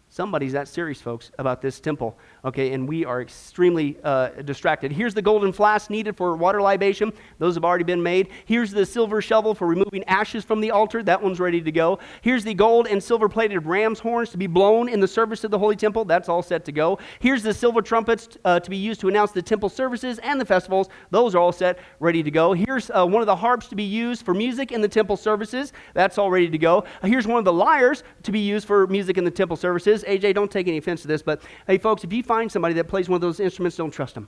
Somebody's 0.09 0.51
that 0.51 0.67
serious, 0.67 1.01
folks, 1.01 1.31
about 1.39 1.63
this 1.63 1.79
temple 1.79 2.15
okay, 2.45 2.73
and 2.73 2.87
we 2.87 3.05
are 3.05 3.21
extremely 3.21 3.97
uh, 4.03 4.29
distracted. 4.43 4.91
Here's 4.91 5.13
the 5.13 5.21
golden 5.21 5.53
flask 5.53 5.89
needed 5.89 6.17
for 6.17 6.35
water 6.35 6.61
libation. 6.61 7.13
Those 7.39 7.55
have 7.55 7.63
already 7.63 7.85
been 7.85 8.03
made. 8.03 8.29
Here's 8.45 8.71
the 8.71 8.85
silver 8.85 9.21
shovel 9.21 9.55
for 9.55 9.67
removing 9.67 10.03
ashes 10.05 10.43
from 10.43 10.59
the 10.59 10.71
altar. 10.71 11.01
That 11.03 11.21
one's 11.21 11.39
ready 11.39 11.61
to 11.61 11.71
go. 11.71 11.99
Here's 12.21 12.43
the 12.43 12.53
gold 12.53 12.87
and 12.87 13.01
silver 13.01 13.29
plated 13.29 13.65
ram's 13.65 13.99
horns 13.99 14.29
to 14.31 14.37
be 14.37 14.47
blown 14.47 14.89
in 14.89 14.99
the 14.99 15.07
service 15.07 15.43
of 15.43 15.51
the 15.51 15.59
Holy 15.59 15.75
Temple. 15.75 16.05
That's 16.05 16.27
all 16.27 16.41
set 16.41 16.65
to 16.65 16.71
go. 16.71 16.99
Here's 17.19 17.43
the 17.43 17.53
silver 17.53 17.81
trumpets 17.81 18.37
uh, 18.43 18.59
to 18.59 18.69
be 18.69 18.77
used 18.77 18.99
to 19.01 19.07
announce 19.07 19.31
the 19.31 19.41
temple 19.41 19.69
services 19.69 20.19
and 20.19 20.39
the 20.39 20.45
festivals. 20.45 20.89
Those 21.11 21.35
are 21.35 21.39
all 21.39 21.51
set, 21.51 21.79
ready 21.99 22.23
to 22.23 22.31
go. 22.31 22.53
Here's 22.53 22.89
uh, 22.91 23.05
one 23.05 23.21
of 23.21 23.27
the 23.27 23.35
harps 23.35 23.67
to 23.67 23.75
be 23.75 23.83
used 23.83 24.25
for 24.25 24.33
music 24.33 24.71
in 24.71 24.81
the 24.81 24.87
temple 24.87 25.15
services. 25.15 25.71
That's 25.93 26.17
all 26.17 26.29
ready 26.29 26.49
to 26.49 26.57
go. 26.57 26.83
here's 27.03 27.27
one 27.27 27.39
of 27.39 27.45
the 27.45 27.53
lyres 27.53 28.03
to 28.23 28.31
be 28.31 28.39
used 28.39 28.67
for 28.67 28.87
music 28.87 29.17
in 29.17 29.23
the 29.23 29.31
temple 29.31 29.55
services. 29.55 30.03
AJ, 30.03 30.33
don't 30.33 30.51
take 30.51 30.67
any 30.67 30.77
offense 30.77 31.01
to 31.03 31.07
this, 31.07 31.21
but 31.21 31.41
hey, 31.67 31.77
folks, 31.77 32.03
if 32.03 32.11
you 32.11 32.23
find 32.23 32.32
find 32.33 32.51
somebody 32.51 32.73
that 32.73 32.87
plays 32.87 33.07
one 33.07 33.17
of 33.17 33.21
those 33.21 33.39
instruments, 33.39 33.77
don't 33.77 33.91
trust 33.91 34.15
them. 34.15 34.27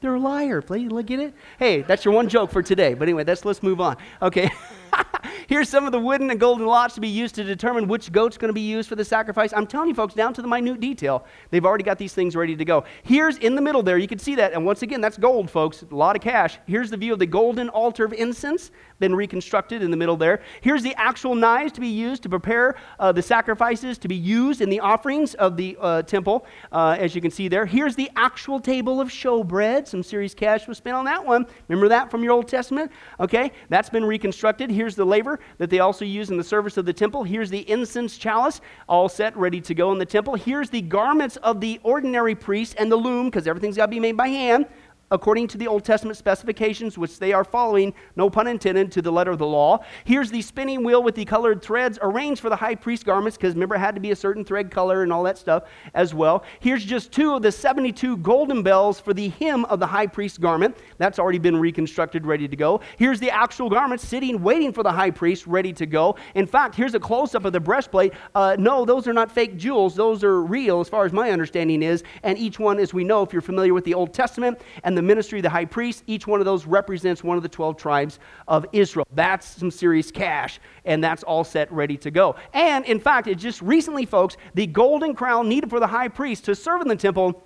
They're 0.00 0.16
a 0.16 0.18
liar. 0.18 0.60
Get 0.60 1.20
it? 1.20 1.34
Hey, 1.56 1.82
that's 1.82 2.04
your 2.04 2.12
one 2.12 2.28
joke 2.28 2.50
for 2.50 2.64
today. 2.64 2.94
But 2.94 3.04
anyway, 3.04 3.22
that's, 3.22 3.44
let's 3.44 3.62
move 3.62 3.80
on. 3.80 3.96
Okay. 4.20 4.50
Here's 5.46 5.68
some 5.68 5.86
of 5.86 5.92
the 5.92 6.00
wooden 6.00 6.28
and 6.30 6.40
golden 6.40 6.66
lots 6.66 6.96
to 6.96 7.00
be 7.00 7.08
used 7.08 7.36
to 7.36 7.44
determine 7.44 7.86
which 7.86 8.10
goat's 8.10 8.36
going 8.36 8.48
to 8.48 8.54
be 8.54 8.60
used 8.60 8.88
for 8.88 8.96
the 8.96 9.04
sacrifice. 9.04 9.52
I'm 9.52 9.68
telling 9.68 9.88
you, 9.88 9.94
folks, 9.94 10.14
down 10.14 10.34
to 10.34 10.42
the 10.42 10.48
minute 10.48 10.80
detail, 10.80 11.26
they've 11.50 11.64
already 11.64 11.84
got 11.84 11.98
these 11.98 12.12
things 12.12 12.34
ready 12.34 12.56
to 12.56 12.64
go. 12.64 12.82
Here's 13.04 13.36
in 13.38 13.54
the 13.54 13.62
middle 13.62 13.84
there, 13.84 13.98
you 13.98 14.08
can 14.08 14.18
see 14.18 14.34
that. 14.34 14.52
And 14.52 14.66
once 14.66 14.82
again, 14.82 15.00
that's 15.00 15.16
gold, 15.16 15.48
folks, 15.48 15.82
a 15.82 15.94
lot 15.94 16.16
of 16.16 16.22
cash. 16.22 16.58
Here's 16.66 16.90
the 16.90 16.96
view 16.96 17.12
of 17.12 17.20
the 17.20 17.26
golden 17.26 17.68
altar 17.68 18.04
of 18.04 18.12
incense, 18.12 18.72
been 19.00 19.14
reconstructed 19.14 19.82
in 19.82 19.90
the 19.90 19.96
middle 19.96 20.16
there. 20.16 20.42
Here's 20.60 20.82
the 20.82 20.94
actual 20.94 21.34
knives 21.34 21.72
to 21.72 21.80
be 21.80 21.88
used 21.88 22.22
to 22.22 22.28
prepare 22.28 22.76
uh, 22.98 23.10
the 23.10 23.22
sacrifices 23.22 23.98
to 23.98 24.08
be 24.08 24.14
used 24.14 24.60
in 24.60 24.68
the 24.68 24.80
offerings 24.80 25.34
of 25.34 25.56
the 25.56 25.76
uh, 25.80 26.02
temple, 26.02 26.46
uh, 26.70 26.96
as 26.98 27.14
you 27.14 27.20
can 27.20 27.30
see 27.30 27.48
there. 27.48 27.66
Here's 27.66 27.96
the 27.96 28.10
actual 28.14 28.60
table 28.60 29.00
of 29.00 29.08
showbread. 29.08 29.88
Some 29.88 30.02
serious 30.02 30.34
cash 30.34 30.68
was 30.68 30.78
spent 30.78 30.94
on 30.94 31.04
that 31.06 31.24
one. 31.24 31.46
Remember 31.68 31.88
that 31.88 32.10
from 32.10 32.22
your 32.22 32.32
Old 32.32 32.46
Testament? 32.46 32.92
Okay, 33.18 33.50
that's 33.68 33.90
been 33.90 34.04
reconstructed. 34.04 34.70
Here's 34.70 34.94
the 34.94 35.06
laver 35.06 35.40
that 35.58 35.70
they 35.70 35.80
also 35.80 36.04
use 36.04 36.30
in 36.30 36.36
the 36.36 36.44
service 36.44 36.76
of 36.76 36.84
the 36.84 36.92
temple. 36.92 37.24
Here's 37.24 37.50
the 37.50 37.68
incense 37.70 38.18
chalice, 38.18 38.60
all 38.88 39.08
set, 39.08 39.36
ready 39.36 39.60
to 39.62 39.74
go 39.74 39.92
in 39.92 39.98
the 39.98 40.06
temple. 40.06 40.34
Here's 40.34 40.70
the 40.70 40.82
garments 40.82 41.36
of 41.38 41.60
the 41.60 41.80
ordinary 41.82 42.34
priest 42.34 42.76
and 42.78 42.92
the 42.92 42.96
loom, 42.96 43.26
because 43.26 43.46
everything's 43.46 43.76
got 43.76 43.86
to 43.86 43.90
be 43.90 44.00
made 44.00 44.16
by 44.16 44.28
hand 44.28 44.66
according 45.10 45.48
to 45.48 45.58
the 45.58 45.66
Old 45.66 45.84
Testament 45.84 46.16
specifications, 46.16 46.96
which 46.96 47.18
they 47.18 47.32
are 47.32 47.42
following, 47.42 47.92
no 48.14 48.30
pun 48.30 48.46
intended, 48.46 48.92
to 48.92 49.02
the 49.02 49.10
letter 49.10 49.32
of 49.32 49.38
the 49.38 49.46
law. 49.46 49.84
Here's 50.04 50.30
the 50.30 50.40
spinning 50.40 50.84
wheel 50.84 51.02
with 51.02 51.16
the 51.16 51.24
colored 51.24 51.60
threads 51.62 51.98
arranged 52.00 52.40
for 52.40 52.48
the 52.48 52.56
high 52.56 52.76
priest 52.76 53.04
garments, 53.04 53.36
because 53.36 53.54
remember, 53.54 53.74
it 53.74 53.80
had 53.80 53.94
to 53.96 54.00
be 54.00 54.12
a 54.12 54.16
certain 54.16 54.44
thread 54.44 54.70
color 54.70 55.02
and 55.02 55.12
all 55.12 55.24
that 55.24 55.36
stuff 55.36 55.64
as 55.94 56.14
well. 56.14 56.44
Here's 56.60 56.84
just 56.84 57.10
two 57.10 57.34
of 57.34 57.42
the 57.42 57.50
72 57.50 58.18
golden 58.18 58.62
bells 58.62 59.00
for 59.00 59.12
the 59.12 59.30
hem 59.30 59.64
of 59.64 59.80
the 59.80 59.86
high 59.86 60.06
priest 60.06 60.40
garment. 60.40 60.76
That's 60.98 61.18
already 61.18 61.38
been 61.38 61.56
reconstructed, 61.56 62.24
ready 62.24 62.46
to 62.46 62.56
go. 62.56 62.80
Here's 62.96 63.18
the 63.18 63.30
actual 63.30 63.68
garment 63.68 64.00
sitting, 64.00 64.40
waiting 64.42 64.72
for 64.72 64.84
the 64.84 64.92
high 64.92 65.10
priest, 65.10 65.46
ready 65.46 65.72
to 65.72 65.86
go. 65.86 66.16
In 66.36 66.46
fact, 66.46 66.76
here's 66.76 66.94
a 66.94 67.00
close 67.00 67.34
up 67.34 67.44
of 67.44 67.52
the 67.52 67.60
breastplate. 67.60 68.12
Uh, 68.34 68.54
no, 68.58 68.84
those 68.84 69.08
are 69.08 69.12
not 69.12 69.32
fake 69.32 69.56
jewels, 69.56 69.96
those 69.96 70.22
are 70.22 70.42
real, 70.42 70.80
as 70.80 70.88
far 70.88 71.04
as 71.04 71.12
my 71.12 71.30
understanding 71.32 71.82
is. 71.82 72.04
And 72.22 72.38
each 72.38 72.60
one, 72.60 72.78
as 72.78 72.94
we 72.94 73.02
know, 73.02 73.22
if 73.22 73.32
you're 73.32 73.42
familiar 73.42 73.74
with 73.74 73.84
the 73.84 73.94
Old 73.94 74.14
Testament 74.14 74.60
and 74.84 74.96
the 74.96 74.99
the 75.00 75.06
ministry 75.06 75.38
of 75.38 75.44
the 75.44 75.50
high 75.50 75.64
priest. 75.64 76.04
Each 76.06 76.26
one 76.26 76.40
of 76.40 76.44
those 76.44 76.66
represents 76.66 77.24
one 77.24 77.38
of 77.38 77.42
the 77.42 77.48
12 77.48 77.78
tribes 77.78 78.18
of 78.46 78.66
Israel. 78.72 79.06
That's 79.14 79.46
some 79.46 79.70
serious 79.70 80.10
cash, 80.10 80.60
and 80.84 81.02
that's 81.02 81.22
all 81.22 81.42
set 81.42 81.72
ready 81.72 81.96
to 81.98 82.10
go. 82.10 82.36
And 82.52 82.84
in 82.84 83.00
fact, 83.00 83.26
it 83.26 83.36
just 83.36 83.62
recently, 83.62 84.04
folks, 84.04 84.36
the 84.52 84.66
golden 84.66 85.14
crown 85.14 85.48
needed 85.48 85.70
for 85.70 85.80
the 85.80 85.86
high 85.86 86.08
priest 86.08 86.44
to 86.44 86.54
serve 86.54 86.82
in 86.82 86.88
the 86.88 86.96
temple 86.96 87.42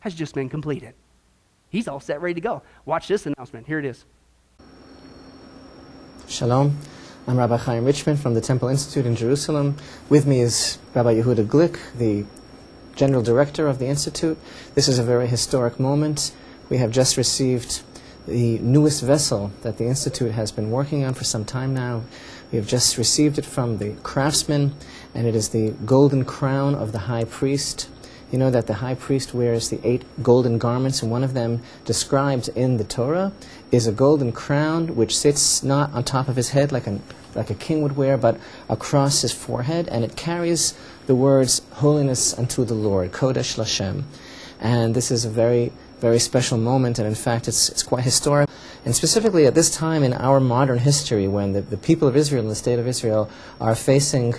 has 0.00 0.14
just 0.14 0.36
been 0.36 0.48
completed. 0.48 0.94
He's 1.68 1.88
all 1.88 1.98
set 1.98 2.22
ready 2.22 2.34
to 2.34 2.40
go. 2.40 2.62
Watch 2.84 3.08
this 3.08 3.26
announcement. 3.26 3.66
Here 3.66 3.80
it 3.80 3.84
is. 3.84 4.04
Shalom. 6.28 6.78
I'm 7.26 7.38
Rabbi 7.38 7.56
Chaim 7.56 7.84
Richman 7.84 8.16
from 8.16 8.34
the 8.34 8.40
Temple 8.40 8.68
Institute 8.68 9.04
in 9.04 9.16
Jerusalem. 9.16 9.76
With 10.08 10.26
me 10.28 10.40
is 10.40 10.78
Rabbi 10.94 11.16
Yehuda 11.16 11.44
Glick, 11.44 11.76
the 11.98 12.24
General 12.94 13.22
Director 13.22 13.66
of 13.66 13.80
the 13.80 13.86
Institute. 13.86 14.38
This 14.74 14.86
is 14.86 15.00
a 15.00 15.02
very 15.02 15.26
historic 15.26 15.80
moment 15.80 16.32
we 16.68 16.78
have 16.78 16.90
just 16.90 17.16
received 17.16 17.82
the 18.26 18.58
newest 18.58 19.02
vessel 19.02 19.50
that 19.62 19.78
the 19.78 19.86
Institute 19.86 20.32
has 20.32 20.52
been 20.52 20.70
working 20.70 21.04
on 21.04 21.14
for 21.14 21.24
some 21.24 21.44
time 21.44 21.74
now. 21.74 22.02
We 22.52 22.56
have 22.56 22.66
just 22.66 22.98
received 22.98 23.38
it 23.38 23.44
from 23.44 23.78
the 23.78 23.94
craftsman, 24.02 24.74
and 25.14 25.26
it 25.26 25.34
is 25.34 25.48
the 25.48 25.70
golden 25.86 26.24
crown 26.24 26.74
of 26.74 26.92
the 26.92 27.00
high 27.00 27.24
priest. 27.24 27.88
You 28.30 28.38
know 28.38 28.50
that 28.50 28.66
the 28.66 28.74
high 28.74 28.94
priest 28.94 29.32
wears 29.32 29.70
the 29.70 29.80
eight 29.82 30.04
golden 30.22 30.58
garments, 30.58 31.02
and 31.02 31.10
one 31.10 31.24
of 31.24 31.32
them, 31.32 31.62
described 31.86 32.48
in 32.48 32.76
the 32.76 32.84
Torah, 32.84 33.32
is 33.72 33.86
a 33.86 33.92
golden 33.92 34.32
crown 34.32 34.94
which 34.94 35.16
sits 35.16 35.62
not 35.62 35.92
on 35.94 36.04
top 36.04 36.28
of 36.28 36.36
his 36.36 36.50
head 36.50 36.70
like, 36.70 36.86
an, 36.86 37.02
like 37.34 37.48
a 37.48 37.54
king 37.54 37.82
would 37.82 37.96
wear, 37.96 38.18
but 38.18 38.38
across 38.68 39.22
his 39.22 39.32
forehead, 39.32 39.88
and 39.88 40.04
it 40.04 40.16
carries 40.16 40.74
the 41.06 41.14
words, 41.14 41.62
Holiness 41.72 42.36
unto 42.36 42.66
the 42.66 42.74
Lord, 42.74 43.12
Kodesh 43.12 43.56
Lashem. 43.56 44.02
And 44.60 44.94
this 44.94 45.10
is 45.10 45.24
a 45.24 45.30
very 45.30 45.72
very 46.00 46.18
special 46.18 46.58
moment, 46.58 46.98
and 46.98 47.06
in 47.06 47.14
fact, 47.14 47.48
it's, 47.48 47.68
it's 47.68 47.82
quite 47.82 48.04
historic. 48.04 48.48
And 48.84 48.94
specifically 48.94 49.46
at 49.46 49.54
this 49.54 49.70
time 49.70 50.02
in 50.02 50.14
our 50.14 50.40
modern 50.40 50.78
history, 50.78 51.28
when 51.28 51.52
the, 51.52 51.60
the 51.60 51.76
people 51.76 52.08
of 52.08 52.16
Israel 52.16 52.42
and 52.42 52.50
the 52.50 52.54
state 52.56 52.78
of 52.78 52.86
Israel 52.86 53.28
are 53.60 53.74
facing 53.74 54.34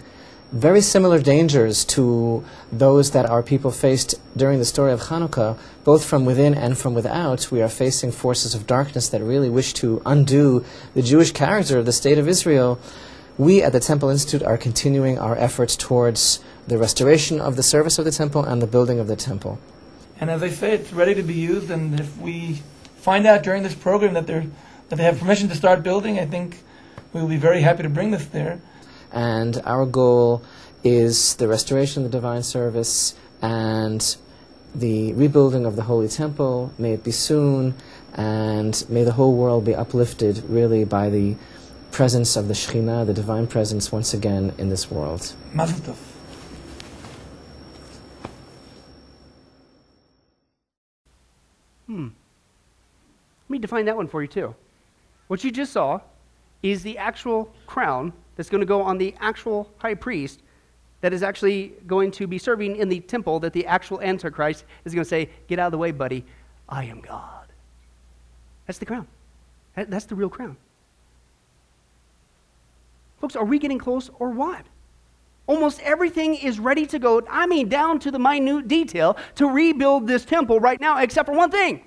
very 0.51 0.81
similar 0.81 1.19
dangers 1.19 1.85
to 1.85 2.43
those 2.71 3.11
that 3.11 3.29
our 3.29 3.43
people 3.43 3.69
faced 3.69 4.19
during 4.35 4.57
the 4.57 4.65
story 4.65 4.91
of 4.91 5.01
Hanukkah, 5.01 5.59
both 5.83 6.03
from 6.03 6.25
within 6.25 6.55
and 6.55 6.75
from 6.75 6.95
without, 6.95 7.51
we 7.51 7.61
are 7.61 7.69
facing 7.69 8.11
forces 8.11 8.55
of 8.55 8.65
darkness 8.65 9.09
that 9.09 9.21
really 9.21 9.49
wish 9.49 9.73
to 9.75 10.01
undo 10.07 10.65
the 10.95 11.03
Jewish 11.03 11.31
character 11.31 11.77
of 11.77 11.85
the 11.85 11.91
state 11.91 12.17
of 12.17 12.27
Israel. 12.27 12.79
We 13.37 13.61
at 13.61 13.73
the 13.73 13.79
Temple 13.79 14.09
Institute 14.09 14.41
are 14.41 14.57
continuing 14.57 15.19
our 15.19 15.37
efforts 15.37 15.75
towards 15.75 16.39
the 16.67 16.79
restoration 16.79 17.39
of 17.39 17.55
the 17.55 17.63
service 17.63 17.99
of 17.99 18.05
the 18.05 18.11
temple 18.11 18.43
and 18.43 18.61
the 18.61 18.67
building 18.67 18.99
of 18.99 19.07
the 19.07 19.15
temple. 19.15 19.59
And 20.21 20.29
as 20.29 20.43
I 20.43 20.49
say, 20.49 20.73
it's 20.73 20.91
ready 20.91 21.15
to 21.15 21.23
be 21.23 21.33
used. 21.33 21.71
And 21.71 21.99
if 21.99 22.17
we 22.17 22.61
find 22.97 23.25
out 23.25 23.43
during 23.43 23.63
this 23.63 23.75
program 23.75 24.13
that 24.15 24.27
they're, 24.27 24.45
that 24.89 24.95
they 24.97 25.03
have 25.03 25.19
permission 25.19 25.47
to 25.49 25.55
start 25.55 25.83
building, 25.83 26.19
I 26.19 26.25
think 26.25 26.61
we 27.13 27.21
will 27.21 27.29
be 27.29 27.37
very 27.37 27.61
happy 27.61 27.83
to 27.83 27.89
bring 27.89 28.11
this 28.11 28.25
there. 28.25 28.59
And 29.11 29.61
our 29.65 29.85
goal 29.85 30.43
is 30.83 31.35
the 31.35 31.47
restoration 31.47 32.05
of 32.05 32.11
the 32.11 32.17
divine 32.17 32.43
service 32.43 33.15
and 33.41 34.17
the 34.75 35.13
rebuilding 35.13 35.65
of 35.65 35.75
the 35.75 35.83
Holy 35.83 36.07
Temple. 36.07 36.71
May 36.77 36.93
it 36.93 37.03
be 37.03 37.11
soon, 37.11 37.75
and 38.13 38.85
may 38.89 39.03
the 39.03 39.13
whole 39.13 39.33
world 39.33 39.65
be 39.65 39.73
uplifted 39.73 40.43
really 40.47 40.83
by 40.85 41.09
the 41.09 41.35
presence 41.91 42.35
of 42.35 42.47
the 42.47 42.53
Shekhinah, 42.53 43.05
the 43.07 43.13
divine 43.13 43.47
presence, 43.47 43.91
once 43.91 44.13
again 44.13 44.53
in 44.57 44.69
this 44.69 44.91
world. 44.91 45.33
Mazel 45.53 45.95
Let 53.49 53.53
me 53.53 53.59
define 53.59 53.85
that 53.85 53.97
one 53.97 54.07
for 54.07 54.21
you, 54.21 54.27
too. 54.27 54.55
What 55.27 55.43
you 55.43 55.51
just 55.51 55.73
saw 55.73 56.01
is 56.61 56.83
the 56.83 56.97
actual 56.99 57.51
crown 57.65 58.13
that's 58.35 58.49
going 58.49 58.61
to 58.61 58.67
go 58.67 58.81
on 58.81 58.99
the 58.99 59.15
actual 59.19 59.71
high 59.79 59.95
priest 59.95 60.41
that 61.01 61.13
is 61.13 61.23
actually 61.23 61.73
going 61.87 62.11
to 62.11 62.27
be 62.27 62.37
serving 62.37 62.75
in 62.75 62.89
the 62.89 62.99
temple 62.99 63.39
that 63.39 63.53
the 63.53 63.65
actual 63.65 64.01
Antichrist 64.01 64.65
is 64.85 64.93
going 64.93 65.03
to 65.03 65.09
say, 65.09 65.29
Get 65.47 65.57
out 65.57 65.67
of 65.67 65.71
the 65.71 65.77
way, 65.77 65.91
buddy. 65.91 66.25
I 66.67 66.85
am 66.85 67.01
God. 67.01 67.47
That's 68.67 68.77
the 68.77 68.85
crown. 68.85 69.07
That's 69.75 70.05
the 70.05 70.15
real 70.15 70.29
crown. 70.29 70.57
Folks, 73.19 73.35
are 73.35 73.45
we 73.45 73.57
getting 73.57 73.79
close 73.79 74.09
or 74.19 74.29
what? 74.29 74.65
Almost 75.47 75.79
everything 75.81 76.35
is 76.35 76.59
ready 76.59 76.85
to 76.85 76.99
go, 76.99 77.23
I 77.27 77.47
mean, 77.47 77.69
down 77.69 77.99
to 78.01 78.11
the 78.11 78.19
minute 78.19 78.67
detail 78.67 79.17
to 79.35 79.47
rebuild 79.47 80.07
this 80.07 80.23
temple 80.23 80.59
right 80.59 80.79
now, 80.79 80.99
except 80.99 81.25
for 81.25 81.33
one 81.33 81.49
thing. 81.49 81.83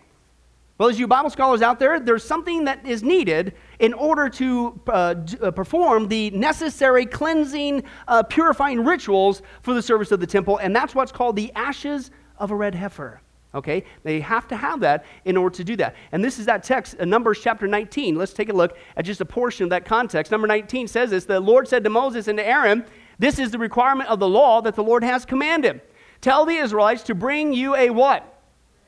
Well, 0.82 0.90
as 0.90 0.98
you 0.98 1.06
Bible 1.06 1.30
scholars 1.30 1.62
out 1.62 1.78
there, 1.78 2.00
there's 2.00 2.24
something 2.24 2.64
that 2.64 2.84
is 2.84 3.04
needed 3.04 3.54
in 3.78 3.94
order 3.94 4.28
to 4.30 4.80
uh, 4.88 5.14
uh, 5.40 5.52
perform 5.52 6.08
the 6.08 6.30
necessary 6.30 7.06
cleansing, 7.06 7.84
uh, 8.08 8.24
purifying 8.24 8.84
rituals 8.84 9.42
for 9.60 9.74
the 9.74 9.80
service 9.80 10.10
of 10.10 10.18
the 10.18 10.26
temple, 10.26 10.56
and 10.56 10.74
that's 10.74 10.92
what's 10.92 11.12
called 11.12 11.36
the 11.36 11.52
ashes 11.54 12.10
of 12.36 12.50
a 12.50 12.56
red 12.56 12.74
heifer. 12.74 13.20
Okay? 13.54 13.84
They 14.02 14.18
have 14.22 14.48
to 14.48 14.56
have 14.56 14.80
that 14.80 15.04
in 15.24 15.36
order 15.36 15.54
to 15.54 15.62
do 15.62 15.76
that. 15.76 15.94
And 16.10 16.24
this 16.24 16.40
is 16.40 16.46
that 16.46 16.64
text, 16.64 16.98
Numbers 16.98 17.38
chapter 17.40 17.68
19. 17.68 18.16
Let's 18.16 18.32
take 18.32 18.48
a 18.48 18.52
look 18.52 18.76
at 18.96 19.04
just 19.04 19.20
a 19.20 19.24
portion 19.24 19.62
of 19.62 19.70
that 19.70 19.84
context. 19.84 20.32
Number 20.32 20.48
19 20.48 20.88
says 20.88 21.10
this 21.10 21.26
The 21.26 21.38
Lord 21.38 21.68
said 21.68 21.84
to 21.84 21.90
Moses 21.90 22.26
and 22.26 22.38
to 22.38 22.44
Aaron, 22.44 22.84
This 23.20 23.38
is 23.38 23.52
the 23.52 23.58
requirement 23.60 24.10
of 24.10 24.18
the 24.18 24.28
law 24.28 24.60
that 24.62 24.74
the 24.74 24.82
Lord 24.82 25.04
has 25.04 25.24
commanded. 25.24 25.80
Tell 26.20 26.44
the 26.44 26.56
Israelites 26.56 27.04
to 27.04 27.14
bring 27.14 27.52
you 27.52 27.76
a 27.76 27.90
what? 27.90 28.31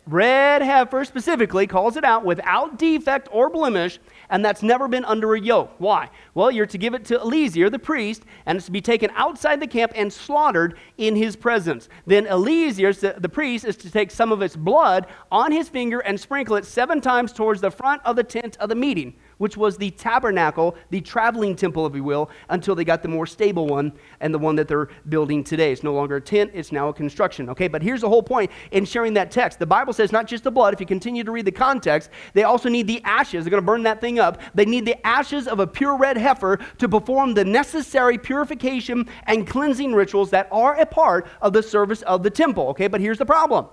Red 0.07 0.61
heifer 0.61 1.03
specifically 1.07 1.67
calls 1.67 1.97
it 1.97 2.05
out 2.05 2.27
without 2.27 2.79
defect 2.79 3.27
or 3.33 3.49
blemish, 3.49 3.99
and 4.29 4.45
that's 4.45 4.63
never 4.63 4.87
been 4.87 5.05
under 5.07 5.35
a 5.35 5.41
yoke. 5.41 5.73
Why? 5.79 6.11
Well, 6.35 6.51
you're 6.51 6.67
to 6.67 6.77
give 6.77 6.93
it 6.93 7.07
to 7.07 7.19
Eleazar, 7.19 7.71
the 7.71 7.79
priest, 7.79 8.25
and 8.45 8.57
it's 8.57 8.67
to 8.67 8.73
be 8.73 8.83
taken 8.83 9.11
outside 9.15 9.61
the 9.61 9.67
camp 9.67 9.93
and 9.95 10.13
slaughtered 10.13 10.77
in 10.99 11.17
his 11.17 11.37
presence. 11.37 11.89
Then 12.07 12.27
Eleazar, 12.27 12.93
the 12.93 13.31
priest, 13.31 13.65
is 13.65 13.77
to 13.79 13.91
take 13.91 14.11
some 14.11 14.31
of 14.31 14.43
its 14.43 14.57
blood 14.57 15.07
on 15.33 15.51
his 15.51 15.71
finger 15.71 16.01
and 16.01 16.21
sprinkle 16.21 16.57
it 16.57 16.67
seven 16.67 17.01
times 17.01 17.33
towards 17.33 17.63
the 17.63 17.71
front 17.71 18.03
of 18.05 18.17
the 18.17 18.25
tent 18.25 18.59
of 18.59 18.69
the 18.69 18.75
meeting, 18.75 19.15
which 19.45 19.59
was 19.59 19.77
the 19.77 19.91
tabernacle, 19.91 20.75
the 20.89 21.03
traveling 21.03 21.55
temple, 21.55 21.85
if 21.85 21.95
you 21.95 22.03
will, 22.03 22.31
until 22.49 22.75
they 22.75 22.83
got 22.83 23.03
the 23.03 23.09
more 23.11 23.27
stable 23.27 23.67
one 23.67 23.93
and 24.21 24.33
the 24.33 24.39
one 24.39 24.57
that 24.57 24.67
they're 24.67 24.89
building 25.11 25.45
today. 25.45 25.71
It's 25.71 25.83
no 25.83 25.93
longer 25.93 26.17
a 26.17 26.21
tent, 26.23 26.53
it's 26.55 26.73
now 26.73 26.89
a 26.89 26.95
construction. 26.95 27.51
Okay, 27.51 27.69
but 27.69 27.83
here's 27.83 28.01
the 28.01 28.09
whole 28.09 28.23
point 28.23 28.51
in 28.71 28.87
sharing 28.87 29.13
that 29.13 29.31
text. 29.31 29.59
The 29.59 29.67
Bible 29.67 29.93
says 29.93 30.13
not 30.13 30.27
just 30.27 30.45
the 30.45 30.51
blood, 30.51 30.73
if 30.73 30.81
you 30.81 30.87
continue 30.87 31.25
to 31.25 31.31
read 31.31 31.45
the 31.45 31.53
context, 31.53 32.09
they 32.33 32.45
also 32.45 32.71
need 32.71 32.87
the 32.87 33.03
ashes. 33.05 33.45
They're 33.45 33.51
going 33.51 33.63
to 33.63 33.67
burn 33.67 33.83
that 33.83 34.01
thing 34.01 34.19
up. 34.19 34.41
They 34.55 34.65
need 34.65 34.87
the 34.87 35.07
ashes 35.07 35.47
of 35.47 35.61
a 35.61 35.67
pure 35.67 35.99
red 35.99 36.17
heifer 36.17 36.59
to 36.79 36.89
perform 36.89 37.35
the 37.35 37.45
necessary 37.45 38.17
purification 38.17 39.07
and 39.27 39.47
cleansing 39.47 39.93
rituals 39.93 40.31
that 40.31 40.49
are 40.51 40.81
a 40.81 40.87
part 40.87 41.27
of 41.43 41.53
the 41.53 41.63
service 41.63 42.01
of 42.01 42.23
the 42.23 42.31
temple. 42.31 42.69
Okay, 42.69 42.87
but 42.87 43.03
here's 43.03 43.19
the 43.19 43.27
problem 43.27 43.67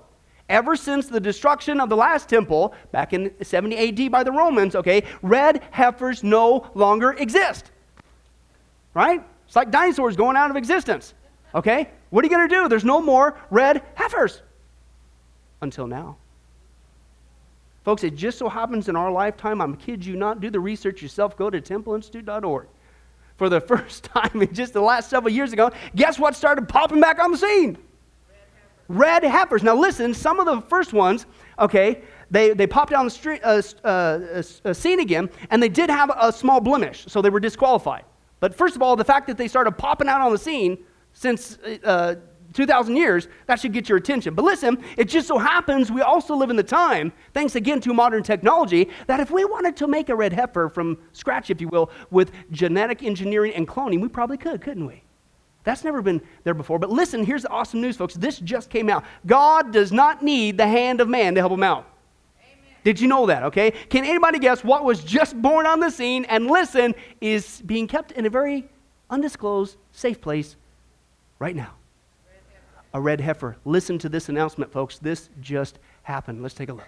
ever 0.52 0.76
since 0.76 1.08
the 1.08 1.20
destruction 1.20 1.80
of 1.80 1.90
the 1.90 1.96
last 1.96 2.30
temple 2.30 2.76
back 2.92 3.14
in 3.14 3.34
70 3.42 4.06
AD 4.06 4.12
by 4.12 4.24
the 4.24 4.32
Romans, 4.32 4.76
okay, 4.76 5.04
red 5.22 5.64
heifers 5.72 6.24
no 6.24 6.70
longer 6.76 7.14
exist. 7.14 7.72
Right? 8.94 9.24
It's 9.48 9.56
like 9.56 9.72
dinosaurs 9.72 10.16
going 10.16 10.36
out 10.36 10.52
of 10.52 10.58
existence. 10.58 11.14
Okay? 11.56 11.90
What 12.10 12.24
are 12.24 12.28
you 12.28 12.36
going 12.36 12.48
to 12.48 12.56
do? 12.56 12.68
There's 12.68 12.86
no 12.86 13.02
more 13.02 13.40
red 13.50 13.82
heifers. 13.96 14.42
Until 15.62 15.88
now. 15.88 16.18
Folks, 17.84 18.04
it 18.04 18.16
just 18.16 18.38
so 18.38 18.48
happens 18.48 18.90
in 18.90 18.96
our 18.96 19.12
lifetime, 19.12 19.60
I'm 19.62 19.76
kid 19.76 20.06
you 20.06 20.16
not, 20.16 20.40
do 20.40 20.52
the 20.52 20.60
research 20.60 21.02
yourself, 21.02 21.36
go 21.36 21.50
to 21.50 21.60
templeinstitute.org. 21.60 22.68
For 23.38 23.50
the 23.50 23.60
first 23.72 24.04
time 24.04 24.42
in 24.42 24.54
just 24.54 24.74
the 24.74 24.82
last 24.82 25.10
several 25.10 25.34
years 25.34 25.52
ago, 25.52 25.72
guess 25.96 26.20
what 26.20 26.36
started 26.36 26.70
popping 26.70 27.02
back 27.02 27.20
on 27.20 27.32
the 27.32 27.38
scene? 27.38 27.78
Red 28.92 29.24
heifers. 29.24 29.64
Now, 29.64 29.76
listen, 29.76 30.14
some 30.14 30.40
of 30.40 30.46
the 30.46 30.62
first 30.68 30.94
ones, 30.94 31.26
okay, 31.60 32.02
they, 32.30 32.54
they 32.54 32.68
popped 32.68 32.92
down 32.92 33.06
the 33.06 33.12
street, 33.12 33.42
uh, 33.44 33.62
uh, 33.84 34.42
uh, 34.66 34.74
scene 34.74 35.00
again, 35.00 35.30
and 35.50 35.62
they 35.62 35.70
did 35.70 35.90
have 35.90 36.12
a 36.18 36.32
small 36.32 36.62
blemish, 36.62 37.06
so 37.08 37.22
they 37.22 37.30
were 37.30 37.40
disqualified. 37.40 38.04
But 38.40 38.56
first 38.56 38.76
of 38.76 38.82
all, 38.82 38.96
the 38.96 39.06
fact 39.06 39.28
that 39.28 39.38
they 39.38 39.48
started 39.48 39.74
popping 39.74 40.08
out 40.08 40.22
on 40.22 40.32
the 40.32 40.38
scene 40.38 40.78
since 41.14 41.58
uh, 41.84 42.16
2,000 42.54 42.96
years, 42.96 43.28
that 43.48 43.60
should 43.60 43.72
get 43.72 43.88
your 43.88 43.98
attention. 43.98 44.34
But 44.34 44.44
listen, 44.44 44.84
it 44.98 45.06
just 45.06 45.28
so 45.28 45.38
happens 45.38 45.92
we 45.92 46.02
also 46.02 46.36
live 46.36 46.50
in 46.50 46.56
the 46.56 46.64
time, 46.64 47.14
thanks 47.34 47.56
again 47.56 47.80
to 47.82 47.94
modern 47.94 48.24
technology, 48.24 48.90
that 49.08 49.20
if 49.20 49.32
we 49.32 49.46
wanted 49.46 49.78
to 49.78 49.88
make 49.88 50.10
a 50.10 50.16
red 50.16 50.34
heifer 50.34 50.70
from 50.70 50.98
scratch, 51.14 51.50
if 51.50 51.62
you 51.62 51.70
will, 51.70 51.92
with 52.10 52.32
genetic 52.52 53.04
engineering 53.04 53.54
and 53.56 53.68
cloning, 53.68 54.02
we 54.02 54.08
probably 54.08 54.38
could, 54.38 54.62
couldn't 54.62 54.86
we? 54.86 55.04
That's 55.64 55.84
never 55.84 56.02
been 56.02 56.22
there 56.44 56.54
before. 56.54 56.80
But 56.80 56.90
listen, 56.90 57.24
here's 57.24 57.44
the 57.44 57.50
awesome 57.50 57.82
news, 57.82 57.98
folks. 57.98 58.16
This 58.16 58.40
just 58.40 58.70
came 58.70 58.90
out. 58.90 59.04
God 59.26 59.72
does 59.72 59.92
not 59.92 60.24
need 60.24 60.58
the 60.58 60.68
hand 60.68 61.02
of 61.02 61.08
man 61.08 61.36
to 61.36 61.42
help 61.42 61.52
him 61.52 61.64
out. 61.64 61.88
Did 62.84 63.00
you 63.00 63.08
know 63.08 63.28
that? 63.28 63.44
Okay. 63.44 63.72
Can 63.90 64.06
anybody 64.06 64.40
guess 64.40 64.64
what 64.64 64.84
was 64.84 65.04
just 65.04 65.40
born 65.40 65.68
on 65.68 65.80
the 65.80 65.92
scene 65.92 66.26
and 66.26 66.48
listen 66.48 66.96
is 67.20 67.62
being 67.66 67.88
kept 67.88 68.12
in 68.14 68.26
a 68.26 68.30
very 68.30 68.68
undisclosed, 69.10 69.78
safe 69.92 70.20
place 70.20 70.56
right 71.38 71.56
now? 71.56 71.76
A 72.94 73.00
red 73.00 73.22
heifer. 73.22 73.56
Listen 73.66 73.98
to 74.00 74.10
this 74.10 74.30
announcement, 74.30 74.72
folks. 74.72 74.98
This 74.98 75.30
just 75.40 75.80
happened. 76.04 76.42
Let's 76.42 76.56
take 76.56 76.70
a 76.70 76.74
look. 76.74 76.88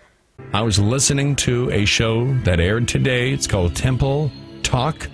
I 0.51 0.61
was 0.61 0.79
listening 0.79 1.35
to 1.37 1.69
a 1.69 1.85
show 1.85 2.33
that 2.39 2.59
aired 2.59 2.87
today. 2.87 3.31
It's 3.31 3.47
called 3.47 3.75
Temple 3.75 4.31
Talk. 4.63 5.07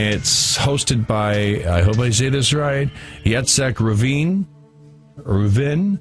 It's 0.00 0.56
hosted 0.56 1.08
by, 1.08 1.60
I 1.68 1.82
hope 1.82 1.98
I 1.98 2.10
say 2.10 2.28
this 2.28 2.52
right, 2.52 2.88
Yitzchak 3.24 3.80
Ravin, 3.80 4.46
Ruvin, 5.16 5.98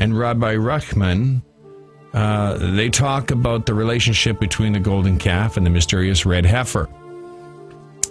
and 0.00 0.18
Rabbi 0.18 0.56
Rachman. 0.56 1.40
Uh, 2.12 2.74
they 2.74 2.90
talk 2.90 3.30
about 3.30 3.64
the 3.64 3.74
relationship 3.74 4.40
between 4.40 4.72
the 4.72 4.80
golden 4.80 5.18
calf 5.18 5.56
and 5.56 5.64
the 5.64 5.70
mysterious 5.70 6.26
red 6.26 6.44
heifer, 6.44 6.88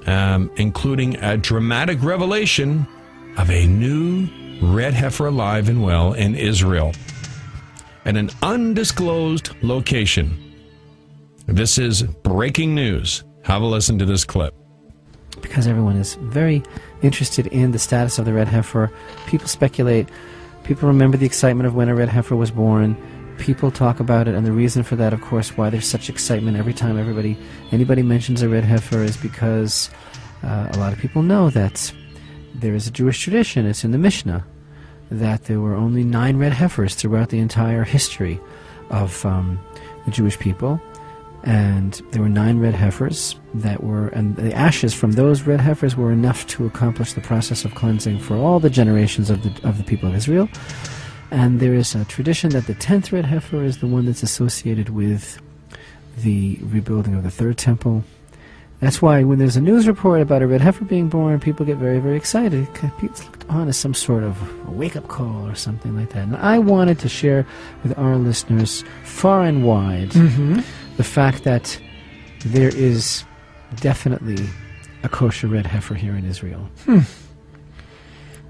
um, 0.05 0.49
including 0.55 1.17
a 1.17 1.35
dramatic 1.35 2.01
revelation 2.01 2.87
of 3.37 3.51
a 3.51 3.67
new 3.67 4.29
red 4.61 4.93
heifer 4.93 5.25
alive 5.25 5.67
and 5.67 5.83
well 5.83 6.13
in 6.13 6.35
Israel 6.35 6.93
at 8.05 8.15
an 8.15 8.29
undisclosed 8.41 9.49
location. 9.61 10.37
This 11.47 11.77
is 11.77 12.01
breaking 12.01 12.73
news. 12.73 13.25
Have 13.43 13.61
a 13.61 13.65
listen 13.65 13.99
to 13.99 14.05
this 14.05 14.23
clip. 14.23 14.55
Because 15.41 15.67
everyone 15.67 15.95
is 15.95 16.15
very 16.15 16.63
interested 17.01 17.47
in 17.47 17.71
the 17.71 17.79
status 17.79 18.19
of 18.19 18.25
the 18.25 18.33
red 18.33 18.47
heifer. 18.47 18.91
People 19.27 19.47
speculate. 19.47 20.07
People 20.63 20.87
remember 20.87 21.17
the 21.17 21.25
excitement 21.25 21.67
of 21.67 21.75
when 21.75 21.89
a 21.89 21.95
red 21.95 22.09
heifer 22.09 22.35
was 22.35 22.51
born. 22.51 22.95
People 23.37 23.71
talk 23.71 23.99
about 23.99 24.27
it, 24.27 24.35
and 24.35 24.45
the 24.45 24.51
reason 24.51 24.83
for 24.83 24.95
that, 24.95 25.13
of 25.13 25.21
course, 25.21 25.57
why 25.57 25.69
there's 25.69 25.87
such 25.87 26.09
excitement 26.09 26.57
every 26.57 26.73
time 26.73 26.97
everybody, 26.97 27.37
anybody 27.71 28.03
mentions 28.03 28.41
a 28.41 28.49
red 28.49 28.63
heifer, 28.63 29.03
is 29.03 29.17
because 29.17 29.89
uh, 30.43 30.69
a 30.71 30.77
lot 30.77 30.93
of 30.93 30.99
people 30.99 31.23
know 31.23 31.49
that 31.49 31.91
there 32.53 32.75
is 32.75 32.87
a 32.87 32.91
Jewish 32.91 33.19
tradition. 33.21 33.65
It's 33.65 33.83
in 33.83 33.91
the 33.91 33.97
Mishnah 33.97 34.45
that 35.09 35.45
there 35.45 35.59
were 35.59 35.75
only 35.75 36.03
nine 36.03 36.37
red 36.37 36.53
heifers 36.53 36.95
throughout 36.95 37.29
the 37.29 37.39
entire 37.39 37.83
history 37.83 38.39
of 38.89 39.25
um, 39.25 39.59
the 40.05 40.11
Jewish 40.11 40.39
people 40.39 40.81
and 41.43 42.01
there 42.11 42.21
were 42.21 42.29
nine 42.29 42.59
red 42.59 42.75
heifers 42.75 43.35
that 43.55 43.83
were 43.83 44.09
and 44.09 44.35
the 44.35 44.53
ashes 44.53 44.93
from 44.93 45.13
those 45.13 45.41
red 45.43 45.59
heifers 45.59 45.95
were 45.95 46.11
enough 46.11 46.45
to 46.47 46.65
accomplish 46.65 47.13
the 47.13 47.21
process 47.21 47.65
of 47.65 47.73
cleansing 47.73 48.19
for 48.19 48.35
all 48.35 48.59
the 48.59 48.69
generations 48.69 49.29
of 49.29 49.41
the 49.43 49.67
of 49.67 49.77
the 49.77 49.83
people 49.83 50.09
of 50.09 50.15
Israel. 50.15 50.47
And 51.31 51.59
there 51.59 51.73
is 51.73 51.95
a 51.95 52.03
tradition 52.05 52.49
that 52.51 52.67
the 52.67 52.75
10th 52.75 53.11
red 53.11 53.25
heifer 53.25 53.63
is 53.63 53.77
the 53.77 53.87
one 53.87 54.05
that's 54.05 54.21
associated 54.21 54.89
with 54.89 55.41
the 56.17 56.59
rebuilding 56.61 57.15
of 57.15 57.23
the 57.23 57.31
third 57.31 57.57
temple. 57.57 58.03
That's 58.81 59.01
why 59.01 59.23
when 59.23 59.37
there's 59.39 59.55
a 59.55 59.61
news 59.61 59.87
report 59.87 60.21
about 60.21 60.41
a 60.41 60.47
red 60.47 60.61
heifer 60.61 60.85
being 60.85 61.07
born 61.07 61.39
people 61.39 61.65
get 61.65 61.77
very 61.77 61.99
very 61.99 62.17
excited 62.17 62.67
it's 63.03 63.23
looked 63.23 63.47
on 63.47 63.67
as 63.67 63.77
some 63.77 63.93
sort 63.93 64.23
of 64.23 64.41
a 64.67 64.71
wake-up 64.71 65.07
call 65.07 65.47
or 65.47 65.55
something 65.55 65.95
like 65.95 66.09
that. 66.09 66.23
And 66.23 66.35
i 66.37 66.57
wanted 66.57 66.97
to 66.99 67.09
share 67.09 67.45
with 67.83 67.97
our 67.97 68.15
listeners 68.15 68.83
far 69.03 69.43
and 69.43 69.63
wide 69.63 70.09
mm-hmm. 70.09 70.61
The 70.97 71.03
fact 71.03 71.43
that 71.43 71.79
there 72.45 72.69
is 72.69 73.23
definitely 73.77 74.45
a 75.03 75.09
kosher 75.09 75.47
red 75.47 75.65
heifer 75.65 75.95
here 75.95 76.15
in 76.15 76.25
Israel. 76.25 76.69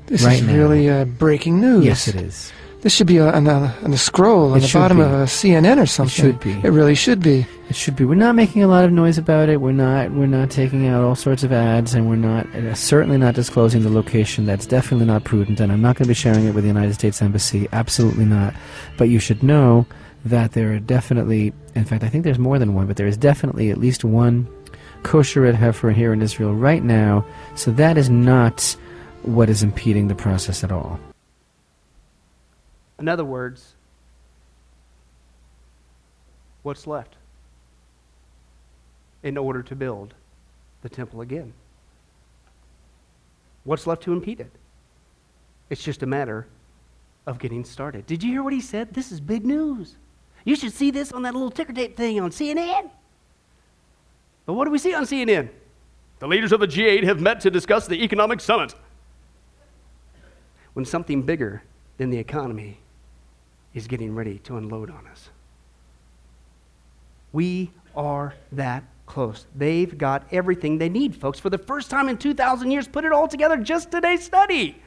This 0.07 0.23
Right 0.23 0.41
is 0.41 0.41
now. 0.43 0.53
really 0.55 0.89
uh, 0.89 1.05
breaking 1.05 1.61
news. 1.61 1.85
Yes, 1.85 2.07
it 2.07 2.15
is. 2.15 2.51
This 2.81 2.91
should 2.93 3.05
be 3.07 3.19
on 3.19 3.45
a, 3.45 3.73
on 3.83 3.93
a 3.93 3.97
scroll 3.97 4.51
on 4.53 4.57
It 4.57 4.61
the 4.61 4.73
bottom 4.73 4.97
be. 4.97 5.03
of 5.03 5.11
a 5.11 5.23
CNN 5.25 5.81
or 5.81 5.85
something. 5.85 6.25
It 6.25 6.31
should 6.31 6.39
be. 6.39 6.51
It 6.67 6.71
really 6.71 6.95
should 6.95 7.21
be. 7.21 7.45
It 7.69 7.75
should 7.75 7.95
be. 7.95 8.05
We're 8.05 8.15
not 8.15 8.33
making 8.35 8.63
a 8.63 8.67
lot 8.67 8.83
of 8.83 8.91
noise 8.91 9.19
about 9.19 9.49
it. 9.49 9.61
We're 9.61 9.71
not. 9.71 10.11
We're 10.11 10.25
not 10.25 10.49
taking 10.49 10.87
out 10.87 11.03
all 11.03 11.13
sorts 11.15 11.43
of 11.43 11.53
ads, 11.53 11.93
and 11.93 12.09
we're 12.09 12.15
not 12.15 12.47
uh, 12.55 12.73
certainly 12.73 13.17
not 13.19 13.35
disclosing 13.35 13.83
the 13.83 13.89
location. 13.91 14.45
That's 14.47 14.65
definitely 14.65 15.05
not 15.05 15.23
prudent, 15.23 15.59
and 15.59 15.71
I'm 15.71 15.81
not 15.81 15.95
going 15.95 16.05
to 16.05 16.09
be 16.09 16.15
sharing 16.15 16.45
it 16.47 16.55
with 16.55 16.63
the 16.63 16.69
United 16.69 16.95
States 16.95 17.21
Embassy. 17.21 17.69
Absolutely 17.71 18.25
not. 18.25 18.55
But 18.97 19.09
you 19.09 19.19
should 19.19 19.43
know 19.43 19.85
that 20.26 20.51
there 20.51 20.74
are 20.74 20.80
definitely, 20.80 21.53
in 21.76 21.86
fact, 21.86 22.03
I 22.03 22.09
think 22.09 22.24
there's 22.24 22.39
more 22.39 22.59
than 22.59 22.74
one, 22.74 22.88
but 22.88 22.97
there 22.97 23.07
is 23.07 23.17
definitely 23.17 23.72
at 23.72 23.78
least 23.78 24.03
one 24.03 24.47
kosher 25.03 25.41
red 25.41 25.55
heifer 25.55 25.91
here 25.91 26.13
in 26.13 26.22
Israel 26.22 26.53
right 26.53 26.84
now. 26.84 27.26
So 27.55 27.72
that 27.72 27.97
is 27.97 28.09
not 28.09 28.76
what 29.24 29.49
is 29.49 29.63
impeding 29.63 30.07
the 30.07 30.15
process 30.15 30.63
at 30.63 30.72
all. 30.72 30.99
In 32.99 33.07
other 33.07 33.26
words, 33.26 33.76
what's 36.61 36.86
left 36.86 37.15
in 39.24 39.38
order 39.38 39.63
to 39.63 39.76
build 39.76 40.13
the 40.84 40.89
temple 40.89 41.22
again? 41.22 41.53
What's 43.63 43.88
left 43.88 44.03
to 44.03 44.13
impede 44.13 44.39
it? 44.39 44.51
It's 45.69 45.84
just 45.84 46.03
a 46.03 46.05
matter 46.05 46.47
of 47.26 47.39
getting 47.39 47.63
started. 47.63 48.05
Did 48.05 48.24
you 48.24 48.32
hear 48.32 48.43
what 48.43 48.53
he 48.53 48.61
said? 48.61 48.93
This 48.93 49.11
is 49.11 49.19
big 49.19 49.45
news. 49.45 49.95
You 50.43 50.55
should 50.55 50.73
see 50.73 50.91
this 50.91 51.11
on 51.11 51.21
that 51.23 51.33
little 51.33 51.51
ticker 51.51 51.73
tape 51.73 51.95
thing 51.95 52.19
on 52.19 52.31
CNN. 52.31 52.89
But 54.45 54.53
what 54.53 54.65
do 54.65 54.71
we 54.71 54.79
see 54.79 54.93
on 54.93 55.03
CNN? 55.03 55.49
The 56.19 56.27
leaders 56.27 56.51
of 56.51 56.59
the 56.59 56.67
G8 56.67 57.03
have 57.03 57.19
met 57.19 57.41
to 57.41 57.51
discuss 57.51 57.87
the 57.87 58.03
economic 58.03 58.39
summit. 58.41 58.75
When 60.73 60.85
something 60.85 61.23
bigger 61.23 61.63
than 61.97 62.09
the 62.09 62.17
economy 62.17 62.79
is 63.73 63.87
getting 63.87 64.15
ready 64.15 64.39
to 64.39 64.57
unload 64.57 64.89
on 64.89 65.07
us. 65.07 65.29
We 67.31 67.71
are 67.95 68.35
that 68.51 68.83
close. 69.05 69.45
They've 69.55 69.97
got 69.97 70.25
everything 70.31 70.77
they 70.77 70.89
need, 70.89 71.15
folks. 71.15 71.39
For 71.39 71.49
the 71.49 71.57
first 71.57 71.89
time 71.89 72.09
in 72.09 72.17
2,000 72.17 72.71
years, 72.71 72.87
put 72.87 73.05
it 73.05 73.11
all 73.11 73.27
together 73.27 73.57
just 73.57 73.91
today's 73.91 74.23
study. 74.23 74.81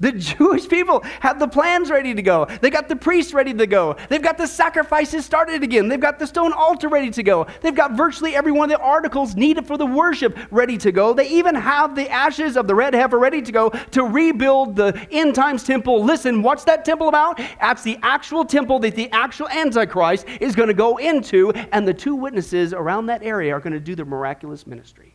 The 0.00 0.12
Jewish 0.12 0.66
people 0.66 1.02
have 1.20 1.38
the 1.38 1.46
plans 1.46 1.90
ready 1.90 2.14
to 2.14 2.22
go. 2.22 2.46
They 2.62 2.70
got 2.70 2.88
the 2.88 2.96
priests 2.96 3.34
ready 3.34 3.52
to 3.52 3.66
go. 3.66 3.96
They've 4.08 4.22
got 4.22 4.38
the 4.38 4.46
sacrifices 4.46 5.26
started 5.26 5.62
again. 5.62 5.88
They've 5.88 6.00
got 6.00 6.18
the 6.18 6.26
stone 6.26 6.54
altar 6.54 6.88
ready 6.88 7.10
to 7.10 7.22
go. 7.22 7.46
They've 7.60 7.74
got 7.74 7.92
virtually 7.92 8.34
every 8.34 8.50
one 8.50 8.70
of 8.70 8.78
the 8.78 8.82
articles 8.82 9.36
needed 9.36 9.66
for 9.66 9.76
the 9.76 9.84
worship 9.84 10.38
ready 10.50 10.78
to 10.78 10.90
go. 10.90 11.12
They 11.12 11.28
even 11.28 11.54
have 11.54 11.94
the 11.94 12.08
ashes 12.08 12.56
of 12.56 12.66
the 12.66 12.74
red 12.74 12.94
heifer 12.94 13.18
ready 13.18 13.42
to 13.42 13.52
go 13.52 13.68
to 13.68 14.04
rebuild 14.04 14.74
the 14.74 15.06
end 15.10 15.34
times 15.34 15.64
temple. 15.64 16.02
Listen, 16.02 16.42
what's 16.42 16.64
that 16.64 16.84
temple 16.84 17.08
about? 17.08 17.38
That's 17.60 17.82
the 17.82 17.98
actual 18.02 18.46
temple 18.46 18.78
that 18.80 18.96
the 18.96 19.10
actual 19.12 19.48
Antichrist 19.48 20.26
is 20.40 20.56
going 20.56 20.68
to 20.68 20.74
go 20.74 20.96
into, 20.96 21.50
and 21.72 21.86
the 21.86 21.94
two 21.94 22.14
witnesses 22.14 22.72
around 22.72 23.06
that 23.06 23.22
area 23.22 23.54
are 23.54 23.60
going 23.60 23.74
to 23.74 23.80
do 23.80 23.94
their 23.94 24.06
miraculous 24.06 24.66
ministry. 24.66 25.14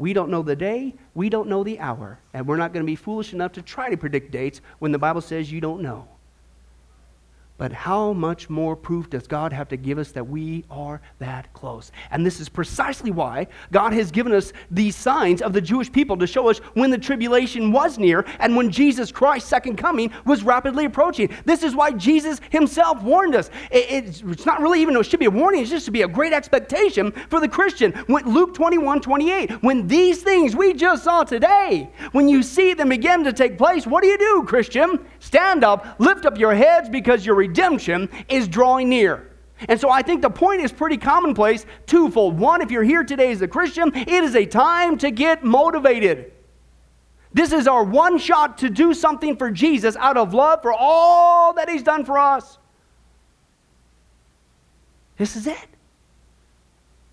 We 0.00 0.14
don't 0.14 0.30
know 0.30 0.40
the 0.40 0.56
day, 0.56 0.94
we 1.12 1.28
don't 1.28 1.50
know 1.50 1.62
the 1.62 1.78
hour, 1.78 2.20
and 2.32 2.46
we're 2.46 2.56
not 2.56 2.72
going 2.72 2.82
to 2.82 2.90
be 2.90 2.96
foolish 2.96 3.34
enough 3.34 3.52
to 3.52 3.60
try 3.60 3.90
to 3.90 3.98
predict 3.98 4.30
dates 4.30 4.62
when 4.78 4.92
the 4.92 4.98
Bible 4.98 5.20
says 5.20 5.52
you 5.52 5.60
don't 5.60 5.82
know. 5.82 6.08
But 7.60 7.74
how 7.74 8.14
much 8.14 8.48
more 8.48 8.74
proof 8.74 9.10
does 9.10 9.26
God 9.26 9.52
have 9.52 9.68
to 9.68 9.76
give 9.76 9.98
us 9.98 10.12
that 10.12 10.26
we 10.26 10.64
are 10.70 11.02
that 11.18 11.52
close? 11.52 11.92
And 12.10 12.24
this 12.24 12.40
is 12.40 12.48
precisely 12.48 13.10
why 13.10 13.48
God 13.70 13.92
has 13.92 14.10
given 14.10 14.32
us 14.32 14.54
these 14.70 14.96
signs 14.96 15.42
of 15.42 15.52
the 15.52 15.60
Jewish 15.60 15.92
people 15.92 16.16
to 16.16 16.26
show 16.26 16.48
us 16.48 16.56
when 16.72 16.90
the 16.90 16.96
tribulation 16.96 17.70
was 17.70 17.98
near 17.98 18.24
and 18.38 18.56
when 18.56 18.70
Jesus 18.70 19.12
Christ's 19.12 19.50
second 19.50 19.76
coming 19.76 20.10
was 20.24 20.42
rapidly 20.42 20.86
approaching. 20.86 21.28
This 21.44 21.62
is 21.62 21.74
why 21.74 21.90
Jesus 21.92 22.40
himself 22.48 23.02
warned 23.02 23.34
us. 23.34 23.50
It's, 23.70 24.46
not 24.46 24.62
really 24.62 24.80
even, 24.80 24.96
it 24.96 25.02
should 25.04 25.20
be 25.20 25.26
a 25.26 25.30
warning, 25.30 25.60
it's 25.60 25.68
just 25.68 25.84
to 25.84 25.90
be 25.90 26.00
a 26.00 26.08
great 26.08 26.32
expectation 26.32 27.12
for 27.28 27.40
the 27.40 27.48
Christian. 27.48 27.92
When, 28.06 28.24
Luke 28.24 28.54
21 28.54 29.02
28, 29.02 29.62
when 29.62 29.86
these 29.86 30.22
things 30.22 30.56
we 30.56 30.72
just 30.72 31.04
saw 31.04 31.24
today, 31.24 31.90
when 32.12 32.26
you 32.26 32.42
see 32.42 32.72
them 32.72 32.88
begin 32.88 33.22
to 33.24 33.34
take 33.34 33.58
place, 33.58 33.86
what 33.86 34.02
do 34.02 34.08
you 34.08 34.16
do, 34.16 34.44
Christian? 34.46 34.98
Stand 35.20 35.62
up, 35.62 36.00
lift 36.00 36.26
up 36.26 36.38
your 36.38 36.54
heads 36.54 36.88
because 36.88 37.24
your 37.24 37.36
redemption 37.36 38.08
is 38.28 38.48
drawing 38.48 38.88
near. 38.88 39.30
And 39.68 39.78
so 39.78 39.90
I 39.90 40.02
think 40.02 40.22
the 40.22 40.30
point 40.30 40.62
is 40.62 40.72
pretty 40.72 40.96
commonplace, 40.96 41.66
twofold. 41.86 42.38
One, 42.38 42.62
if 42.62 42.70
you're 42.70 42.82
here 42.82 43.04
today 43.04 43.30
as 43.30 43.42
a 43.42 43.48
Christian, 43.48 43.94
it 43.94 44.08
is 44.08 44.34
a 44.34 44.46
time 44.46 44.96
to 44.98 45.10
get 45.10 45.44
motivated. 45.44 46.32
This 47.32 47.52
is 47.52 47.68
our 47.68 47.84
one 47.84 48.18
shot 48.18 48.58
to 48.58 48.70
do 48.70 48.94
something 48.94 49.36
for 49.36 49.50
Jesus 49.50 49.94
out 49.96 50.16
of 50.16 50.34
love 50.34 50.62
for 50.62 50.72
all 50.72 51.52
that 51.54 51.68
He's 51.68 51.82
done 51.82 52.04
for 52.04 52.18
us. 52.18 52.58
This 55.18 55.36
is 55.36 55.46
it. 55.46 55.68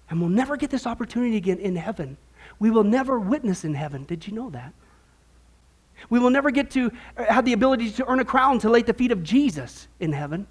And 0.09 0.21
we'll 0.21 0.29
never 0.29 0.55
get 0.55 0.69
this 0.69 0.87
opportunity 0.87 1.35
again 1.35 1.59
in 1.59 1.75
heaven. 1.75 2.15
We 2.57 2.71
will 2.71 2.85
never 2.85 3.19
witness 3.19 3.65
in 3.65 3.73
heaven. 3.73 4.05
Did 4.05 4.25
you 4.25 4.33
know 4.33 4.49
that? 4.51 4.73
We 6.09 6.19
will 6.19 6.29
never 6.29 6.51
get 6.51 6.71
to 6.71 6.91
uh, 7.17 7.25
have 7.25 7.45
the 7.45 7.53
ability 7.53 7.91
to 7.91 8.07
earn 8.07 8.19
a 8.19 8.25
crown 8.25 8.59
to 8.59 8.69
lay 8.69 8.79
at 8.79 8.85
the 8.85 8.93
feet 8.93 9.11
of 9.11 9.23
Jesus 9.23 9.87
in 9.99 10.13
heaven. 10.13 10.47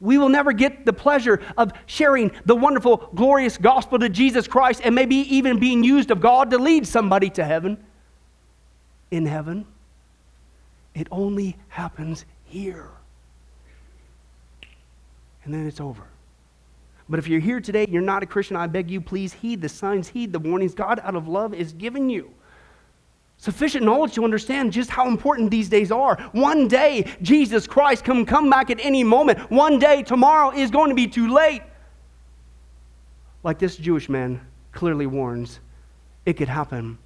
We 0.00 0.16
will 0.16 0.28
never 0.28 0.52
get 0.52 0.84
the 0.84 0.92
pleasure 0.92 1.40
of 1.56 1.72
sharing 1.86 2.30
the 2.44 2.54
wonderful, 2.54 3.10
glorious 3.14 3.58
gospel 3.58 3.98
to 3.98 4.08
Jesus 4.08 4.46
Christ 4.46 4.80
and 4.84 4.94
maybe 4.94 5.16
even 5.16 5.58
being 5.58 5.82
used 5.82 6.10
of 6.10 6.20
God 6.20 6.50
to 6.50 6.58
lead 6.58 6.86
somebody 6.86 7.30
to 7.30 7.44
heaven 7.44 7.84
in 9.10 9.26
heaven. 9.26 9.66
It 10.94 11.08
only 11.10 11.56
happens 11.68 12.24
here. 12.44 12.90
And 15.44 15.52
then 15.52 15.66
it's 15.66 15.80
over. 15.80 16.04
But 17.08 17.18
if 17.18 17.26
you're 17.26 17.40
here 17.40 17.60
today 17.60 17.84
and 17.84 17.92
you're 17.92 18.02
not 18.02 18.22
a 18.22 18.26
Christian, 18.26 18.56
I 18.56 18.66
beg 18.66 18.90
you, 18.90 19.00
please 19.00 19.32
heed 19.32 19.62
the 19.62 19.68
signs, 19.68 20.08
heed 20.08 20.32
the 20.32 20.38
warnings 20.38 20.74
God, 20.74 21.00
out 21.02 21.16
of 21.16 21.26
love, 21.26 21.54
is 21.54 21.72
giving 21.72 22.10
you 22.10 22.30
sufficient 23.38 23.84
knowledge 23.84 24.14
to 24.14 24.24
understand 24.24 24.72
just 24.72 24.90
how 24.90 25.08
important 25.08 25.50
these 25.50 25.68
days 25.68 25.90
are. 25.90 26.16
One 26.32 26.68
day, 26.68 27.10
Jesus 27.22 27.66
Christ 27.66 28.04
can 28.04 28.26
come 28.26 28.50
back 28.50 28.70
at 28.70 28.78
any 28.80 29.02
moment. 29.02 29.50
One 29.50 29.78
day, 29.78 30.02
tomorrow 30.02 30.50
is 30.50 30.70
going 30.70 30.90
to 30.90 30.94
be 30.94 31.06
too 31.06 31.32
late. 31.32 31.62
Like 33.44 33.58
this 33.58 33.76
Jewish 33.76 34.08
man 34.08 34.40
clearly 34.72 35.06
warns, 35.06 35.60
it 36.26 36.36
could 36.36 36.48
happen 36.48 36.98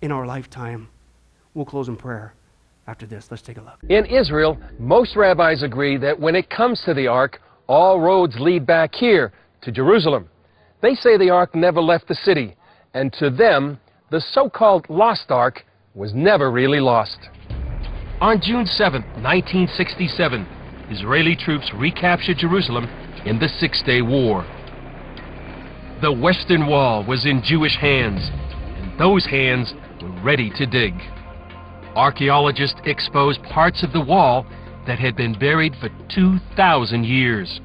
in 0.00 0.10
our 0.10 0.26
lifetime. 0.26 0.88
We'll 1.54 1.66
close 1.66 1.88
in 1.88 1.96
prayer 1.96 2.34
after 2.86 3.06
this. 3.06 3.26
Let's 3.30 3.42
take 3.42 3.58
a 3.58 3.62
look. 3.62 3.78
In 3.88 4.06
Israel, 4.06 4.58
most 4.78 5.14
rabbis 5.16 5.62
agree 5.62 5.96
that 5.98 6.18
when 6.18 6.34
it 6.34 6.50
comes 6.50 6.82
to 6.86 6.94
the 6.94 7.06
ark, 7.06 7.40
all 7.68 8.00
roads 8.00 8.36
lead 8.38 8.66
back 8.66 8.94
here 8.94 9.32
to 9.62 9.72
Jerusalem. 9.72 10.28
They 10.80 10.94
say 10.94 11.16
the 11.18 11.30
ark 11.30 11.54
never 11.54 11.80
left 11.80 12.08
the 12.08 12.14
city, 12.14 12.56
and 12.94 13.12
to 13.14 13.30
them, 13.30 13.78
the 14.10 14.20
so-called 14.20 14.86
lost 14.88 15.30
ark 15.30 15.64
was 15.94 16.14
never 16.14 16.50
really 16.50 16.80
lost. 16.80 17.18
On 18.20 18.40
June 18.40 18.64
7, 18.64 19.02
1967, 19.22 20.46
Israeli 20.90 21.34
troops 21.36 21.70
recaptured 21.74 22.38
Jerusalem 22.38 22.84
in 23.24 23.38
the 23.38 23.48
Six-Day 23.48 24.02
War. 24.02 24.46
The 26.00 26.12
Western 26.12 26.68
Wall 26.68 27.04
was 27.04 27.26
in 27.26 27.42
Jewish 27.42 27.76
hands, 27.76 28.30
and 28.78 28.98
those 28.98 29.26
hands 29.26 29.74
were 30.00 30.22
ready 30.22 30.50
to 30.56 30.66
dig. 30.66 30.94
Archaeologists 31.96 32.80
exposed 32.84 33.42
parts 33.44 33.82
of 33.82 33.92
the 33.92 34.04
wall 34.04 34.46
that 34.86 35.00
had 35.00 35.16
been 35.16 35.36
buried 35.36 35.74
for 35.80 35.88
2,000 36.14 37.04
years. 37.04 37.60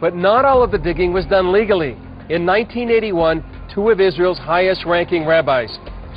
But 0.00 0.14
not 0.16 0.44
all 0.44 0.62
of 0.62 0.70
the 0.70 0.78
digging 0.78 1.12
was 1.12 1.26
done 1.26 1.52
legally. 1.52 1.92
In 2.30 2.46
1981, 2.46 3.44
two 3.76 3.90
of 3.90 4.00
Israel's 4.00 4.38
highest 4.38 4.86
ranking 4.86 5.26
rabbis, 5.26 5.68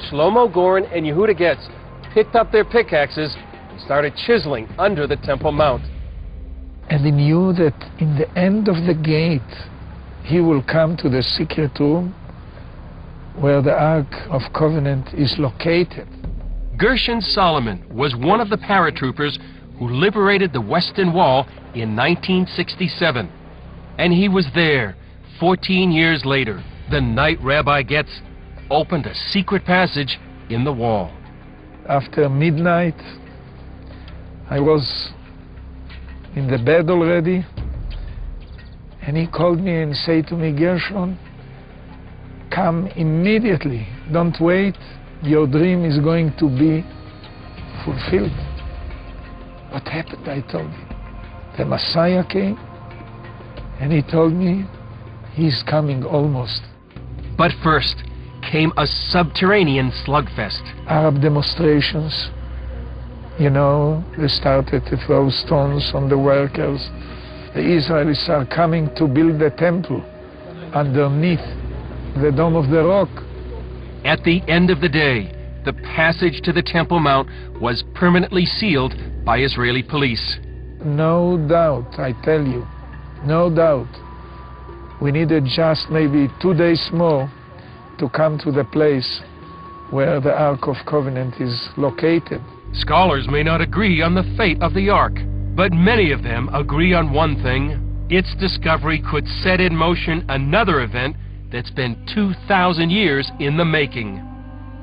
Shlomo 0.09 0.51
Goren 0.51 0.85
and 0.85 1.05
Yehuda 1.05 1.37
Getz, 1.37 1.67
picked 2.13 2.33
up 2.33 2.53
their 2.53 2.63
pickaxes 2.63 3.35
and 3.69 3.81
started 3.81 4.15
chiseling 4.15 4.65
under 4.79 5.05
the 5.05 5.17
Temple 5.17 5.51
Mount. 5.51 5.83
And 6.89 7.03
he 7.03 7.11
knew 7.11 7.51
that 7.53 7.75
in 7.99 8.15
the 8.15 8.29
end 8.39 8.69
of 8.69 8.75
the 8.87 8.93
gate, 8.93 9.41
he 10.23 10.39
will 10.39 10.63
come 10.63 10.95
to 10.97 11.09
the 11.09 11.21
secret 11.21 11.77
room 11.81 12.15
where 13.37 13.61
the 13.61 13.73
Ark 13.73 14.07
of 14.29 14.41
Covenant 14.53 15.13
is 15.13 15.35
located. 15.37 16.07
Gershon 16.77 17.19
Salomon 17.19 17.85
was 17.93 18.15
one 18.15 18.39
of 18.39 18.49
the 18.49 18.57
paratroopers 18.57 19.37
who 19.77 19.89
liberated 19.89 20.53
the 20.53 20.61
Western 20.61 21.11
Wall 21.11 21.45
in 21.75 21.93
1967. 21.93 23.29
And 23.97 24.13
he 24.13 24.29
was 24.29 24.47
there 24.55 24.95
14 25.41 25.91
years 25.91 26.23
later, 26.23 26.63
the 26.89 27.01
night 27.01 27.37
Rabbi 27.43 27.83
Getz 27.83 28.09
opened 28.71 29.05
a 29.05 29.13
secret 29.31 29.65
passage 29.65 30.17
in 30.49 30.63
the 30.63 30.73
wall. 30.73 31.15
After 31.87 32.27
midnight, 32.29 32.99
I 34.49 34.59
was 34.59 35.11
in 36.35 36.47
the 36.49 36.57
bed 36.57 36.89
already, 36.89 37.45
and 39.01 39.15
he 39.15 39.27
called 39.27 39.59
me 39.59 39.81
and 39.81 39.95
said 39.95 40.27
to 40.27 40.35
me, 40.35 40.51
Gershon, 40.51 41.17
come 42.53 42.87
immediately. 42.95 43.87
Don't 44.11 44.35
wait. 44.39 44.75
Your 45.21 45.47
dream 45.47 45.85
is 45.85 45.99
going 45.99 46.33
to 46.39 46.47
be 46.47 46.83
fulfilled. 47.85 48.31
What 49.71 49.87
happened? 49.87 50.27
I 50.27 50.41
told 50.51 50.71
him. 50.71 50.89
The 51.57 51.65
Messiah 51.65 52.23
came, 52.23 52.57
and 53.79 53.91
he 53.91 54.01
told 54.01 54.33
me 54.33 54.65
he's 55.33 55.63
coming 55.69 56.03
almost. 56.03 56.61
But 57.39 57.53
first 57.63 57.95
came 58.51 58.73
a 58.75 58.85
subterranean 58.85 59.93
slugfest. 60.05 60.61
Arab 60.87 61.21
demonstrations, 61.21 62.29
you 63.39 63.49
know, 63.49 64.03
they 64.17 64.27
started 64.27 64.83
to 64.87 64.97
throw 65.07 65.29
stones 65.29 65.89
on 65.93 66.09
the 66.09 66.17
workers. 66.17 66.85
The 67.55 67.61
Israelis 67.61 68.27
are 68.27 68.45
coming 68.45 68.93
to 68.97 69.07
build 69.07 69.39
the 69.39 69.51
temple 69.51 70.03
underneath 70.73 71.39
the 72.21 72.33
Dome 72.35 72.57
of 72.57 72.69
the 72.69 72.83
Rock. 72.83 73.09
At 74.03 74.21
the 74.25 74.41
end 74.49 74.69
of 74.69 74.81
the 74.81 74.89
day, 74.89 75.31
the 75.63 75.71
passage 75.95 76.41
to 76.43 76.51
the 76.51 76.61
Temple 76.61 76.99
Mount 76.99 77.29
was 77.61 77.85
permanently 77.95 78.45
sealed 78.45 78.95
by 79.23 79.39
Israeli 79.39 79.81
police. 79.81 80.39
No 80.83 81.37
doubt, 81.47 81.97
I 81.99 82.11
tell 82.21 82.45
you, 82.45 82.67
no 83.23 83.49
doubt. 83.49 83.87
We 85.01 85.11
needed 85.11 85.45
just 85.45 85.89
maybe 85.89 86.27
two 86.41 86.53
days 86.53 86.89
more 86.91 87.31
to 87.99 88.09
come 88.09 88.37
to 88.39 88.51
the 88.51 88.65
place 88.65 89.21
where 89.91 90.19
the 90.19 90.33
Ark 90.37 90.67
of 90.67 90.75
Covenant 90.85 91.35
is 91.39 91.69
located. 91.77 92.41
Scholars 92.73 93.27
may 93.29 93.41
not 93.41 93.61
agree 93.61 94.01
on 94.01 94.13
the 94.13 94.35
fate 94.37 94.61
of 94.61 94.73
the 94.73 94.89
Ark, 94.89 95.13
but 95.55 95.71
many 95.71 96.11
of 96.11 96.21
them 96.21 96.49
agree 96.53 96.93
on 96.93 97.13
one 97.13 97.41
thing. 97.41 98.07
Its 98.09 98.35
discovery 98.35 99.01
could 99.09 99.27
set 99.41 99.59
in 99.59 99.75
motion 99.75 100.25
another 100.29 100.81
event 100.81 101.15
that's 101.51 101.71
been 101.71 102.05
2,000 102.13 102.89
years 102.89 103.31
in 103.39 103.57
the 103.57 103.65
making. 103.65 104.17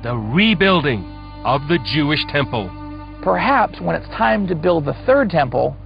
The 0.02 0.16
rebuilding 0.16 1.04
of 1.44 1.68
the 1.68 1.78
Jewish 1.94 2.24
temple. 2.28 2.70
Perhaps 3.22 3.80
when 3.80 3.96
it's 3.96 4.08
time 4.08 4.46
to 4.48 4.54
build 4.54 4.84
the 4.84 4.96
third 5.06 5.30
temple, 5.30 5.76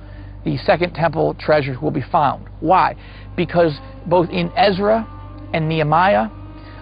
the 0.44 0.56
second 0.58 0.94
temple 0.94 1.34
treasures 1.34 1.80
will 1.82 1.90
be 1.90 2.04
found. 2.10 2.48
Why? 2.60 2.96
Because 3.36 3.78
both 4.10 4.28
in 4.30 4.52
Ezra 4.56 5.06
and 5.54 5.68
Nehemiah, 5.68 6.28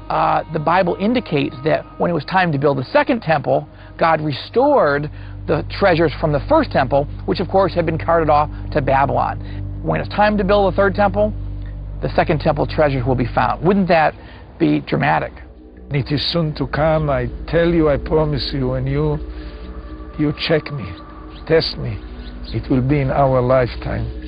uh, 0.08 0.42
the 0.52 0.58
Bible 0.58 0.96
indicates 0.98 1.54
that 1.64 1.84
when 2.00 2.10
it 2.10 2.14
was 2.14 2.24
time 2.24 2.50
to 2.52 2.58
build 2.58 2.78
the 2.78 2.84
second 2.84 3.20
temple, 3.20 3.68
God 3.98 4.20
restored 4.22 5.10
the 5.46 5.64
treasures 5.70 6.12
from 6.20 6.32
the 6.32 6.40
first 6.48 6.70
temple, 6.72 7.04
which 7.26 7.40
of 7.40 7.48
course 7.48 7.74
had 7.74 7.84
been 7.84 7.98
carted 7.98 8.30
off 8.30 8.50
to 8.72 8.80
Babylon. 8.80 9.38
When 9.82 10.00
it's 10.00 10.08
time 10.08 10.38
to 10.38 10.44
build 10.44 10.72
the 10.72 10.76
third 10.76 10.94
temple, 10.94 11.32
the 12.00 12.08
second 12.14 12.40
temple 12.40 12.66
treasures 12.66 13.04
will 13.04 13.14
be 13.14 13.26
found. 13.34 13.64
Wouldn't 13.66 13.88
that 13.88 14.14
be 14.58 14.80
dramatic? 14.80 15.32
It 15.90 16.12
is 16.12 16.32
soon 16.32 16.54
to 16.56 16.66
come. 16.66 17.10
I 17.10 17.28
tell 17.46 17.68
you, 17.68 17.88
I 17.88 17.96
promise 17.96 18.50
you, 18.52 18.74
and 18.74 18.88
you, 18.88 19.18
you 20.18 20.32
check 20.46 20.70
me, 20.72 20.84
test 21.46 21.76
me. 21.78 21.98
It 22.54 22.70
will 22.70 22.86
be 22.86 23.00
in 23.00 23.10
our 23.10 23.40
lifetime. 23.40 24.27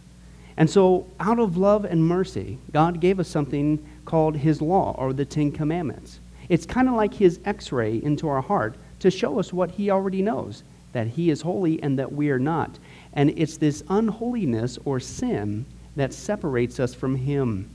And 0.61 0.69
so, 0.69 1.07
out 1.19 1.39
of 1.39 1.57
love 1.57 1.85
and 1.85 2.07
mercy, 2.07 2.59
God 2.71 2.99
gave 2.99 3.19
us 3.19 3.27
something 3.27 3.83
called 4.05 4.37
His 4.37 4.61
law 4.61 4.93
or 4.95 5.11
the 5.11 5.25
Ten 5.25 5.51
Commandments. 5.51 6.19
It's 6.49 6.67
kind 6.67 6.87
of 6.87 6.93
like 6.93 7.15
His 7.15 7.39
x 7.45 7.71
ray 7.71 7.95
into 8.03 8.27
our 8.27 8.43
heart 8.43 8.75
to 8.99 9.09
show 9.09 9.39
us 9.39 9.51
what 9.51 9.71
He 9.71 9.89
already 9.89 10.21
knows 10.21 10.61
that 10.93 11.07
He 11.07 11.31
is 11.31 11.41
holy 11.41 11.81
and 11.81 11.97
that 11.97 12.13
we 12.13 12.29
are 12.29 12.37
not. 12.37 12.77
And 13.13 13.31
it's 13.39 13.57
this 13.57 13.83
unholiness 13.89 14.77
or 14.85 14.99
sin 14.99 15.65
that 15.95 16.13
separates 16.13 16.79
us 16.79 16.93
from 16.93 17.15
Him. 17.15 17.67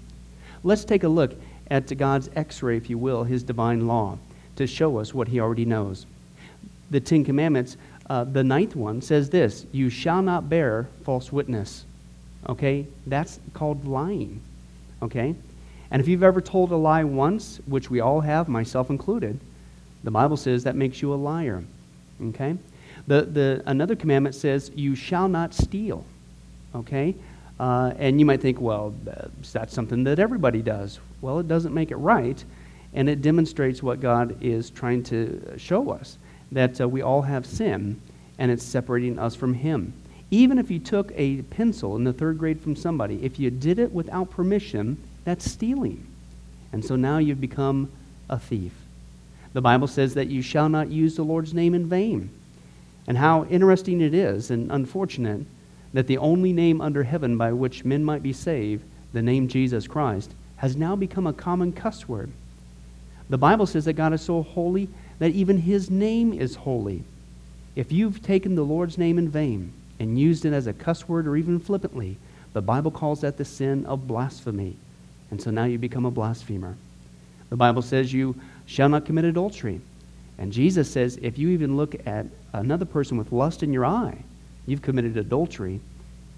Let's 0.63 0.85
take 0.85 1.03
a 1.03 1.09
look 1.09 1.35
at 1.73 1.99
God's 1.99 2.31
x 2.37 2.63
ray, 2.63 2.77
if 2.77 2.89
you 2.89 2.99
will, 2.99 3.25
His 3.25 3.43
divine 3.43 3.89
law, 3.89 4.17
to 4.55 4.67
show 4.69 4.99
us 4.99 5.13
what 5.13 5.27
He 5.27 5.41
already 5.41 5.65
knows. 5.65 6.07
The 6.93 7.01
Ten 7.01 7.25
Commandments, 7.25 7.79
uh, 8.09 8.23
the 8.23 8.45
ninth 8.45 8.77
one, 8.77 9.03
says 9.03 9.29
this 9.29 9.67
You 9.73 9.91
shall 9.91 10.23
not 10.23 10.49
bear 10.49 10.87
false 11.03 11.33
witness. 11.33 11.85
Okay? 12.49 12.87
That's 13.07 13.41
called 13.55 13.87
lying. 13.87 14.41
Okay? 15.03 15.35
And 15.91 16.01
if 16.03 16.09
you've 16.09 16.23
ever 16.23 16.41
told 16.41 16.73
a 16.73 16.77
lie 16.77 17.05
once, 17.05 17.61
which 17.67 17.91
we 17.91 18.01
all 18.01 18.21
have, 18.21 18.49
myself 18.49 18.91
included, 18.91 19.39
the 20.05 20.11
Bible 20.11 20.37
says 20.37 20.65
that 20.65 20.77
makes 20.77 21.03
you 21.03 21.13
a 21.13 21.17
liar. 21.17 21.65
Okay? 22.23 22.57
The, 23.07 23.23
the, 23.23 23.63
another 23.67 23.95
commandment 23.95 24.35
says, 24.35 24.71
You 24.75 24.95
shall 24.95 25.29
not 25.29 25.55
steal. 25.55 26.05
Okay? 26.75 27.15
Uh, 27.59 27.93
and 27.99 28.21
you 28.21 28.27
might 28.27 28.41
think, 28.41 28.61
well, 28.61 28.95
that's 29.53 29.73
something 29.73 30.05
that 30.05 30.19
everybody 30.19 30.61
does. 30.61 31.01
Well, 31.21 31.39
it 31.39 31.49
doesn't 31.49 31.73
make 31.73 31.91
it 31.91 31.97
right, 31.97 32.43
and 32.93 33.09
it 33.09 33.23
demonstrates 33.23 33.83
what 33.83 34.01
God 34.01 34.37
is 34.43 34.71
trying 34.71 35.03
to 35.05 35.55
show 35.57 35.91
us 35.91 36.19
that 36.53 36.81
uh, 36.81 36.89
we 36.89 37.03
all 37.03 37.23
have 37.23 37.47
sin, 37.47 38.01
and 38.39 38.51
it's 38.51 38.63
separating 38.63 39.19
us 39.19 39.35
from 39.35 39.55
Him. 39.55 39.93
Even 40.31 40.59
if 40.59 40.71
you 40.71 40.79
took 40.79 41.13
a 41.15 41.43
pencil 41.43 41.95
in 41.97 42.05
the 42.05 42.13
third 42.13 42.39
grade 42.39 42.61
from 42.61 42.75
somebody, 42.75 43.23
if 43.23 43.39
you 43.39 43.51
did 43.51 43.79
it 43.79 43.93
without 43.93 44.31
permission, 44.31 44.97
that's 45.25 45.51
stealing. 45.51 46.07
And 46.73 46.85
so 46.85 46.97
now 46.97 47.19
you've 47.19 47.41
become 47.41 47.91
a 48.29 48.39
thief. 48.39 48.73
The 49.53 49.61
Bible 49.61 49.87
says 49.87 50.15
that 50.15 50.29
you 50.29 50.43
shall 50.43 50.69
not 50.69 50.91
use 50.91 51.17
the 51.17 51.23
Lord's 51.23 51.55
name 51.55 51.75
in 51.75 51.87
vain. 51.87 52.31
And 53.07 53.17
how 53.17 53.45
interesting 53.45 54.01
it 54.01 54.15
is 54.15 54.51
and 54.51 54.71
unfortunate 54.73 55.47
that 55.93 56.09
the 56.09 56.19
only 56.19 56.53
name 56.53 56.81
under 56.81 57.05
heaven 57.05 57.39
by 57.39 57.53
which 57.53 57.85
men 57.85 58.05
might 58.05 58.23
be 58.23 58.33
saved, 58.33 58.85
the 59.13 59.23
name 59.23 59.47
Jesus 59.47 59.87
Christ, 59.87 60.33
has 60.57 60.77
now 60.77 60.97
become 60.97 61.27
a 61.27 61.33
common 61.33 61.73
cuss 61.73 62.09
word. 62.09 62.33
The 63.31 63.39
Bible 63.39 63.67
says 63.67 63.85
that 63.85 63.93
God 63.95 64.13
is 64.13 64.23
so 64.23 64.43
holy 64.43 64.89
that 65.21 65.33
even 65.33 65.59
his 65.59 65.89
name 65.89 66.33
is 66.33 66.57
holy. 66.57 67.05
If 67.77 67.93
you've 67.93 68.23
taken 68.23 68.57
the 68.57 68.65
Lord's 68.65 68.99
name 68.99 69.19
in 69.19 69.29
vain 69.29 69.73
and 69.99 70.19
used 70.19 70.45
it 70.45 70.53
as 70.53 70.67
a 70.67 70.73
cuss 70.73 71.09
word 71.09 71.27
or 71.27 71.37
even 71.37 71.59
flippantly, 71.59 72.17
the 72.53 72.63
Bible 72.63 72.91
calls 72.91 73.21
that 73.21 73.37
the 73.37 73.45
sin 73.45 73.85
of 73.87 74.07
blasphemy. 74.07 74.77
And 75.31 75.41
so 75.41 75.51
now 75.51 75.65
you 75.65 75.79
become 75.79 76.07
a 76.07 76.11
blasphemer. 76.11 76.77
The 77.51 77.57
Bible 77.57 77.83
says 77.83 78.13
you 78.13 78.35
shall 78.67 78.89
not 78.89 79.05
commit 79.05 79.25
adultery. 79.25 79.81
And 80.39 80.53
Jesus 80.53 80.91
says 80.91 81.19
if 81.23 81.39
you 81.39 81.51
even 81.51 81.77
look 81.77 81.95
at 82.07 82.27
another 82.53 82.85
person 82.85 83.17
with 83.17 83.33
lust 83.33 83.63
in 83.63 83.73
your 83.73 83.87
eye, 83.87 84.19
you've 84.67 84.83
committed 84.83 85.17
adultery 85.17 85.81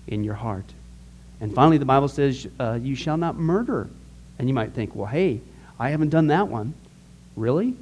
in 0.07 0.25
your 0.25 0.35
heart. 0.35 0.65
And 1.41 1.55
finally, 1.55 1.79
the 1.79 1.85
Bible 1.85 2.09
says 2.09 2.47
uh, 2.59 2.79
you 2.83 2.97
shall 2.97 3.17
not 3.17 3.37
murder. 3.37 3.89
And 4.39 4.49
you 4.49 4.55
might 4.55 4.73
think, 4.73 4.95
well, 4.95 5.07
hey, 5.07 5.41
I 5.79 5.91
haven't 5.91 6.11
done 6.11 6.29
that 6.29 6.49
one. 6.49 6.75
Really? 7.37 7.77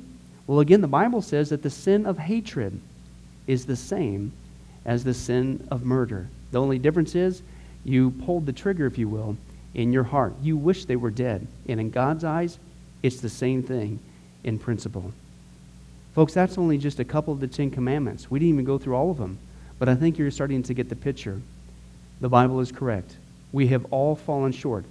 Well, 0.47 0.61
again, 0.61 0.81
the 0.81 0.89
Bible 0.89 1.23
says 1.23 1.51
that 1.51 1.63
the 1.63 1.71
sin 1.71 2.07
of 2.07 2.19
hatred 2.19 2.81
is 3.47 3.67
the 3.67 3.77
same 3.77 4.33
as 4.87 5.05
the 5.05 5.13
sin 5.13 5.69
of 5.71 5.85
murder. 5.85 6.29
The 6.53 6.61
only 6.61 6.79
difference 6.79 7.15
is 7.15 7.43
you 7.85 8.13
pulled 8.13 8.47
the 8.47 8.53
trigger, 8.53 8.87
if 8.87 8.97
you 8.97 9.09
will, 9.09 9.37
in 9.75 9.93
your 9.93 10.05
heart. 10.05 10.33
You 10.43 10.57
wish 10.57 10.87
they 10.87 10.97
were 10.97 11.11
dead. 11.11 11.47
And 11.69 11.79
in 11.79 11.91
God's 11.91 12.25
eyes, 12.25 12.59
it's 13.03 13.21
the 13.21 13.29
same 13.29 13.63
thing 13.63 13.99
in 14.45 14.59
principle. 14.59 15.13
Folks, 16.15 16.33
that's 16.33 16.57
only 16.57 16.79
just 16.79 16.99
a 16.99 17.05
couple 17.05 17.35
of 17.35 17.41
the 17.41 17.47
Ten 17.47 17.71
Commandments. 17.71 18.31
We 18.31 18.39
didn't 18.39 18.55
even 18.55 18.65
go 18.65 18.79
through 18.79 18.95
all 18.95 19.11
of 19.11 19.19
them. 19.19 19.39
But 19.79 19.91
I 19.91 19.95
think 19.95 20.17
you're 20.17 20.31
starting 20.31 20.63
to 20.63 20.75
get 20.75 20.89
the 20.89 20.97
picture. 20.97 21.43
The 22.21 22.31
Bible 22.31 22.61
is 22.61 22.73
correct. 22.73 23.17
We 23.53 23.67
have 23.69 23.85
all 23.91 24.17
fallen 24.17 24.53
short 24.53 24.87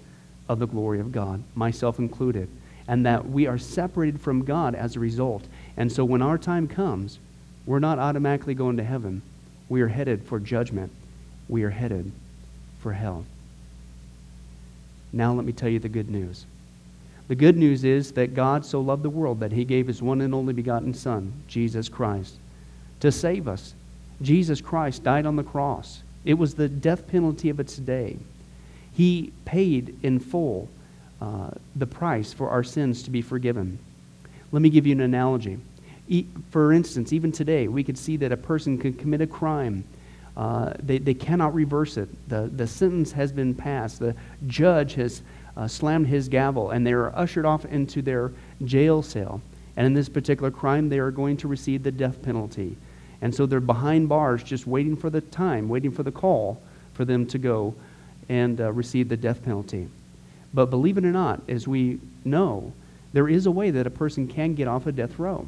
of 0.47 0.59
the 0.59 0.67
glory 0.67 0.99
of 0.99 1.11
God, 1.11 1.41
myself 1.55 1.97
included, 1.97 2.47
and 2.87 3.05
that 3.05 3.27
we 3.27 3.47
are 3.47 3.57
separated 3.57 4.21
from 4.21 4.45
God 4.45 4.75
as 4.75 4.95
a 4.95 4.99
result. 4.99 5.43
And 5.75 5.91
so 5.91 6.05
when 6.05 6.21
our 6.21 6.37
time 6.37 6.67
comes, 6.67 7.17
we're 7.65 7.79
not 7.79 7.97
automatically 7.97 8.53
going 8.53 8.77
to 8.77 8.83
heaven. 8.83 9.23
We 9.69 9.81
are 9.81 9.87
headed 9.87 10.23
for 10.23 10.39
judgment. 10.39 10.91
we 11.47 11.63
are 11.63 11.69
headed 11.69 12.11
for 12.79 12.93
hell. 12.93 13.25
Now, 15.13 15.33
let 15.33 15.45
me 15.45 15.53
tell 15.53 15.69
you 15.69 15.79
the 15.79 15.89
good 15.89 16.09
news. 16.09 16.45
The 17.27 17.35
good 17.35 17.57
news 17.57 17.83
is 17.83 18.11
that 18.13 18.35
God 18.35 18.65
so 18.65 18.81
loved 18.81 19.03
the 19.03 19.09
world 19.09 19.39
that 19.39 19.51
he 19.51 19.65
gave 19.65 19.87
his 19.87 20.01
one 20.01 20.21
and 20.21 20.33
only 20.33 20.53
begotten 20.53 20.93
Son, 20.93 21.33
Jesus 21.47 21.89
Christ, 21.89 22.35
to 22.99 23.11
save 23.11 23.47
us. 23.47 23.73
Jesus 24.21 24.61
Christ 24.61 25.03
died 25.03 25.25
on 25.25 25.35
the 25.35 25.43
cross. 25.43 26.03
It 26.23 26.35
was 26.35 26.53
the 26.53 26.69
death 26.69 27.07
penalty 27.07 27.49
of 27.49 27.59
its 27.59 27.77
day. 27.77 28.17
He 28.93 29.31
paid 29.45 29.97
in 30.03 30.19
full 30.19 30.69
uh, 31.21 31.51
the 31.75 31.87
price 31.87 32.33
for 32.33 32.49
our 32.49 32.63
sins 32.63 33.03
to 33.03 33.09
be 33.09 33.21
forgiven. 33.21 33.79
Let 34.51 34.61
me 34.61 34.69
give 34.69 34.85
you 34.85 34.93
an 34.93 35.01
analogy. 35.01 35.57
For 36.51 36.73
instance, 36.73 37.13
even 37.13 37.31
today, 37.31 37.67
we 37.67 37.83
could 37.83 37.97
see 37.97 38.17
that 38.17 38.31
a 38.31 38.37
person 38.37 38.77
could 38.77 38.99
commit 38.99 39.21
a 39.21 39.27
crime. 39.27 39.83
Uh, 40.37 40.73
they, 40.83 40.97
they 40.97 41.13
cannot 41.13 41.53
reverse 41.53 41.97
it. 41.97 42.09
The, 42.29 42.49
the 42.53 42.67
sentence 42.67 43.11
has 43.13 43.31
been 43.31 43.55
passed. 43.55 43.99
The 43.99 44.15
judge 44.47 44.95
has 44.95 45.21
uh, 45.57 45.67
slammed 45.67 46.07
his 46.07 46.27
gavel, 46.27 46.71
and 46.71 46.85
they 46.85 46.91
are 46.93 47.15
ushered 47.15 47.45
off 47.45 47.65
into 47.65 48.01
their 48.01 48.31
jail 48.65 49.01
cell. 49.01 49.41
And 49.77 49.87
in 49.87 49.93
this 49.93 50.09
particular 50.09 50.51
crime, 50.51 50.89
they 50.89 50.99
are 50.99 51.11
going 51.11 51.37
to 51.37 51.47
receive 51.47 51.83
the 51.83 51.91
death 51.91 52.21
penalty. 52.21 52.77
And 53.21 53.33
so 53.33 53.45
they're 53.45 53.59
behind 53.59 54.09
bars 54.09 54.43
just 54.43 54.67
waiting 54.67 54.95
for 54.95 55.09
the 55.09 55.21
time, 55.21 55.69
waiting 55.69 55.91
for 55.91 56.03
the 56.03 56.11
call 56.11 56.61
for 56.93 57.05
them 57.05 57.25
to 57.27 57.37
go 57.37 57.73
and 58.29 58.59
uh, 58.59 58.71
receive 58.71 59.09
the 59.09 59.17
death 59.17 59.43
penalty. 59.43 59.87
But 60.53 60.69
believe 60.69 60.97
it 60.97 61.05
or 61.05 61.11
not, 61.11 61.41
as 61.47 61.67
we 61.67 61.99
know, 62.23 62.71
there 63.13 63.27
is 63.27 63.45
a 63.45 63.51
way 63.51 63.71
that 63.71 63.87
a 63.87 63.89
person 63.89 64.27
can 64.27 64.55
get 64.55 64.67
off 64.67 64.87
a 64.87 64.91
death 64.91 65.17
row. 65.19 65.47